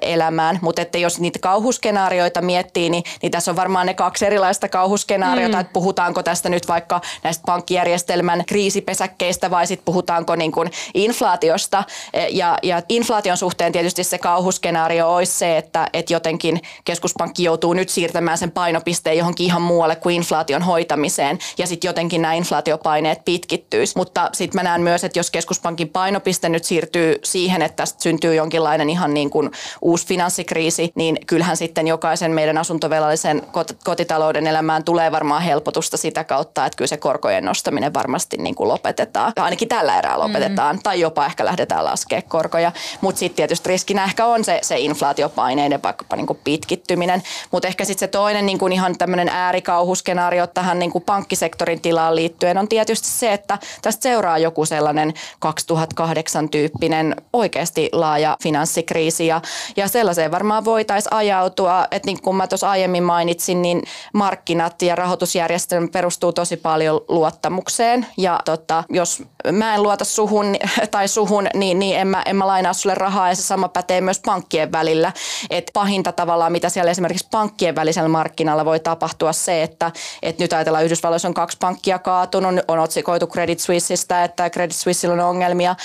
elämään. 0.00 0.51
Mutta 0.62 0.82
että 0.82 0.98
jos 0.98 1.20
niitä 1.20 1.38
kauhuskenaarioita 1.38 2.40
miettii, 2.40 2.90
niin, 2.90 3.04
niin 3.22 3.32
tässä 3.32 3.50
on 3.50 3.56
varmaan 3.56 3.86
ne 3.86 3.94
kaksi 3.94 4.26
erilaista 4.26 4.68
kauhuskenaariota, 4.68 5.56
mm. 5.56 5.60
että 5.60 5.72
puhutaanko 5.72 6.22
tästä 6.22 6.48
nyt 6.48 6.68
vaikka 6.68 7.00
näistä 7.22 7.42
pankkijärjestelmän 7.46 8.44
kriisipesäkkeistä 8.46 9.50
vai 9.50 9.66
sitten 9.66 9.84
puhutaanko 9.84 10.36
niin 10.36 10.52
kuin 10.52 10.70
inflaatiosta. 10.94 11.84
Ja, 12.30 12.58
ja 12.62 12.82
inflaation 12.88 13.36
suhteen 13.36 13.72
tietysti 13.72 14.04
se 14.04 14.18
kauhuskenaario 14.18 15.14
olisi 15.14 15.32
se, 15.32 15.56
että, 15.56 15.88
että 15.92 16.12
jotenkin 16.12 16.60
keskuspankki 16.84 17.44
joutuu 17.44 17.72
nyt 17.72 17.88
siirtämään 17.88 18.38
sen 18.38 18.50
painopisteen 18.50 19.18
johonkin 19.18 19.46
ihan 19.46 19.62
muualle 19.62 19.96
kuin 19.96 20.16
inflaation 20.16 20.62
hoitamiseen 20.62 21.38
ja 21.58 21.66
sitten 21.66 21.88
jotenkin 21.88 22.22
nämä 22.22 22.34
inflaatiopaineet 22.34 23.24
pitkittyisi. 23.24 23.96
Mutta 23.96 24.30
sitten 24.32 24.58
mä 24.58 24.62
näen 24.62 24.82
myös, 24.82 25.04
että 25.04 25.18
jos 25.18 25.30
keskuspankin 25.30 25.88
painopiste 25.88 26.48
nyt 26.48 26.64
siirtyy 26.64 27.18
siihen, 27.24 27.62
että 27.62 27.76
tästä 27.76 28.02
syntyy 28.02 28.34
jonkinlainen 28.34 28.90
ihan 28.90 29.14
niin 29.14 29.30
kuin 29.30 29.50
uusi 29.82 30.06
finanssikriisi, 30.32 30.92
niin 30.94 31.18
kyllähän 31.26 31.56
sitten 31.56 31.86
jokaisen 31.86 32.32
meidän 32.32 32.58
asuntovelallisen 32.58 33.42
kotitalouden 33.84 34.46
elämään 34.46 34.84
tulee 34.84 35.12
varmaan 35.12 35.42
helpotusta 35.42 35.96
sitä 35.96 36.24
kautta, 36.24 36.66
että 36.66 36.76
kyllä 36.76 36.88
se 36.88 36.96
korkojen 36.96 37.44
nostaminen 37.44 37.94
varmasti 37.94 38.36
niin 38.36 38.54
kuin 38.54 38.68
lopetetaan. 38.68 39.32
Ainakin 39.36 39.68
tällä 39.68 39.98
erää 39.98 40.18
lopetetaan 40.18 40.76
mm. 40.76 40.82
tai 40.82 41.00
jopa 41.00 41.26
ehkä 41.26 41.44
lähdetään 41.44 41.84
laskemaan 41.84 42.28
korkoja. 42.28 42.72
Mutta 43.00 43.18
sitten 43.18 43.36
tietysti 43.36 43.68
riskinä 43.68 44.04
ehkä 44.04 44.26
on 44.26 44.44
se, 44.44 44.58
se 44.62 44.78
inflaatiopaineiden 44.78 45.82
vaikkapa 45.82 46.16
niin 46.16 46.26
kuin 46.26 46.38
pitkittyminen. 46.44 47.22
Mutta 47.50 47.68
ehkä 47.68 47.84
sitten 47.84 48.08
se 48.08 48.10
toinen 48.10 48.46
niin 48.46 48.58
kuin 48.58 48.72
ihan 48.72 48.98
tämmöinen 48.98 49.28
äärikauhuskenaario 49.28 50.46
tähän 50.46 50.78
niin 50.78 50.90
kuin 50.90 51.04
pankkisektorin 51.04 51.80
tilaan 51.80 52.16
liittyen 52.16 52.58
on 52.58 52.68
tietysti 52.68 53.08
se, 53.08 53.32
että 53.32 53.58
tästä 53.82 54.02
seuraa 54.02 54.38
joku 54.38 54.66
sellainen 54.66 55.14
2008 55.38 56.48
tyyppinen 56.48 57.16
oikeasti 57.32 57.88
laaja 57.92 58.36
finanssikriisi 58.42 59.26
ja, 59.26 59.42
ja 59.76 59.88
sellaiseen 60.22 60.30
varmaan 60.30 60.64
voitaisiin 60.64 61.14
ajautua, 61.14 61.86
että 61.90 62.06
niin 62.06 62.22
kuin 62.22 62.36
mä 62.36 62.46
tuossa 62.46 62.70
aiemmin 62.70 63.02
mainitsin, 63.02 63.62
niin 63.62 63.82
markkinat 64.14 64.82
ja 64.82 64.94
rahoitusjärjestelmä 64.94 65.88
perustuu 65.92 66.32
tosi 66.32 66.56
paljon 66.56 67.00
luottamukseen. 67.08 68.06
Ja 68.16 68.40
tota, 68.44 68.84
jos 68.88 69.22
mä 69.52 69.74
en 69.74 69.82
luota 69.82 70.04
suhun 70.04 70.56
tai 70.90 71.08
suhun, 71.08 71.46
niin, 71.54 71.78
niin 71.78 71.98
en, 71.98 72.08
mä, 72.08 72.22
en 72.26 72.36
mä 72.36 72.46
lainaa 72.46 72.72
sulle 72.72 72.94
rahaa. 72.94 73.28
Ja 73.28 73.34
se 73.34 73.42
sama 73.42 73.68
pätee 73.68 74.00
myös 74.00 74.20
pankkien 74.24 74.72
välillä. 74.72 75.12
Et 75.50 75.70
pahinta 75.72 76.12
tavallaan, 76.12 76.52
mitä 76.52 76.68
siellä 76.68 76.90
esimerkiksi 76.90 77.28
pankkien 77.30 77.74
välisellä 77.74 78.08
markkinalla 78.08 78.64
voi 78.64 78.80
tapahtua 78.80 79.32
se, 79.32 79.62
että 79.62 79.92
et 80.22 80.38
nyt 80.38 80.52
ajatellaan 80.52 80.84
Yhdysvalloissa 80.84 81.28
on 81.28 81.34
kaksi 81.34 81.58
pankkia 81.60 81.98
kaatunut, 81.98 82.64
on 82.68 82.78
otsikoitu 82.78 83.26
Credit 83.26 83.60
Suisseista, 83.60 84.24
että 84.24 84.50
Credit 84.50 84.76
Suissilla 84.76 85.14
on 85.14 85.20
ongelmia, 85.20 85.76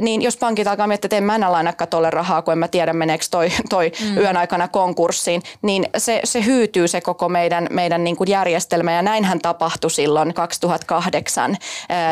niin 0.00 0.22
jos 0.22 0.36
pankit 0.36 0.66
alkaa 0.66 0.86
miettiä, 0.86 1.06
että 1.06 1.16
en 1.16 1.24
mä 1.24 1.34
enää 1.34 1.52
lainakaan 1.52 1.88
tuolle 1.88 2.10
rahaa, 2.10 2.42
kun 2.42 2.52
en 2.52 2.58
mä 2.58 2.68
tiedä 2.68 2.92
meneekö 2.92 3.24
toi, 3.30 3.48
toi 3.68 3.92
mm. 4.00 4.16
yön 4.16 4.36
aikana 4.36 4.68
konkurssiin, 4.68 5.42
niin 5.62 5.86
se, 5.98 6.20
se 6.24 6.44
hyytyy 6.44 6.88
se 6.88 7.00
koko 7.00 7.28
meidän, 7.28 7.66
meidän 7.70 8.04
niin 8.04 8.16
kuin 8.16 8.30
järjestelmä 8.30 8.92
ja 8.92 9.02
näinhän 9.02 9.38
tapahtui 9.38 9.90
silloin 9.90 10.34
2008. 10.34 11.50
Eh, 11.52 11.58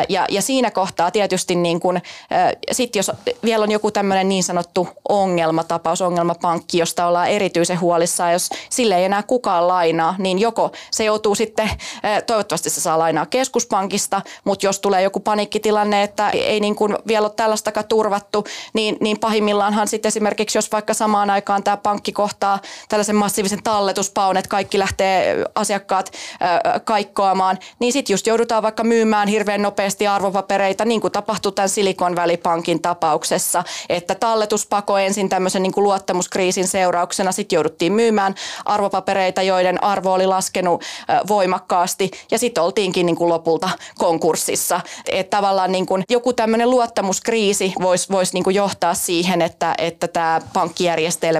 ja, 0.09 0.25
ja 0.29 0.41
siinä 0.41 0.71
kohtaa 0.71 1.11
tietysti 1.11 1.55
niin 1.55 1.79
kuin, 1.79 2.01
sit 2.71 2.95
jos 2.95 3.11
vielä 3.43 3.63
on 3.63 3.71
joku 3.71 3.91
tämmöinen 3.91 4.29
niin 4.29 4.43
sanottu 4.43 4.87
ongelmatapaus, 5.09 6.01
ongelmapankki, 6.01 6.77
josta 6.77 7.05
ollaan 7.05 7.27
erityisen 7.27 7.79
huolissaan, 7.79 8.33
jos 8.33 8.49
sille 8.69 8.97
ei 8.97 9.03
enää 9.03 9.23
kukaan 9.23 9.67
lainaa, 9.67 10.15
niin 10.17 10.39
joko 10.39 10.71
se 10.91 11.03
joutuu 11.03 11.35
sitten, 11.35 11.69
toivottavasti 12.27 12.69
se 12.69 12.81
saa 12.81 12.99
lainaa 12.99 13.25
keskuspankista, 13.25 14.21
mutta 14.43 14.65
jos 14.65 14.79
tulee 14.79 15.01
joku 15.01 15.19
paniikkitilanne, 15.19 16.03
että 16.03 16.29
ei 16.29 16.59
niin 16.59 16.75
kuin 16.75 16.97
vielä 17.07 17.25
ole 17.25 17.33
tällaistakaan 17.35 17.87
turvattu, 17.87 18.45
niin, 18.73 18.97
niin 18.99 19.19
pahimmillaanhan 19.19 19.87
sitten 19.87 20.07
esimerkiksi, 20.07 20.57
jos 20.57 20.71
vaikka 20.71 20.93
samaan 20.93 21.29
aikaan 21.29 21.40
tämä 21.63 21.77
pankki 21.77 22.11
kohtaa 22.11 22.59
tällaisen 22.89 23.15
massiivisen 23.15 23.63
talletuspaun, 23.63 24.37
että 24.37 24.49
kaikki 24.49 24.79
lähtee 24.79 25.45
asiakkaat 25.55 26.11
kaikkoamaan, 26.85 27.59
niin 27.79 27.93
sitten 27.93 28.13
just 28.13 28.27
joudutaan 28.27 28.63
vaikka 28.63 28.83
myymään 28.83 29.27
hirveän 29.27 29.61
nopeasti 29.61 30.07
arvopapereita, 30.07 30.85
niin 30.85 31.01
kuin 31.01 31.11
tapahtui 31.11 31.51
tämän 31.51 31.69
Silicon 31.69 32.15
Valley 32.15 32.37
Pankin 32.37 32.81
tapauksessa, 32.81 33.63
että 33.89 34.15
talletuspako 34.15 34.97
ensin 34.97 35.29
tämmöisen 35.29 35.63
niin 35.63 35.73
kuin 35.73 35.83
luottamuskriisin 35.83 36.67
seurauksena. 36.67 37.31
Sitten 37.31 37.57
jouduttiin 37.57 37.93
myymään 37.93 38.35
arvopapereita, 38.65 39.41
joiden 39.41 39.83
arvo 39.83 40.13
oli 40.13 40.27
laskenut 40.27 40.83
voimakkaasti. 41.27 42.11
Ja 42.31 42.37
sitten 42.37 42.63
oltiinkin 42.63 43.05
niin 43.05 43.15
kuin 43.15 43.29
lopulta 43.29 43.69
konkurssissa. 43.97 44.81
Että 45.11 45.37
tavallaan 45.37 45.71
niin 45.71 45.85
kuin 45.85 46.03
joku 46.09 46.33
tämmöinen 46.33 46.69
luottamuskriisi 46.69 47.73
voisi 47.81 48.09
vois 48.11 48.33
niin 48.33 48.43
kuin 48.43 48.55
johtaa 48.55 48.93
siihen, 48.93 49.41
että, 49.41 49.75
että 49.77 50.07
tämä 50.07 50.41
pankkijärjestelmä 50.53 51.30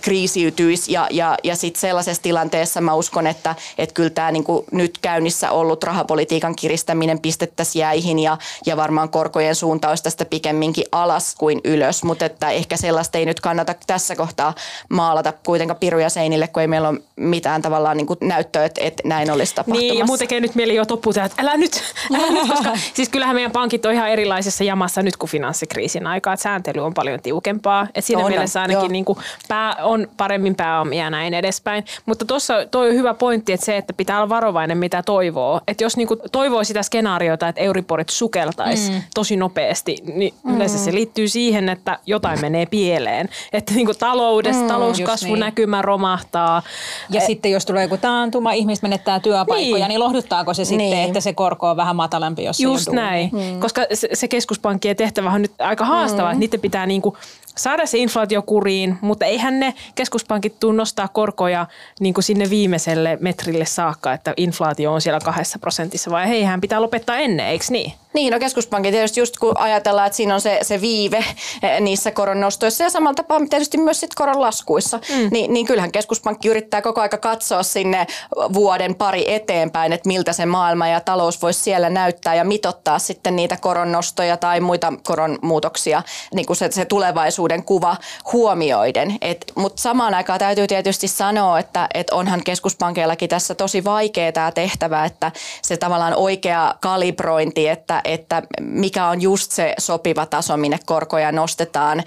kriisiytyisi 0.00 0.92
ja, 0.92 1.06
ja, 1.10 1.36
ja 1.44 1.56
sitten 1.56 1.80
sellaisessa 1.80 2.22
tilanteessa 2.22 2.80
mä 2.80 2.94
uskon, 2.94 3.26
että, 3.26 3.54
että 3.78 3.94
kyllä 3.94 4.10
tämä 4.10 4.32
niin 4.32 4.44
kuin 4.44 4.64
nyt 4.72 4.98
käynnissä 5.02 5.50
ollut 5.50 5.84
rahapolitiikan 5.84 6.56
kiristäminen 6.56 7.20
pistettäisiin 7.20 7.80
jäihin 7.80 8.18
ja, 8.18 8.38
ja 8.66 8.76
varmaan 8.76 9.08
korkojen 9.08 9.54
suunta 9.54 9.88
olisi 9.88 10.02
tästä 10.02 10.24
pikemminkin 10.24 10.84
alas 10.92 11.34
kuin 11.38 11.60
ylös, 11.64 12.04
mutta 12.04 12.24
että 12.24 12.50
ehkä 12.50 12.76
sellaista 12.76 13.18
ei 13.18 13.26
nyt 13.26 13.40
kannata 13.40 13.74
tässä 13.86 14.16
kohtaa 14.16 14.54
maalata 14.88 15.32
kuitenkaan 15.46 15.80
piruja 15.80 16.10
seinille, 16.10 16.48
kun 16.48 16.62
ei 16.62 16.68
meillä 16.68 16.88
ole 16.88 17.00
mitään 17.16 17.62
tavallaan 17.62 17.96
niin 17.96 18.06
kuin 18.06 18.18
näyttöä, 18.22 18.64
että, 18.64 18.80
että 18.84 19.08
näin 19.08 19.30
olisi 19.30 19.54
tapahtumassa. 19.54 19.86
Niin, 19.86 19.98
ja 19.98 20.04
muuten 20.04 20.28
tekee 20.28 20.40
nyt 20.40 20.54
mieli 20.54 20.74
jo 20.74 20.84
toppuutua, 20.84 21.24
että 21.24 21.42
älä 21.42 21.56
nyt, 21.56 21.82
älä 22.14 22.30
nyt, 22.30 22.48
koska 22.52 22.70
siis 22.94 23.08
kyllähän 23.08 23.36
meidän 23.36 23.52
pankit 23.52 23.86
on 23.86 23.92
ihan 23.92 24.10
erilaisessa 24.10 24.64
jamassa 24.64 25.02
nyt 25.02 25.16
kuin 25.16 25.30
finanssikriisin 25.30 26.06
aikaa, 26.06 26.32
että 26.32 26.42
sääntely 26.42 26.84
on 26.84 26.94
paljon 26.94 27.22
tiukempaa. 27.22 27.86
Et 27.94 28.04
siinä 28.04 28.24
on, 28.24 28.30
mielessä 28.30 28.62
ainakin 28.62 28.92
niin 28.92 29.04
kuin 29.04 29.18
pää, 29.48 29.76
on 29.82 30.08
paremmin 30.16 30.54
pääomia 30.54 31.04
ja 31.04 31.10
näin 31.10 31.34
edespäin. 31.34 31.84
Mutta 32.06 32.24
tuossa 32.24 32.54
toi 32.70 32.88
on 32.88 32.94
hyvä 32.94 33.14
pointti, 33.14 33.52
että 33.52 33.66
se, 33.66 33.76
että 33.76 33.92
pitää 33.92 34.16
olla 34.16 34.28
varovainen 34.28 34.78
mitä 34.78 35.02
toivoo. 35.02 35.60
Että 35.66 35.84
jos 35.84 35.96
niin 35.96 36.08
kuin 36.08 36.20
toivoo 36.32 36.64
sitä 36.64 36.82
skenaariota, 36.82 37.48
että 37.48 37.60
euriporit 37.60 38.08
sukeltaisi 38.08 38.90
mm. 38.90 39.02
tosi 39.14 39.36
nopeasti, 39.36 39.96
niin 40.14 40.34
mm. 40.44 40.56
yleensä 40.56 40.78
se 40.78 40.94
liittyy 40.94 41.28
siihen, 41.28 41.68
että 41.68 41.98
jotain 42.06 42.40
menee 42.40 42.66
pieleen. 42.66 43.28
Että 43.52 43.74
niin 43.74 43.86
kuin 43.86 43.98
taloudessa 43.98 44.62
mm, 44.62 44.68
talouskasvunäkymä 44.68 45.76
niin. 45.76 45.84
romahtaa. 45.84 46.62
Ja 47.10 47.20
e- 47.20 47.26
sitten 47.26 47.52
jos 47.52 47.66
tulee 47.66 47.82
joku 47.82 47.96
taantuma, 47.96 48.52
ihmiset 48.52 48.82
menettää 48.82 49.20
työpaikkoja, 49.20 49.84
niin, 49.84 49.88
niin 49.88 50.00
lohduttaako 50.00 50.54
se 50.54 50.64
sitten, 50.64 50.90
niin. 50.90 51.06
että 51.06 51.20
se 51.20 51.32
korko 51.32 51.70
on 51.70 51.76
vähän 51.76 51.96
matalampi, 51.96 52.44
jos 52.44 52.60
Just 52.60 52.88
näin, 52.88 53.30
mm. 53.32 53.60
koska 53.60 53.82
se, 53.94 54.08
se 54.12 54.28
keskuspankkien 54.28 54.96
tehtävä 54.96 55.30
on 55.30 55.42
nyt 55.42 55.52
aika 55.58 55.84
haastava, 55.84 56.28
mm. 56.28 56.32
että 56.32 56.40
niiden 56.40 56.60
pitää 56.60 56.86
niinku 56.86 57.16
saada 57.56 57.86
se 57.86 57.98
inflaatio 57.98 58.42
kuriin, 58.42 58.98
mutta 59.00 59.26
eihän 59.26 59.60
ne 59.60 59.74
keskuspankit 59.94 60.60
tule 60.60 60.74
nostaa 60.74 61.08
korkoja 61.08 61.66
niin 62.00 62.14
kuin 62.14 62.24
sinne 62.24 62.50
viimeiselle 62.50 63.18
metrille 63.20 63.64
saakka, 63.64 64.12
että 64.12 64.34
inflaatio 64.36 64.92
on 64.92 65.00
siellä 65.00 65.20
kahdessa 65.20 65.58
prosentissa, 65.58 66.10
vai 66.10 66.28
heihän 66.28 66.60
pitää 66.60 66.82
lopettaa 66.82 67.16
ennen, 67.16 67.46
eikö 67.46 67.64
niin? 67.70 67.92
Niin, 68.14 68.32
no 68.32 68.38
keskuspankki 68.38 68.90
tietysti 68.90 69.20
just 69.20 69.36
kun 69.36 69.58
ajatellaan, 69.58 70.06
että 70.06 70.16
siinä 70.16 70.34
on 70.34 70.40
se, 70.40 70.58
se 70.62 70.80
viive 70.80 71.24
eh, 71.62 71.80
niissä 71.80 72.10
koronnostoissa 72.10 72.84
ja 72.84 72.90
samalla 72.90 73.14
tapaa 73.14 73.40
tietysti 73.50 73.78
myös 73.78 74.00
sit 74.00 74.14
koronlaskuissa, 74.14 75.00
mm. 75.08 75.28
niin, 75.30 75.52
niin 75.52 75.66
kyllähän 75.66 75.92
keskuspankki 75.92 76.48
yrittää 76.48 76.82
koko 76.82 77.00
aika 77.00 77.18
katsoa 77.18 77.62
sinne 77.62 78.06
vuoden 78.52 78.94
pari 78.94 79.34
eteenpäin, 79.34 79.92
että 79.92 80.08
miltä 80.08 80.32
se 80.32 80.46
maailma 80.46 80.88
ja 80.88 81.00
talous 81.00 81.42
voisi 81.42 81.60
siellä 81.60 81.90
näyttää 81.90 82.34
ja 82.34 82.44
mitottaa 82.44 82.98
sitten 82.98 83.36
niitä 83.36 83.56
koronnostoja 83.56 84.36
tai 84.36 84.60
muita 84.60 84.92
koronmuutoksia, 85.06 86.02
niin 86.34 86.46
kuin 86.46 86.56
se, 86.56 86.68
se 86.70 86.84
tulevaisuuden 86.84 87.64
kuva 87.64 87.96
huomioiden. 88.32 89.18
Mutta 89.54 89.82
samaan 89.82 90.14
aikaan 90.14 90.38
täytyy 90.38 90.66
tietysti 90.66 91.08
sanoa, 91.08 91.58
että 91.58 91.88
et 91.94 92.10
onhan 92.10 92.44
keskuspankeillakin 92.44 93.28
tässä 93.28 93.54
tosi 93.54 93.84
vaikea 93.84 94.32
tämä 94.32 94.52
tehtävä, 94.52 95.04
että 95.04 95.32
se 95.62 95.76
tavallaan 95.76 96.14
oikea 96.14 96.74
kalibrointi, 96.80 97.68
että 97.68 98.01
että 98.04 98.42
mikä 98.60 99.06
on 99.06 99.22
just 99.22 99.52
se 99.52 99.74
sopiva 99.78 100.26
taso, 100.26 100.56
minne 100.56 100.78
korkoja 100.86 101.32
nostetaan, 101.32 102.02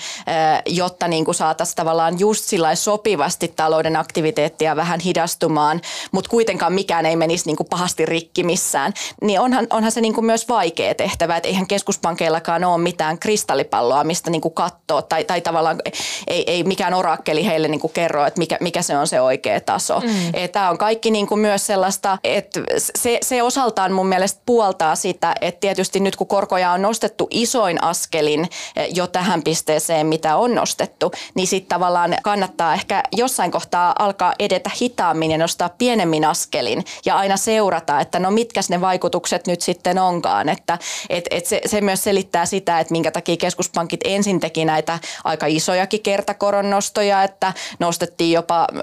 jotta 0.65 1.07
niin 1.07 1.25
kuin 1.25 1.35
saataisiin 1.35 1.75
tavallaan 1.75 2.19
just 2.19 2.45
sillä 2.45 2.75
sopivasti 2.75 3.47
talouden 3.55 3.95
aktiviteettia 3.95 4.75
vähän 4.75 4.99
hidastumaan, 4.99 5.81
mutta 6.11 6.29
kuitenkaan 6.29 6.73
mikään 6.73 7.05
ei 7.05 7.15
menisi 7.15 7.45
niin 7.45 7.55
kuin 7.55 7.67
pahasti 7.69 8.05
rikki 8.05 8.43
missään, 8.43 8.93
niin 9.21 9.39
onhan, 9.39 9.67
onhan 9.69 9.91
se 9.91 10.01
niin 10.01 10.13
kuin 10.13 10.25
myös 10.25 10.49
vaikea 10.49 10.95
tehtävä, 10.95 11.37
että 11.37 11.49
eihän 11.49 11.67
keskuspankeillakaan 11.67 12.63
ole 12.63 12.77
mitään 12.77 13.19
kristallipalloa, 13.19 14.03
mistä 14.03 14.29
niin 14.29 14.41
kuin 14.41 14.53
katsoa, 14.53 15.01
tai, 15.01 15.23
tai 15.23 15.41
tavallaan 15.41 15.81
ei, 16.27 16.43
ei 16.51 16.63
mikään 16.63 16.93
orakkeli 16.93 17.45
heille 17.45 17.67
niin 17.67 17.79
kuin 17.79 17.93
kerro, 17.93 18.25
että 18.25 18.39
mikä, 18.39 18.57
mikä 18.61 18.81
se 18.81 18.97
on 18.97 19.07
se 19.07 19.21
oikea 19.21 19.61
taso. 19.61 19.99
Mm. 19.99 20.09
Tämä 20.51 20.69
on 20.69 20.77
kaikki 20.77 21.11
niin 21.11 21.27
kuin 21.27 21.39
myös 21.39 21.65
sellaista, 21.65 22.17
että 22.23 22.59
se, 22.77 23.17
se 23.21 23.43
osaltaan 23.43 23.91
mun 23.91 24.07
mielestä 24.07 24.41
puoltaa 24.45 24.95
sitä, 24.95 25.35
että 25.41 25.59
tietysti 25.59 25.84
nyt 25.93 26.15
kun 26.15 26.27
korkoja 26.27 26.71
on 26.71 26.81
nostettu 26.81 27.27
isoin 27.31 27.83
askelin 27.83 28.49
eh, 28.75 28.87
jo 28.93 29.07
tähän 29.07 29.43
pisteeseen, 29.43 30.07
mitä 30.07 30.35
on 30.35 30.55
nostettu, 30.55 31.11
niin 31.35 31.47
sitten 31.47 31.69
tavallaan 31.69 32.15
kannattaa 32.23 32.73
ehkä 32.73 33.03
jossain 33.11 33.51
kohtaa 33.51 33.95
alkaa 33.99 34.33
edetä 34.39 34.69
hitaammin 34.81 35.31
ja 35.31 35.37
nostaa 35.37 35.69
pienemmin 35.69 36.25
askelin 36.25 36.85
ja 37.05 37.17
aina 37.17 37.37
seurata, 37.37 37.99
että 37.99 38.19
no 38.19 38.31
mitkä 38.31 38.61
ne 38.69 38.81
vaikutukset 38.81 39.47
nyt 39.47 39.61
sitten 39.61 39.99
onkaan. 39.99 40.49
Että 40.49 40.77
et, 41.09 41.25
et 41.31 41.45
se, 41.45 41.61
se 41.65 41.81
myös 41.81 42.03
selittää 42.03 42.45
sitä, 42.45 42.79
että 42.79 42.91
minkä 42.91 43.11
takia 43.11 43.37
keskuspankit 43.37 43.99
ensin 44.03 44.39
teki 44.39 44.65
näitä 44.65 44.99
aika 45.23 45.45
isojakin 45.45 46.01
kertakoronnostoja, 46.01 47.23
että 47.23 47.53
nostettiin 47.79 48.31
jopa 48.31 48.67
0,75 48.71 48.77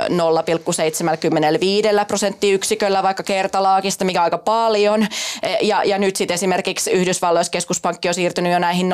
prosenttiyksiköllä 2.06 3.02
vaikka 3.02 3.22
kertalaakista, 3.22 4.04
mikä 4.04 4.22
aika 4.22 4.38
paljon. 4.38 5.06
Ja, 5.60 5.84
ja 5.84 5.98
nyt 5.98 6.16
sitten 6.16 6.34
esimerkiksi 6.34 6.90
Yhdysvalloissa 6.92 7.50
keskuspankki 7.50 8.08
on 8.08 8.14
siirtynyt 8.14 8.52
jo 8.52 8.58
näihin 8.58 8.92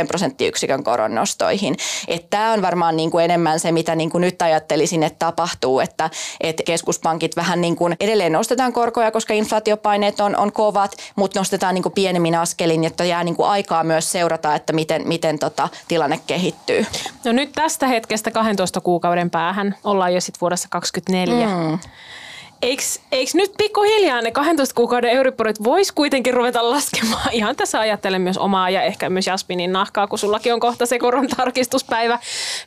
0,25 0.00 0.06
prosenttiyksikön 0.06 0.84
koronnostoihin. 0.84 1.76
Tämä 2.30 2.52
on 2.52 2.62
varmaan 2.62 2.96
niin 2.96 3.10
kuin 3.10 3.24
enemmän 3.24 3.60
se, 3.60 3.72
mitä 3.72 3.94
niin 3.94 4.10
kuin 4.10 4.20
nyt 4.20 4.42
ajattelisin, 4.42 5.02
että 5.02 5.18
tapahtuu, 5.18 5.80
että, 5.80 6.10
että 6.40 6.62
keskuspankit 6.62 7.36
vähän 7.36 7.60
niin 7.60 7.76
kuin 7.76 7.96
edelleen 8.00 8.32
nostetaan 8.32 8.72
korkoja, 8.72 9.10
koska 9.10 9.34
inflaatiopaineet 9.34 10.20
on, 10.20 10.36
on 10.36 10.52
kovat, 10.52 10.96
mutta 11.16 11.40
nostetaan 11.40 11.74
niin 11.74 11.82
kuin 11.82 11.92
pienemmin 11.92 12.34
askelin, 12.34 12.84
jotta 12.84 13.04
jää 13.04 13.24
niin 13.24 13.36
kuin 13.36 13.48
aikaa 13.48 13.84
myös 13.84 14.12
seurata, 14.12 14.54
että 14.54 14.72
miten, 14.72 15.08
miten 15.08 15.38
tota 15.38 15.68
tilanne 15.88 16.20
kehittyy. 16.26 16.86
No 17.24 17.32
nyt 17.32 17.52
tästä 17.52 17.86
hetkestä 17.86 18.30
12 18.30 18.80
kuukauden 18.80 19.30
päähän 19.30 19.74
ollaan 19.84 20.14
jo 20.14 20.20
sitten 20.20 20.40
vuodessa 20.40 20.68
2024. 20.70 21.46
Mm 21.46 21.78
eikö, 22.62 22.82
nyt 23.34 23.52
pikkuhiljaa 23.58 24.22
ne 24.22 24.30
12 24.30 24.74
kuukauden 24.74 25.10
euriporit 25.10 25.64
vois 25.64 25.92
kuitenkin 25.92 26.34
ruveta 26.34 26.70
laskemaan? 26.70 27.28
Ihan 27.32 27.56
tässä 27.56 27.80
ajattelen 27.80 28.22
myös 28.22 28.38
omaa 28.38 28.70
ja 28.70 28.82
ehkä 28.82 29.10
myös 29.10 29.26
Jasminin 29.26 29.72
nahkaa, 29.72 30.06
kun 30.06 30.18
sullakin 30.18 30.54
on 30.54 30.60
kohta 30.60 30.86
se 30.86 30.98
koron 30.98 31.28
tarkistuspäivä. 31.36 32.18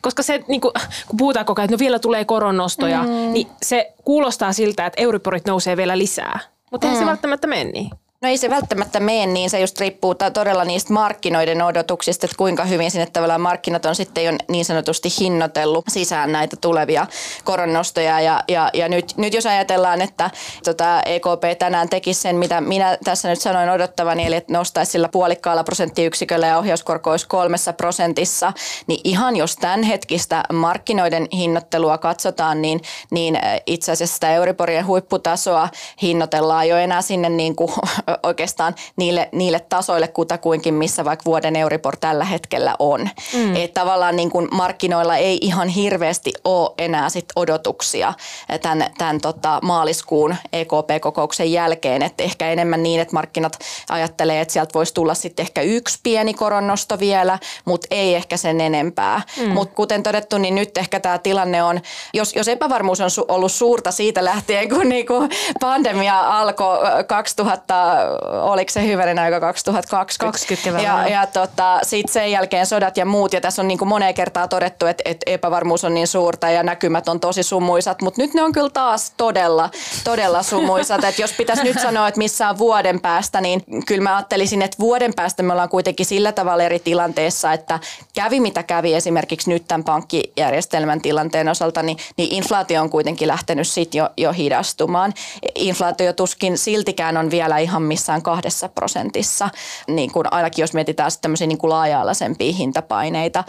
Koska 0.02 0.24
se, 0.24 0.44
niin 0.48 0.62
kuin, 0.62 0.72
kun 1.08 1.18
puhutaan 1.18 1.46
koko 1.46 1.62
ajan, 1.62 1.66
että 1.66 1.76
no 1.76 1.80
vielä 1.80 2.00
tulee 2.00 2.26
koronnostoja, 2.26 3.04
mm. 3.04 3.34
niin 3.34 3.48
se 3.62 3.94
kuulostaa 4.04 4.54
siltä, 4.54 4.86
että 4.86 5.02
euriporit 5.02 5.46
nousee 5.46 5.78
vielä 5.78 5.98
lisää. 5.98 6.40
Mutta 6.72 6.88
eihän 6.88 7.00
mm. 7.00 7.06
se 7.06 7.10
välttämättä 7.10 7.48
mene 7.48 7.64
niin. 7.64 7.90
No 8.24 8.30
ei 8.30 8.38
se 8.38 8.50
välttämättä 8.50 9.00
mene 9.00 9.26
niin, 9.26 9.50
se 9.50 9.60
just 9.60 9.80
riippuu 9.80 10.16
todella 10.16 10.66
niistä 10.66 10.94
markkinoiden 10.94 11.62
odotuksista, 11.62 12.26
että 12.26 12.38
kuinka 12.38 12.66
hyvin 12.66 12.92
sinne 12.92 13.06
tavallaan 13.06 13.42
markkinat 13.42 13.86
on 13.86 13.96
sitten 13.96 14.26
jo 14.26 14.32
niin 14.50 14.66
sanotusti 14.66 15.10
hinnoitellut 15.20 15.86
sisään 15.90 16.32
näitä 16.32 16.56
tulevia 16.62 17.08
koronnostoja. 17.44 18.22
Ja, 18.22 18.44
ja, 18.48 18.70
ja 18.74 18.90
nyt, 18.90 19.14
nyt 19.18 19.34
jos 19.34 19.46
ajatellaan, 19.46 20.02
että 20.02 20.30
tota 20.64 21.02
EKP 21.02 21.60
tänään 21.60 21.90
teki 21.90 22.14
sen, 22.14 22.36
mitä 22.36 22.62
minä 22.62 22.98
tässä 23.04 23.30
nyt 23.30 23.42
sanoin 23.42 23.70
odottavani, 23.70 24.26
eli 24.26 24.36
että 24.36 24.54
nostaisi 24.54 24.92
sillä 24.92 25.10
puolikkaalla 25.10 25.64
prosenttiyksiköllä 25.64 26.48
ja 26.48 26.58
ohjauskorko 26.58 27.12
olisi 27.12 27.28
kolmessa 27.28 27.74
prosentissa, 27.74 28.54
niin 28.88 29.02
ihan 29.04 29.36
jos 29.36 29.56
tämän 29.56 29.84
hetkistä 29.84 30.44
markkinoiden 30.54 31.28
hinnoittelua 31.34 31.98
katsotaan, 31.98 32.62
niin, 32.62 32.82
niin 33.12 33.40
itse 33.66 33.92
asiassa 33.92 34.14
sitä 34.14 34.34
Euriborien 34.34 34.88
huipputasoa 34.88 35.70
hinnoitellaan 36.02 36.68
jo 36.68 36.78
enää 36.78 37.02
sinne 37.02 37.30
niin 37.30 37.56
kuin 37.56 37.72
oikeastaan 38.24 38.76
niille, 38.96 39.30
niille 39.32 39.60
tasoille 39.60 40.08
kutakuinkin, 40.08 40.74
missä 40.74 41.06
vaikka 41.06 41.26
vuoden 41.26 41.56
Euribor 41.56 41.98
tällä 41.98 42.26
hetkellä 42.26 42.76
on. 42.80 43.10
Mm. 43.34 43.56
Että 43.56 43.82
tavallaan 43.82 44.16
niin 44.16 44.30
kuin 44.30 44.48
markkinoilla 44.52 45.18
ei 45.18 45.38
ihan 45.42 45.68
hirveästi 45.68 46.34
ole 46.44 46.72
enää 46.78 47.10
sit 47.10 47.26
odotuksia 47.36 48.14
tämän, 48.62 48.86
tämän 48.98 49.22
tota 49.22 49.60
maaliskuun 49.62 50.36
EKP-kokouksen 50.54 51.52
jälkeen. 51.52 52.02
Että 52.02 52.24
ehkä 52.24 52.50
enemmän 52.50 52.84
niin, 52.84 53.02
että 53.02 53.14
markkinat 53.14 53.60
ajattelee, 53.90 54.42
että 54.42 54.52
sieltä 54.52 54.74
voisi 54.74 54.94
tulla 54.94 55.14
sitten 55.14 55.44
ehkä 55.44 55.62
yksi 55.62 56.00
pieni 56.04 56.34
koronnosto 56.34 57.00
vielä, 57.00 57.40
mutta 57.66 57.88
ei 57.92 58.16
ehkä 58.16 58.38
sen 58.38 58.62
enempää. 58.62 59.22
Mm. 59.40 59.50
Mutta 59.50 59.76
kuten 59.76 60.04
todettu, 60.04 60.38
niin 60.38 60.56
nyt 60.56 60.78
ehkä 60.78 61.00
tämä 61.00 61.18
tilanne 61.18 61.64
on, 61.64 61.82
jos, 62.14 62.36
jos 62.36 62.48
epävarmuus 62.48 63.02
on 63.02 63.10
su- 63.10 63.26
ollut 63.28 63.52
suurta 63.52 63.92
siitä 63.92 64.26
lähtien, 64.26 64.70
kun 64.70 64.90
niinku 64.90 65.14
pandemia 65.60 66.40
alkoi 66.40 66.78
2000 67.08 67.98
oliko 68.42 68.72
se 68.72 68.88
hyvänen 68.88 69.20
aika 69.20 69.40
2020. 69.40 70.32
20 70.32 70.82
ja, 70.82 71.08
ja 71.10 71.28
tota, 71.28 71.80
sitten 71.84 72.14
sen 72.14 72.32
jälkeen 72.32 72.66
sodat 72.66 72.98
ja 72.98 73.06
muut, 73.06 73.34
ja 73.34 73.42
tässä 73.42 73.62
on 73.62 73.68
niin 73.68 73.78
kuin 73.78 73.90
moneen 73.90 74.14
kertaa 74.14 74.48
todettu, 74.48 74.86
että, 74.86 75.02
että 75.06 75.32
epävarmuus 75.32 75.84
on 75.84 75.94
niin 75.94 76.08
suurta 76.08 76.50
ja 76.50 76.64
näkymät 76.64 77.08
on 77.08 77.20
tosi 77.20 77.44
sumuisat, 77.44 78.02
mutta 78.02 78.22
nyt 78.22 78.34
ne 78.34 78.44
on 78.44 78.52
kyllä 78.52 78.70
taas 78.70 79.14
todella, 79.18 79.70
todella 80.04 80.44
sumuisat. 80.44 81.04
että 81.04 81.22
jos 81.22 81.34
pitäisi 81.34 81.64
nyt 81.64 81.80
sanoa, 81.80 82.08
että 82.08 82.18
missä 82.18 82.50
on 82.50 82.58
vuoden 82.58 83.00
päästä, 83.00 83.42
niin 83.42 83.64
kyllä 83.86 84.04
mä 84.04 84.16
ajattelisin, 84.16 84.62
että 84.62 84.78
vuoden 84.80 85.14
päästä 85.14 85.44
me 85.44 85.52
ollaan 85.54 85.70
kuitenkin 85.70 86.06
sillä 86.06 86.32
tavalla 86.32 86.64
eri 86.64 86.80
tilanteessa, 86.80 87.54
että 87.54 87.80
kävi 88.14 88.40
mitä 88.40 88.64
kävi 88.64 88.94
esimerkiksi 88.94 89.50
nyt 89.50 89.68
tämän 89.68 89.84
pankkijärjestelmän 89.84 91.02
tilanteen 91.02 91.50
osalta, 91.50 91.84
niin, 91.84 91.98
niin 92.18 92.34
inflaatio 92.34 92.82
on 92.82 92.90
kuitenkin 92.90 93.28
lähtenyt 93.28 93.68
sitten 93.68 94.00
jo, 94.00 94.10
jo 94.18 94.32
hidastumaan. 94.32 95.14
Inflaatio 95.56 96.14
tuskin 96.14 96.58
siltikään 96.58 97.18
on 97.18 97.32
vielä 97.32 97.58
ihan 97.58 97.83
missään 97.84 98.22
kahdessa 98.22 98.70
prosentissa, 98.70 99.50
niin 99.88 100.12
kuin 100.12 100.34
ainakin 100.34 100.64
jos 100.64 100.74
mietitään 100.74 101.12
sitten 101.12 101.22
tämmöisiä 101.22 101.48
niin 101.48 101.58
kuin 101.58 101.70
laaja-alaisempia 101.70 102.54
hintapaineita. 102.54 103.44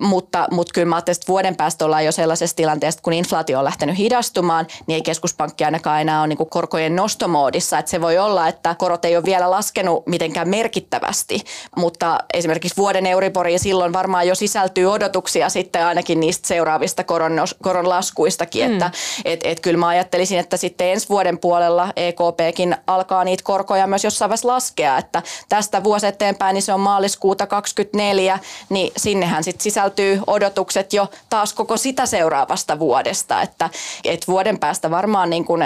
mutta, 0.00 0.48
mutta 0.50 0.72
kyllä 0.74 0.88
mä 0.88 0.98
että 0.98 1.12
vuoden 1.28 1.56
päästä 1.56 1.84
ollaan 1.84 2.04
jo 2.04 2.12
sellaisessa 2.12 2.56
tilanteessa, 2.56 3.00
kun 3.02 3.12
inflaatio 3.12 3.58
on 3.58 3.64
lähtenyt 3.64 3.98
hidastumaan, 3.98 4.66
niin 4.86 4.94
ei 4.94 5.02
keskuspankki 5.02 5.64
ainakaan 5.64 6.00
enää 6.00 6.20
ole 6.20 6.28
niin 6.28 6.36
kuin 6.36 6.50
korkojen 6.50 6.96
nostomoodissa. 6.96 7.78
Että 7.78 7.90
se 7.90 8.00
voi 8.00 8.18
olla, 8.18 8.48
että 8.48 8.74
korot 8.78 9.04
ei 9.04 9.16
ole 9.16 9.24
vielä 9.24 9.50
laskenut 9.50 10.06
mitenkään 10.06 10.48
merkittävästi, 10.48 11.44
mutta 11.76 12.18
esimerkiksi 12.34 12.76
vuoden 12.76 13.06
Euriboriin 13.06 13.58
silloin 13.58 13.92
varmaan 13.92 14.28
jo 14.28 14.34
sisältyy 14.34 14.86
odotuksia 14.86 15.48
sitten 15.48 15.86
ainakin 15.86 16.20
niistä 16.20 16.48
seuraavista 16.48 17.04
koron, 17.04 17.32
koron 17.62 17.88
laskuistakin, 17.88 18.66
mm. 18.66 18.72
että 18.72 18.90
et, 19.24 19.40
et 19.44 19.60
kyllä 19.60 19.78
mä 19.78 19.88
ajattelisin, 19.88 20.38
että 20.38 20.56
sitten 20.56 20.88
ensi 20.88 21.08
vuoden 21.08 21.38
puolella 21.38 21.92
EKPkin 21.96 22.76
alkaa 22.86 23.24
niitä 23.24 23.42
korkoja 23.54 23.86
myös 23.86 24.04
jossain 24.04 24.28
vaiheessa 24.28 24.48
laskea, 24.48 24.98
että 24.98 25.22
tästä 25.48 25.84
vuosi 25.84 26.06
eteenpäin, 26.06 26.54
niin 26.54 26.62
se 26.62 26.72
on 26.72 26.80
maaliskuuta 26.80 27.46
2024, 27.46 28.38
niin 28.68 28.92
sinnehän 28.96 29.44
sitten 29.44 29.62
sisältyy 29.62 30.20
odotukset 30.26 30.92
jo 30.92 31.10
taas 31.30 31.52
koko 31.52 31.76
sitä 31.76 32.06
seuraavasta 32.06 32.78
vuodesta, 32.78 33.42
että, 33.42 33.70
että 34.04 34.26
vuoden 34.28 34.58
päästä 34.58 34.90
varmaan 34.90 35.30
niin 35.30 35.44
kuin 35.44 35.62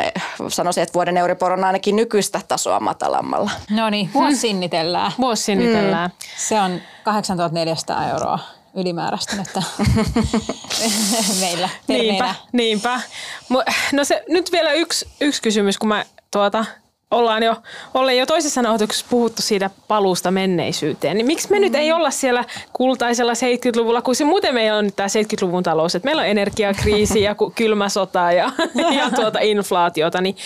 sanoisin, 0.48 0.82
että 0.82 0.94
vuoden 0.94 1.16
Euribor 1.16 1.52
on 1.52 1.64
ainakin 1.64 1.96
nykyistä 1.96 2.40
tasoa 2.48 2.80
matalammalla. 2.80 3.50
No 3.70 3.90
niin, 3.90 4.10
vuosi 4.14 4.32
hmm. 4.32 4.40
sinnitellään. 4.40 5.12
Vuosi 5.18 5.42
sinnitellään. 5.42 6.10
Mm. 6.10 6.28
Se 6.36 6.60
on 6.60 6.80
8400 7.04 8.08
euroa 8.08 8.38
ylimääräistä 8.74 9.36
että 9.42 9.62
meillä 11.40 11.68
Niinpä, 11.88 12.34
niinpä. 12.52 13.00
No 13.92 14.04
se, 14.04 14.24
nyt 14.28 14.52
vielä 14.52 14.72
yksi, 14.72 15.08
yksi 15.20 15.42
kysymys, 15.42 15.78
kun 15.78 15.88
mä 15.88 16.04
tuota, 16.30 16.64
ollaan 17.10 17.42
jo, 17.42 17.56
ollaan 17.94 18.16
jo 18.16 18.26
toisessa 18.26 18.62
nauhoituksessa 18.62 19.06
puhuttu 19.10 19.42
siitä 19.42 19.70
paluusta 19.88 20.30
menneisyyteen, 20.30 21.16
niin 21.16 21.26
miksi 21.26 21.50
me 21.50 21.56
mm. 21.56 21.62
nyt 21.62 21.74
ei 21.74 21.92
olla 21.92 22.10
siellä 22.10 22.44
kultaisella 22.72 23.32
70-luvulla, 23.32 24.02
kun 24.02 24.14
se 24.14 24.24
muuten 24.24 24.54
meillä 24.54 24.78
on 24.78 24.84
nyt 24.84 24.96
tämä 24.96 25.06
70-luvun 25.06 25.62
talous, 25.62 25.94
että 25.94 26.06
meillä 26.06 26.22
on 26.22 26.28
energiakriisi 26.28 27.22
ja 27.22 27.36
kylmä 27.54 27.88
sota 27.88 28.32
ja, 28.32 28.52
ja 28.98 29.10
tuota 29.10 29.38
inflaatiota, 29.38 30.20
niin 30.20 30.36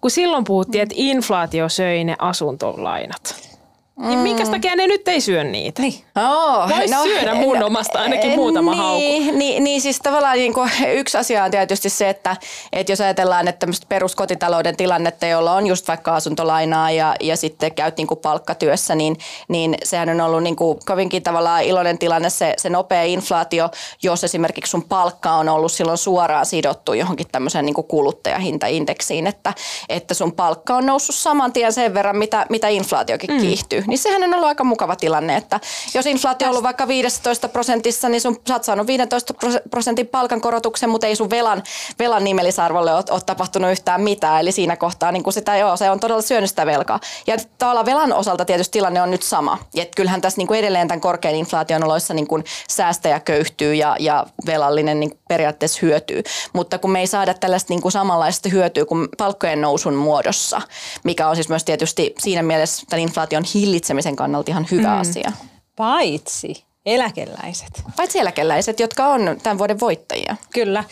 kun 0.00 0.10
silloin 0.10 0.44
puhuttiin, 0.44 0.82
että 0.82 0.94
inflaatio 0.98 1.68
söi 1.68 2.04
ne 2.04 2.16
asuntolainat, 2.18 3.55
Mm. 3.96 4.18
Minkä 4.18 4.46
takia 4.46 4.76
ne 4.76 4.86
nyt 4.86 5.08
ei 5.08 5.20
syö 5.20 5.44
niitä? 5.44 5.82
Niin. 5.82 5.94
Oh, 6.16 6.68
Vois 6.68 7.02
syödä 7.02 7.34
mun 7.34 7.62
omasta 7.62 7.98
ainakin 7.98 8.30
muutama 8.30 8.70
niin, 8.70 8.82
haukku. 8.82 9.38
Niin, 9.38 9.64
niin 9.64 9.80
siis 9.80 9.98
tavallaan 9.98 10.36
niin 10.36 10.54
kuin 10.54 10.70
yksi 10.88 11.18
asia 11.18 11.44
on 11.44 11.50
tietysti 11.50 11.90
se, 11.90 12.08
että, 12.08 12.36
että 12.72 12.92
jos 12.92 13.00
ajatellaan 13.00 13.48
että 13.48 13.58
tämmöistä 13.58 13.86
peruskotitalouden 13.88 14.76
tilannetta, 14.76 15.26
jolla 15.26 15.52
on 15.52 15.66
just 15.66 15.88
vaikka 15.88 16.14
asuntolainaa 16.14 16.90
ja, 16.90 17.14
ja 17.20 17.36
sitten 17.36 17.74
käyt 17.74 17.96
niin 17.96 18.06
kuin 18.06 18.20
palkkatyössä, 18.20 18.94
niin, 18.94 19.16
niin 19.48 19.74
sehän 19.84 20.08
on 20.08 20.20
ollut 20.20 20.42
niin 20.42 20.56
kuin 20.56 20.78
kovinkin 20.86 21.22
tavallaan 21.22 21.64
iloinen 21.64 21.98
tilanne 21.98 22.30
se, 22.30 22.54
se 22.56 22.70
nopea 22.70 23.02
inflaatio, 23.02 23.70
jos 24.02 24.24
esimerkiksi 24.24 24.70
sun 24.70 24.84
palkka 24.84 25.32
on 25.32 25.48
ollut 25.48 25.72
silloin 25.72 25.98
suoraan 25.98 26.46
sidottu 26.46 26.92
johonkin 26.92 27.26
tämmöiseen 27.32 27.66
niin 27.66 27.74
kuin 27.74 27.86
kuluttajahintaindeksiin, 27.86 29.26
että, 29.26 29.54
että 29.88 30.14
sun 30.14 30.32
palkka 30.32 30.76
on 30.76 30.86
noussut 30.86 31.16
saman 31.16 31.52
tien 31.52 31.72
sen 31.72 31.94
verran, 31.94 32.16
mitä, 32.16 32.46
mitä 32.48 32.68
inflaatiokin 32.68 33.30
mm. 33.30 33.40
kiihtyy. 33.40 33.85
Niin 33.86 33.98
sehän 33.98 34.22
on 34.22 34.34
ollut 34.34 34.48
aika 34.48 34.64
mukava 34.64 34.96
tilanne, 34.96 35.36
että 35.36 35.60
jos 35.94 36.06
inflaatio 36.06 36.46
on 36.46 36.50
ollut 36.50 36.62
vaikka 36.62 36.88
15 36.88 37.48
prosentissa, 37.48 38.08
niin 38.08 38.20
sun, 38.20 38.36
sä 38.48 38.54
oot 38.54 38.64
saanut 38.64 38.86
15 38.86 39.34
prosentin 39.70 40.06
palkankorotuksen, 40.06 40.90
mutta 40.90 41.06
ei 41.06 41.16
sun 41.16 41.30
velan, 41.30 41.62
velan 41.98 42.24
nimellisarvolle 42.24 42.94
ole, 42.94 43.04
ole 43.10 43.20
tapahtunut 43.26 43.70
yhtään 43.70 44.00
mitään. 44.00 44.40
Eli 44.40 44.52
siinä 44.52 44.76
kohtaa 44.76 45.12
niin 45.12 45.32
sitä, 45.32 45.56
joo, 45.56 45.76
se 45.76 45.90
on 45.90 46.00
todella 46.00 46.22
syönyt 46.22 46.50
sitä 46.50 46.66
velkaa. 46.66 47.00
Ja 47.26 47.36
tavallaan 47.58 47.86
velan 47.86 48.12
osalta 48.12 48.44
tietysti 48.44 48.72
tilanne 48.72 49.02
on 49.02 49.10
nyt 49.10 49.22
sama. 49.22 49.58
Et 49.76 49.94
kyllähän 49.94 50.20
tässä 50.20 50.38
niin 50.38 50.46
kuin 50.46 50.58
edelleen 50.58 50.88
tämän 50.88 51.00
korkean 51.00 51.34
inflaation 51.34 51.84
oloissa 51.84 52.14
niin 52.14 52.26
kuin 52.26 52.44
säästäjä 52.68 53.20
köyhtyy 53.20 53.74
ja, 53.74 53.96
ja 54.00 54.26
velallinen 54.46 55.00
niin 55.00 55.18
periaatteessa 55.28 55.78
hyötyy. 55.82 56.22
Mutta 56.52 56.78
kun 56.78 56.90
me 56.90 57.00
ei 57.00 57.06
saada 57.06 57.34
tällaista 57.34 57.72
niin 57.72 57.82
kuin 57.82 57.92
samanlaista 57.92 58.48
hyötyä 58.48 58.84
kuin 58.84 59.08
palkkojen 59.18 59.60
nousun 59.60 59.94
muodossa, 59.94 60.62
mikä 61.04 61.28
on 61.28 61.36
siis 61.36 61.48
myös 61.48 61.64
tietysti 61.64 62.14
siinä 62.18 62.42
mielessä 62.42 62.86
tämän 62.88 63.02
inflaation 63.02 63.44
hillitsemisen 63.76 64.16
kannalta 64.16 64.50
ihan 64.50 64.66
hyvä 64.70 64.94
mm. 64.94 65.00
asia. 65.00 65.32
Paitsi 65.76 66.64
eläkeläiset. 66.86 67.82
Paitsi 67.96 68.18
eläkeläiset, 68.18 68.80
jotka 68.80 69.06
on 69.06 69.36
tämän 69.42 69.58
vuoden 69.58 69.80
voittajia. 69.80 70.36
Kyllä. 70.52 70.84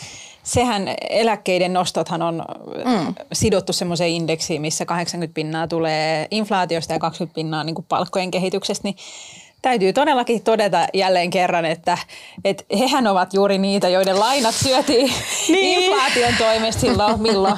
Sehän 0.43 0.89
eläkkeiden 1.11 1.72
nostothan 1.72 2.22
on 2.22 2.45
mm. 2.85 3.14
sidottu 3.32 3.72
semmoiseen 3.72 4.11
indeksiin, 4.11 4.61
missä 4.61 4.85
80 4.85 5.35
pinnaa 5.35 5.68
tulee 5.68 6.28
inflaatiosta 6.30 6.93
ja 6.93 6.99
20 6.99 7.35
pinnaa 7.35 7.64
niin 7.64 7.74
kuin 7.74 7.87
palkkojen 7.89 8.30
kehityksestä, 8.30 8.89
niin 8.89 8.97
täytyy 9.62 9.93
todellakin 9.93 10.43
todeta 10.43 10.87
jälleen 10.95 11.30
kerran, 11.30 11.64
että, 11.64 11.99
että 12.45 12.64
hehän 12.78 13.07
ovat 13.07 13.35
juuri 13.35 13.59
niitä, 13.59 13.89
joiden 13.89 14.20
lainat 14.20 14.55
syötiin 14.55 15.12
niin. 15.49 15.82
inflaation 15.82 16.35
toimesta 16.39 16.80
silloin 16.80 17.22
milloin? 17.22 17.57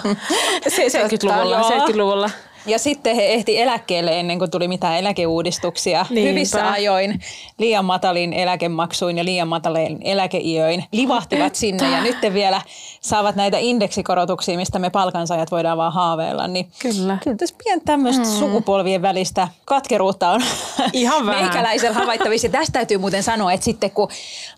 70-luvulla. 0.69 1.61
70-luvulla. 1.61 2.31
Ja 2.67 2.79
sitten 2.79 3.17
he 3.17 3.27
ehti 3.27 3.61
eläkkeelle 3.61 4.21
ennen 4.21 4.39
kuin 4.39 4.51
tuli 4.51 4.69
mitään 4.69 4.99
eläkeuudistuksia. 4.99 6.07
Niinpä. 6.11 6.31
Hyvissä 6.31 6.71
ajoin 6.71 7.21
liian 7.59 7.85
matalin 7.85 8.33
eläkemaksuin 8.33 9.19
ja 9.19 9.25
liian 9.25 9.49
matalin 9.49 9.99
eläkeiöin 10.05 10.85
livahtivat 10.93 11.55
sinne 11.67 11.91
ja 11.91 12.01
nyt 12.03 12.17
vielä 12.33 12.63
saavat 13.01 13.37
näitä 13.37 13.59
indeksikorotuksia, 13.59 14.57
mistä 14.57 14.79
me 14.79 14.91
palkansaajat 14.91 15.51
voidaan 15.51 15.79
vaan 15.79 15.93
haaveilla. 15.93 16.47
Niin 16.47 16.69
kyllä. 16.79 17.19
Kyllä 17.25 17.37
tässä 17.37 17.57
pian 17.65 17.81
tämmöistä 17.85 18.25
mm. 18.25 18.31
sukupolvien 18.31 19.03
välistä 19.03 19.49
katkeruutta 19.65 20.31
on 20.31 20.41
Ihan 20.93 21.27
meikäläisellä 21.27 21.95
havaittavissa. 21.95 22.49
Tästä 22.49 22.73
täytyy 22.73 22.99
muuten 22.99 23.23
sanoa, 23.23 23.53
että 23.53 23.65
sitten 23.65 23.91
kun 23.91 24.09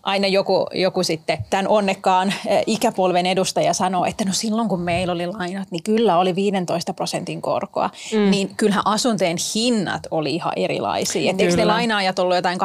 aina 0.03 0.27
joku, 0.27 0.67
joku 0.73 1.03
sitten 1.03 1.37
tämän 1.49 1.67
onnekkaan 1.67 2.33
ikäpolven 2.65 3.25
edustaja 3.25 3.73
sanoo, 3.73 4.05
että 4.05 4.25
no 4.25 4.33
silloin 4.33 4.69
kun 4.69 4.81
meillä 4.81 5.13
oli 5.13 5.27
lainat, 5.27 5.71
niin 5.71 5.83
kyllä 5.83 6.17
oli 6.17 6.35
15 6.35 6.93
prosentin 6.93 7.41
korkoa 7.41 7.89
mm. 8.13 8.31
niin 8.31 8.55
kyllähän 8.57 8.87
asuntojen 8.87 9.37
hinnat 9.55 10.07
oli 10.11 10.35
ihan 10.35 10.53
erilaisia. 10.55 11.31
Et 11.31 11.41
eikö 11.41 11.55
ne 11.55 11.65
lainaajat 11.65 12.19
ollut 12.19 12.35
jotain 12.35 12.59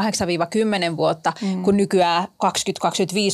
8-10 0.92 0.96
vuotta, 0.96 1.32
mm. 1.42 1.62
kun 1.62 1.76
nykyään 1.76 2.24
20-25 2.24 2.28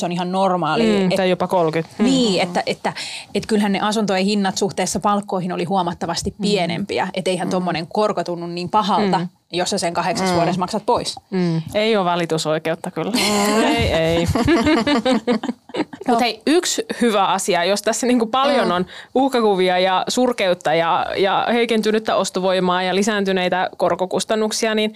on 0.04 0.12
ihan 0.12 0.32
normaali. 0.32 0.82
Mm, 0.82 1.10
et, 1.10 1.16
tai 1.16 1.30
jopa 1.30 1.46
30. 1.46 1.94
Mm. 1.98 2.04
Niin, 2.04 2.42
että, 2.42 2.62
että, 2.66 2.92
että 3.34 3.46
kyllähän 3.46 3.72
ne 3.72 3.80
asuntojen 3.80 4.24
hinnat 4.24 4.58
suhteessa 4.58 5.00
palkkoihin 5.00 5.52
oli 5.52 5.64
huomattavasti 5.64 6.30
mm. 6.30 6.42
pienempiä. 6.42 7.04
Mm. 7.04 7.10
Että 7.14 7.30
eihän 7.30 7.48
mm. 7.48 7.50
tuommoinen 7.50 7.86
korko 7.86 8.24
tunnu 8.24 8.46
niin 8.46 8.68
pahalta. 8.68 9.18
Mm 9.18 9.28
jos 9.52 9.70
sä 9.70 9.78
sen 9.78 9.94
kahdeksas 9.94 10.30
mm. 10.30 10.34
vuodessa 10.34 10.58
maksat 10.58 10.86
pois. 10.86 11.16
Mm. 11.30 11.62
Ei 11.74 11.96
ole 11.96 12.04
valitusoikeutta 12.04 12.90
kyllä. 12.90 13.10
Mm. 13.10 13.62
ei, 13.76 13.92
ei. 13.92 14.26
Mutta 16.08 16.24
hei, 16.24 16.42
yksi 16.46 16.84
hyvä 17.00 17.26
asia, 17.26 17.64
jos 17.64 17.82
tässä 17.82 18.06
niinku 18.06 18.26
paljon 18.26 18.64
mm. 18.64 18.74
on 18.74 18.86
uhkakuvia 19.14 19.78
ja 19.78 20.04
surkeutta 20.08 20.74
ja, 20.74 21.06
ja 21.16 21.46
heikentynyttä 21.52 22.16
ostovoimaa 22.16 22.82
ja 22.82 22.94
lisääntyneitä 22.94 23.70
korkokustannuksia, 23.76 24.74
niin 24.74 24.94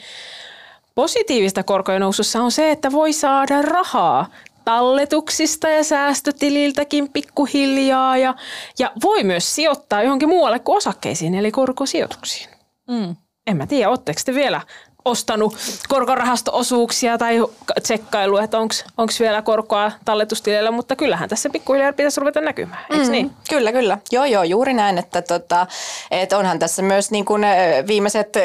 positiivista 0.95 1.63
korkojen 1.63 2.01
nousussa 2.01 2.43
on 2.43 2.53
se, 2.53 2.71
että 2.71 2.93
voi 2.93 3.13
saada 3.13 3.63
rahaa 3.63 4.27
talletuksista 4.65 5.69
ja 5.69 5.85
säästötililtäkin 5.85 7.09
pikkuhiljaa 7.09 8.17
ja, 8.17 8.35
ja 8.79 8.93
voi 9.03 9.25
myös 9.25 9.55
sijoittaa 9.55 10.03
johonkin 10.03 10.29
muualle 10.29 10.59
kuin 10.59 10.77
osakkeisiin 10.77 11.35
eli 11.35 11.51
korkosijoituksiin. 11.51 12.51
Mm 12.89 13.17
en 13.47 13.57
mä 13.57 13.67
tiedä, 13.67 13.91
ootteko 13.91 14.21
te 14.25 14.35
vielä 14.35 14.61
ostanut 15.05 15.57
korkorahasto-osuuksia 15.89 17.19
tai 17.19 17.39
tsekkailu, 17.83 18.37
että 18.37 18.59
onko 18.59 19.13
vielä 19.21 19.43
korkoa 19.43 19.93
talletustileillä, 20.05 20.71
mutta 20.71 20.97
kyllähän 20.97 21.29
tässä 21.29 21.51
pikkuhiljaa 21.51 21.93
pitäisi 21.93 22.21
ruveta 22.21 22.41
näkymään, 22.41 22.87
eikö 22.91 23.05
mm, 23.05 23.11
niin? 23.11 23.31
Kyllä, 23.49 23.73
kyllä. 23.73 23.99
Joo, 24.13 24.25
joo, 24.25 24.43
juuri 24.43 24.75
näin, 24.75 24.99
että, 24.99 25.23
tota, 25.23 25.67
että 26.11 26.39
onhan 26.39 26.59
tässä 26.59 26.83
myös 26.83 27.11
niin 27.11 27.25
kuin 27.25 27.43
viimeiset 27.87 28.37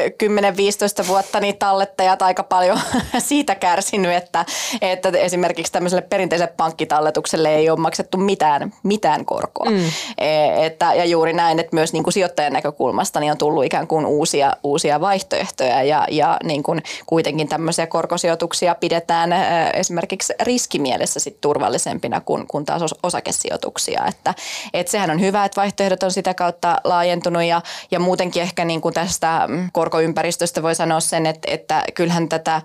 10-15 1.02 1.06
vuotta 1.06 1.40
niin 1.40 1.58
tallettajat 1.58 2.22
aika 2.22 2.42
paljon 2.42 2.80
siitä 3.18 3.54
kärsinyt, 3.54 4.12
että, 4.12 4.44
että 4.82 5.08
esimerkiksi 5.08 5.72
tämmöiselle 5.72 6.02
perinteiselle 6.02 6.52
pankkitalletukselle 6.56 7.54
ei 7.54 7.70
ole 7.70 7.80
maksettu 7.80 8.18
mitään, 8.18 8.72
mitään 8.82 9.24
korkoa. 9.24 9.70
Mm. 9.70 9.84
E, 10.18 10.66
että, 10.66 10.94
ja 10.94 11.04
juuri 11.04 11.32
näin, 11.32 11.58
että 11.58 11.76
myös 11.76 11.92
niin 11.92 12.02
kuin 12.02 12.14
sijoittajan 12.14 12.52
näkökulmasta 12.52 13.20
niin 13.20 13.32
on 13.32 13.38
tullut 13.38 13.64
ikään 13.64 13.86
kuin 13.86 14.06
uusia, 14.06 14.52
uusia 14.62 15.00
vaihtoehtoja 15.00 15.82
ja, 15.82 16.06
ja 16.10 16.38
niin 16.50 16.62
kuin 16.62 16.82
kuitenkin 17.06 17.48
tämmöisiä 17.48 17.86
korkosijoituksia 17.86 18.74
pidetään 18.74 19.30
esimerkiksi 19.74 20.32
riskimielessä 20.42 21.20
sit 21.20 21.40
turvallisempina 21.40 22.20
kuin, 22.20 22.46
kuin 22.46 22.64
taas 22.64 22.94
osakesijoituksia. 23.02 24.06
Että, 24.08 24.34
et 24.74 24.88
sehän 24.88 25.10
on 25.10 25.20
hyvä, 25.20 25.44
että 25.44 25.60
vaihtoehdot 25.60 26.02
on 26.02 26.12
sitä 26.12 26.34
kautta 26.34 26.76
laajentunut 26.84 27.42
ja, 27.42 27.62
ja 27.90 28.00
muutenkin 28.00 28.42
ehkä 28.42 28.64
niin 28.64 28.80
kuin 28.80 28.94
tästä 28.94 29.44
mm, 29.48 29.68
korkoympäristöstä 29.72 30.62
voi 30.62 30.74
sanoa 30.74 31.00
sen, 31.00 31.26
että, 31.26 31.50
että 31.50 31.84
kyllähän 31.94 32.28
tätä 32.28 32.62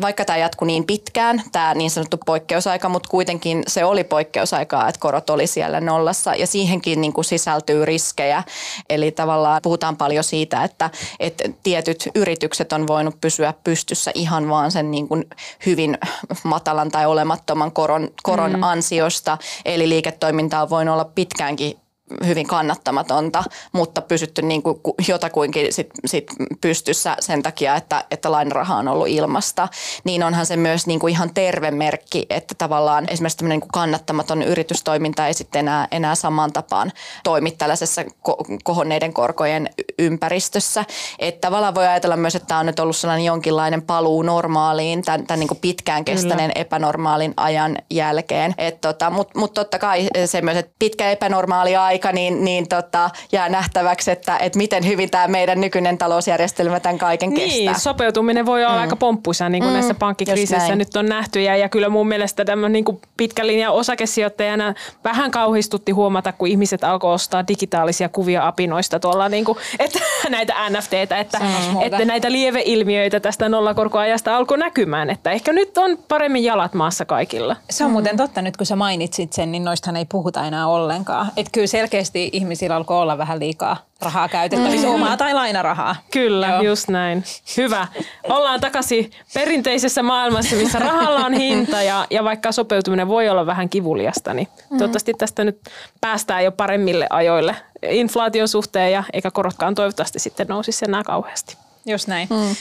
vaikka 0.00 0.24
tämä 0.24 0.36
jatkui 0.36 0.66
niin 0.66 0.86
pitkään, 0.86 1.42
tämä 1.52 1.74
niin 1.74 1.90
sanottu 1.90 2.16
poikkeusaika, 2.26 2.88
mutta 2.88 3.08
kuitenkin 3.08 3.62
se 3.66 3.84
oli 3.84 4.04
poikkeusaikaa, 4.04 4.88
että 4.88 5.00
korot 5.00 5.30
oli 5.30 5.46
siellä 5.46 5.80
nollassa 5.80 6.34
ja 6.34 6.46
siihenkin 6.46 7.00
niin 7.00 7.12
kuin 7.12 7.24
sisältyy 7.24 7.84
riskejä. 7.84 8.42
Eli 8.90 9.10
tavallaan 9.10 9.60
puhutaan 9.62 9.96
paljon 9.96 10.24
siitä, 10.24 10.64
että, 10.64 10.90
että 11.20 11.44
tietyt 11.62 12.08
yritykset 12.14 12.72
on 12.72 12.86
voinut 12.86 13.20
pysyä 13.20 13.54
pystyssä 13.64 14.10
ihan 14.14 14.48
vaan 14.48 14.70
sen 14.70 14.90
niin 14.90 15.08
kuin 15.08 15.24
hyvin 15.66 15.98
matalan 16.44 16.90
tai 16.90 17.06
olemattoman 17.06 17.72
koron, 17.72 18.08
koron 18.22 18.52
mm. 18.52 18.62
ansiosta. 18.62 19.38
Eli 19.64 19.88
liiketoiminta 19.88 20.62
on 20.62 20.70
voinut 20.70 20.92
olla 20.92 21.10
pitkäänkin 21.14 21.78
hyvin 22.26 22.46
kannattamatonta, 22.46 23.44
mutta 23.72 24.02
pysytty 24.02 24.42
niin 24.42 24.62
kuin 24.62 24.80
jotakuinkin 25.08 25.72
sit, 25.72 25.90
sit 26.06 26.26
pystyssä 26.60 27.16
sen 27.20 27.42
takia, 27.42 27.76
että, 27.76 28.04
että 28.10 28.32
lainaraha 28.32 28.76
on 28.76 28.88
ollut 28.88 29.08
ilmasta, 29.08 29.68
niin 30.04 30.22
onhan 30.22 30.46
se 30.46 30.56
myös 30.56 30.86
niin 30.86 31.00
kuin 31.00 31.10
ihan 31.10 31.34
terve 31.34 31.70
merkki, 31.70 32.26
että 32.30 32.54
tavallaan 32.58 33.04
esimerkiksi 33.10 33.38
tämmöinen 33.38 33.60
niin 33.60 33.68
kannattamaton 33.72 34.42
yritystoiminta 34.42 35.26
ei 35.26 35.34
sitten 35.34 35.58
enää, 35.58 35.88
enää 35.90 36.14
samaan 36.14 36.52
tapaan 36.52 36.92
toimi 37.24 37.50
tällaisessa 37.50 38.02
ko- 38.02 38.58
kohonneiden 38.64 39.12
korkojen 39.12 39.70
ympäristössä. 39.98 40.84
Että 41.18 41.40
tavallaan 41.40 41.74
voi 41.74 41.86
ajatella 41.86 42.16
myös, 42.16 42.34
että 42.34 42.46
tämä 42.46 42.60
on 42.60 42.66
nyt 42.66 42.80
ollut 42.80 42.96
sellainen 42.96 43.24
jonkinlainen 43.24 43.82
paluu 43.82 44.22
normaaliin, 44.22 45.02
tämän, 45.02 45.26
tämän 45.26 45.40
niin 45.40 45.48
kuin 45.48 45.60
pitkään 45.60 46.04
kestäneen 46.04 46.50
Kyllä. 46.50 46.60
epänormaalin 46.60 47.34
ajan 47.36 47.76
jälkeen. 47.90 48.54
Tota, 48.80 49.10
Mutta 49.10 49.38
mut 49.38 49.54
totta 49.54 49.78
kai 49.78 50.08
se 50.26 50.40
myös, 50.40 50.56
että 50.56 50.72
pitkä 50.78 51.10
epänormaali 51.10 51.76
aika 51.76 51.95
aika, 51.96 52.12
niin, 52.12 52.44
niin 52.44 52.68
tota, 52.68 53.10
jää 53.32 53.48
nähtäväksi, 53.48 54.10
että, 54.10 54.38
että 54.38 54.58
miten 54.58 54.86
hyvin 54.86 55.10
tämä 55.10 55.28
meidän 55.28 55.60
nykyinen 55.60 55.98
talousjärjestelmä 55.98 56.80
tämän 56.80 56.98
kaiken 56.98 57.30
niin, 57.30 57.50
kestää. 57.50 57.78
sopeutuminen 57.78 58.46
voi 58.46 58.64
olla 58.64 58.74
mm. 58.74 58.80
aika 58.80 58.96
pomppuisa, 58.96 59.48
niin 59.48 59.62
kuin 59.62 59.70
mm, 59.70 59.72
näissä 59.72 59.94
pankkikriisissä 59.94 60.74
nyt 60.74 60.96
on 60.96 61.06
nähty. 61.06 61.42
Ja, 61.42 61.56
ja 61.56 61.68
kyllä 61.68 61.88
mun 61.88 62.08
mielestä 62.08 62.44
tämän 62.44 62.72
niin 62.72 62.84
kuin 62.84 63.00
pitkän 63.16 63.46
linjan 63.46 63.72
osakesijoittajana 63.72 64.74
vähän 65.04 65.30
kauhistutti 65.30 65.92
huomata, 65.92 66.32
kun 66.32 66.48
ihmiset 66.48 66.84
alkoi 66.84 67.14
ostaa 67.14 67.48
digitaalisia 67.48 68.08
kuvia 68.08 68.46
apinoista 68.46 69.00
tuolla, 69.00 69.28
niin 69.28 69.44
kuin, 69.44 69.58
että 69.78 69.98
näitä 70.28 70.54
NFTtä, 70.70 71.18
että, 71.18 71.40
että 71.80 72.04
näitä 72.04 72.32
lieveilmiöitä 72.32 73.20
tästä 73.20 73.48
nollakorkoajasta 73.48 74.36
alkoi 74.36 74.58
näkymään. 74.58 75.10
Että 75.10 75.30
ehkä 75.30 75.52
nyt 75.52 75.78
on 75.78 75.98
paremmin 76.08 76.44
jalat 76.44 76.74
maassa 76.74 77.04
kaikilla. 77.04 77.56
Se 77.70 77.84
on 77.84 77.90
muuten 77.90 78.16
totta 78.16 78.42
nyt, 78.42 78.56
kun 78.56 78.66
sä 78.66 78.76
mainitsit 78.76 79.32
sen, 79.32 79.52
niin 79.52 79.64
noistahan 79.64 79.96
ei 79.96 80.04
puhuta 80.04 80.46
enää 80.46 80.66
ollenkaan. 80.66 81.26
Että 81.36 81.50
kyllä 81.52 81.66
selkeästi 81.86 82.30
ihmisillä 82.32 82.76
alkoi 82.76 83.02
olla 83.02 83.18
vähän 83.18 83.38
liikaa 83.38 83.76
rahaa 84.00 84.28
käytettävissä, 84.28 84.86
mm. 84.86 84.94
omaa 84.94 85.16
tai 85.16 85.34
lainarahaa. 85.34 85.96
Kyllä, 86.10 86.48
Joo. 86.48 86.62
just 86.62 86.88
näin. 86.88 87.24
Hyvä. 87.56 87.86
Ollaan 88.28 88.60
takaisin 88.60 89.10
perinteisessä 89.34 90.02
maailmassa, 90.02 90.56
missä 90.56 90.78
rahalla 90.78 91.26
on 91.26 91.32
hinta 91.32 91.82
ja, 91.82 92.06
ja 92.10 92.24
vaikka 92.24 92.52
sopeutuminen 92.52 93.08
voi 93.08 93.28
olla 93.28 93.46
vähän 93.46 93.68
kivuliasta, 93.68 94.34
niin 94.34 94.48
mm. 94.70 94.78
toivottavasti 94.78 95.14
tästä 95.14 95.44
nyt 95.44 95.60
päästään 96.00 96.44
jo 96.44 96.52
paremmille 96.52 97.06
ajoille 97.10 97.56
inflaation 97.88 98.48
suhteen 98.48 98.92
ja 98.92 99.04
eikä 99.12 99.30
korotkaan 99.30 99.74
toivottavasti 99.74 100.18
sitten 100.18 100.46
nousisi 100.46 100.84
enää 100.84 101.02
kauheasti. 101.02 101.56
Just 101.86 102.08
näin. 102.08 102.28
Mm. 102.30 102.56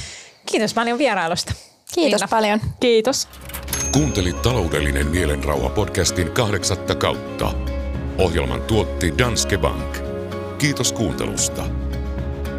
Kiitos 0.46 0.74
paljon 0.74 0.98
vierailusta. 0.98 1.54
Kiitos 1.96 2.22
Liina. 2.22 2.28
paljon. 2.28 2.62
Kiitos. 2.80 3.28
Kuuntelit 3.94 4.42
taloudellinen 4.42 5.08
mielenrauha 5.08 5.70
podcastin 5.70 6.32
kahdeksatta 6.32 6.96
kautta. 6.96 7.54
Ohjelman 8.18 8.62
tuotti 8.62 9.14
Danske 9.18 9.58
Bank. 9.58 9.98
Kiitos 10.58 10.94
kuuntelusta. 10.94 11.66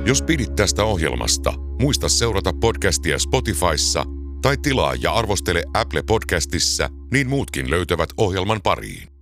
Jos 0.06 0.22
pidit 0.22 0.56
tästä 0.56 0.84
ohjelmasta, 0.84 1.52
muista 1.80 2.08
seurata 2.08 2.52
podcastia 2.52 3.18
Spotifyssa 3.18 4.04
tai 4.42 4.56
tilaa 4.56 4.94
ja 4.94 5.12
arvostele 5.12 5.62
Apple 5.74 6.02
Podcastissa, 6.02 6.88
niin 7.12 7.28
muutkin 7.28 7.70
löytävät 7.70 8.08
ohjelman 8.16 8.60
pariin. 8.62 9.15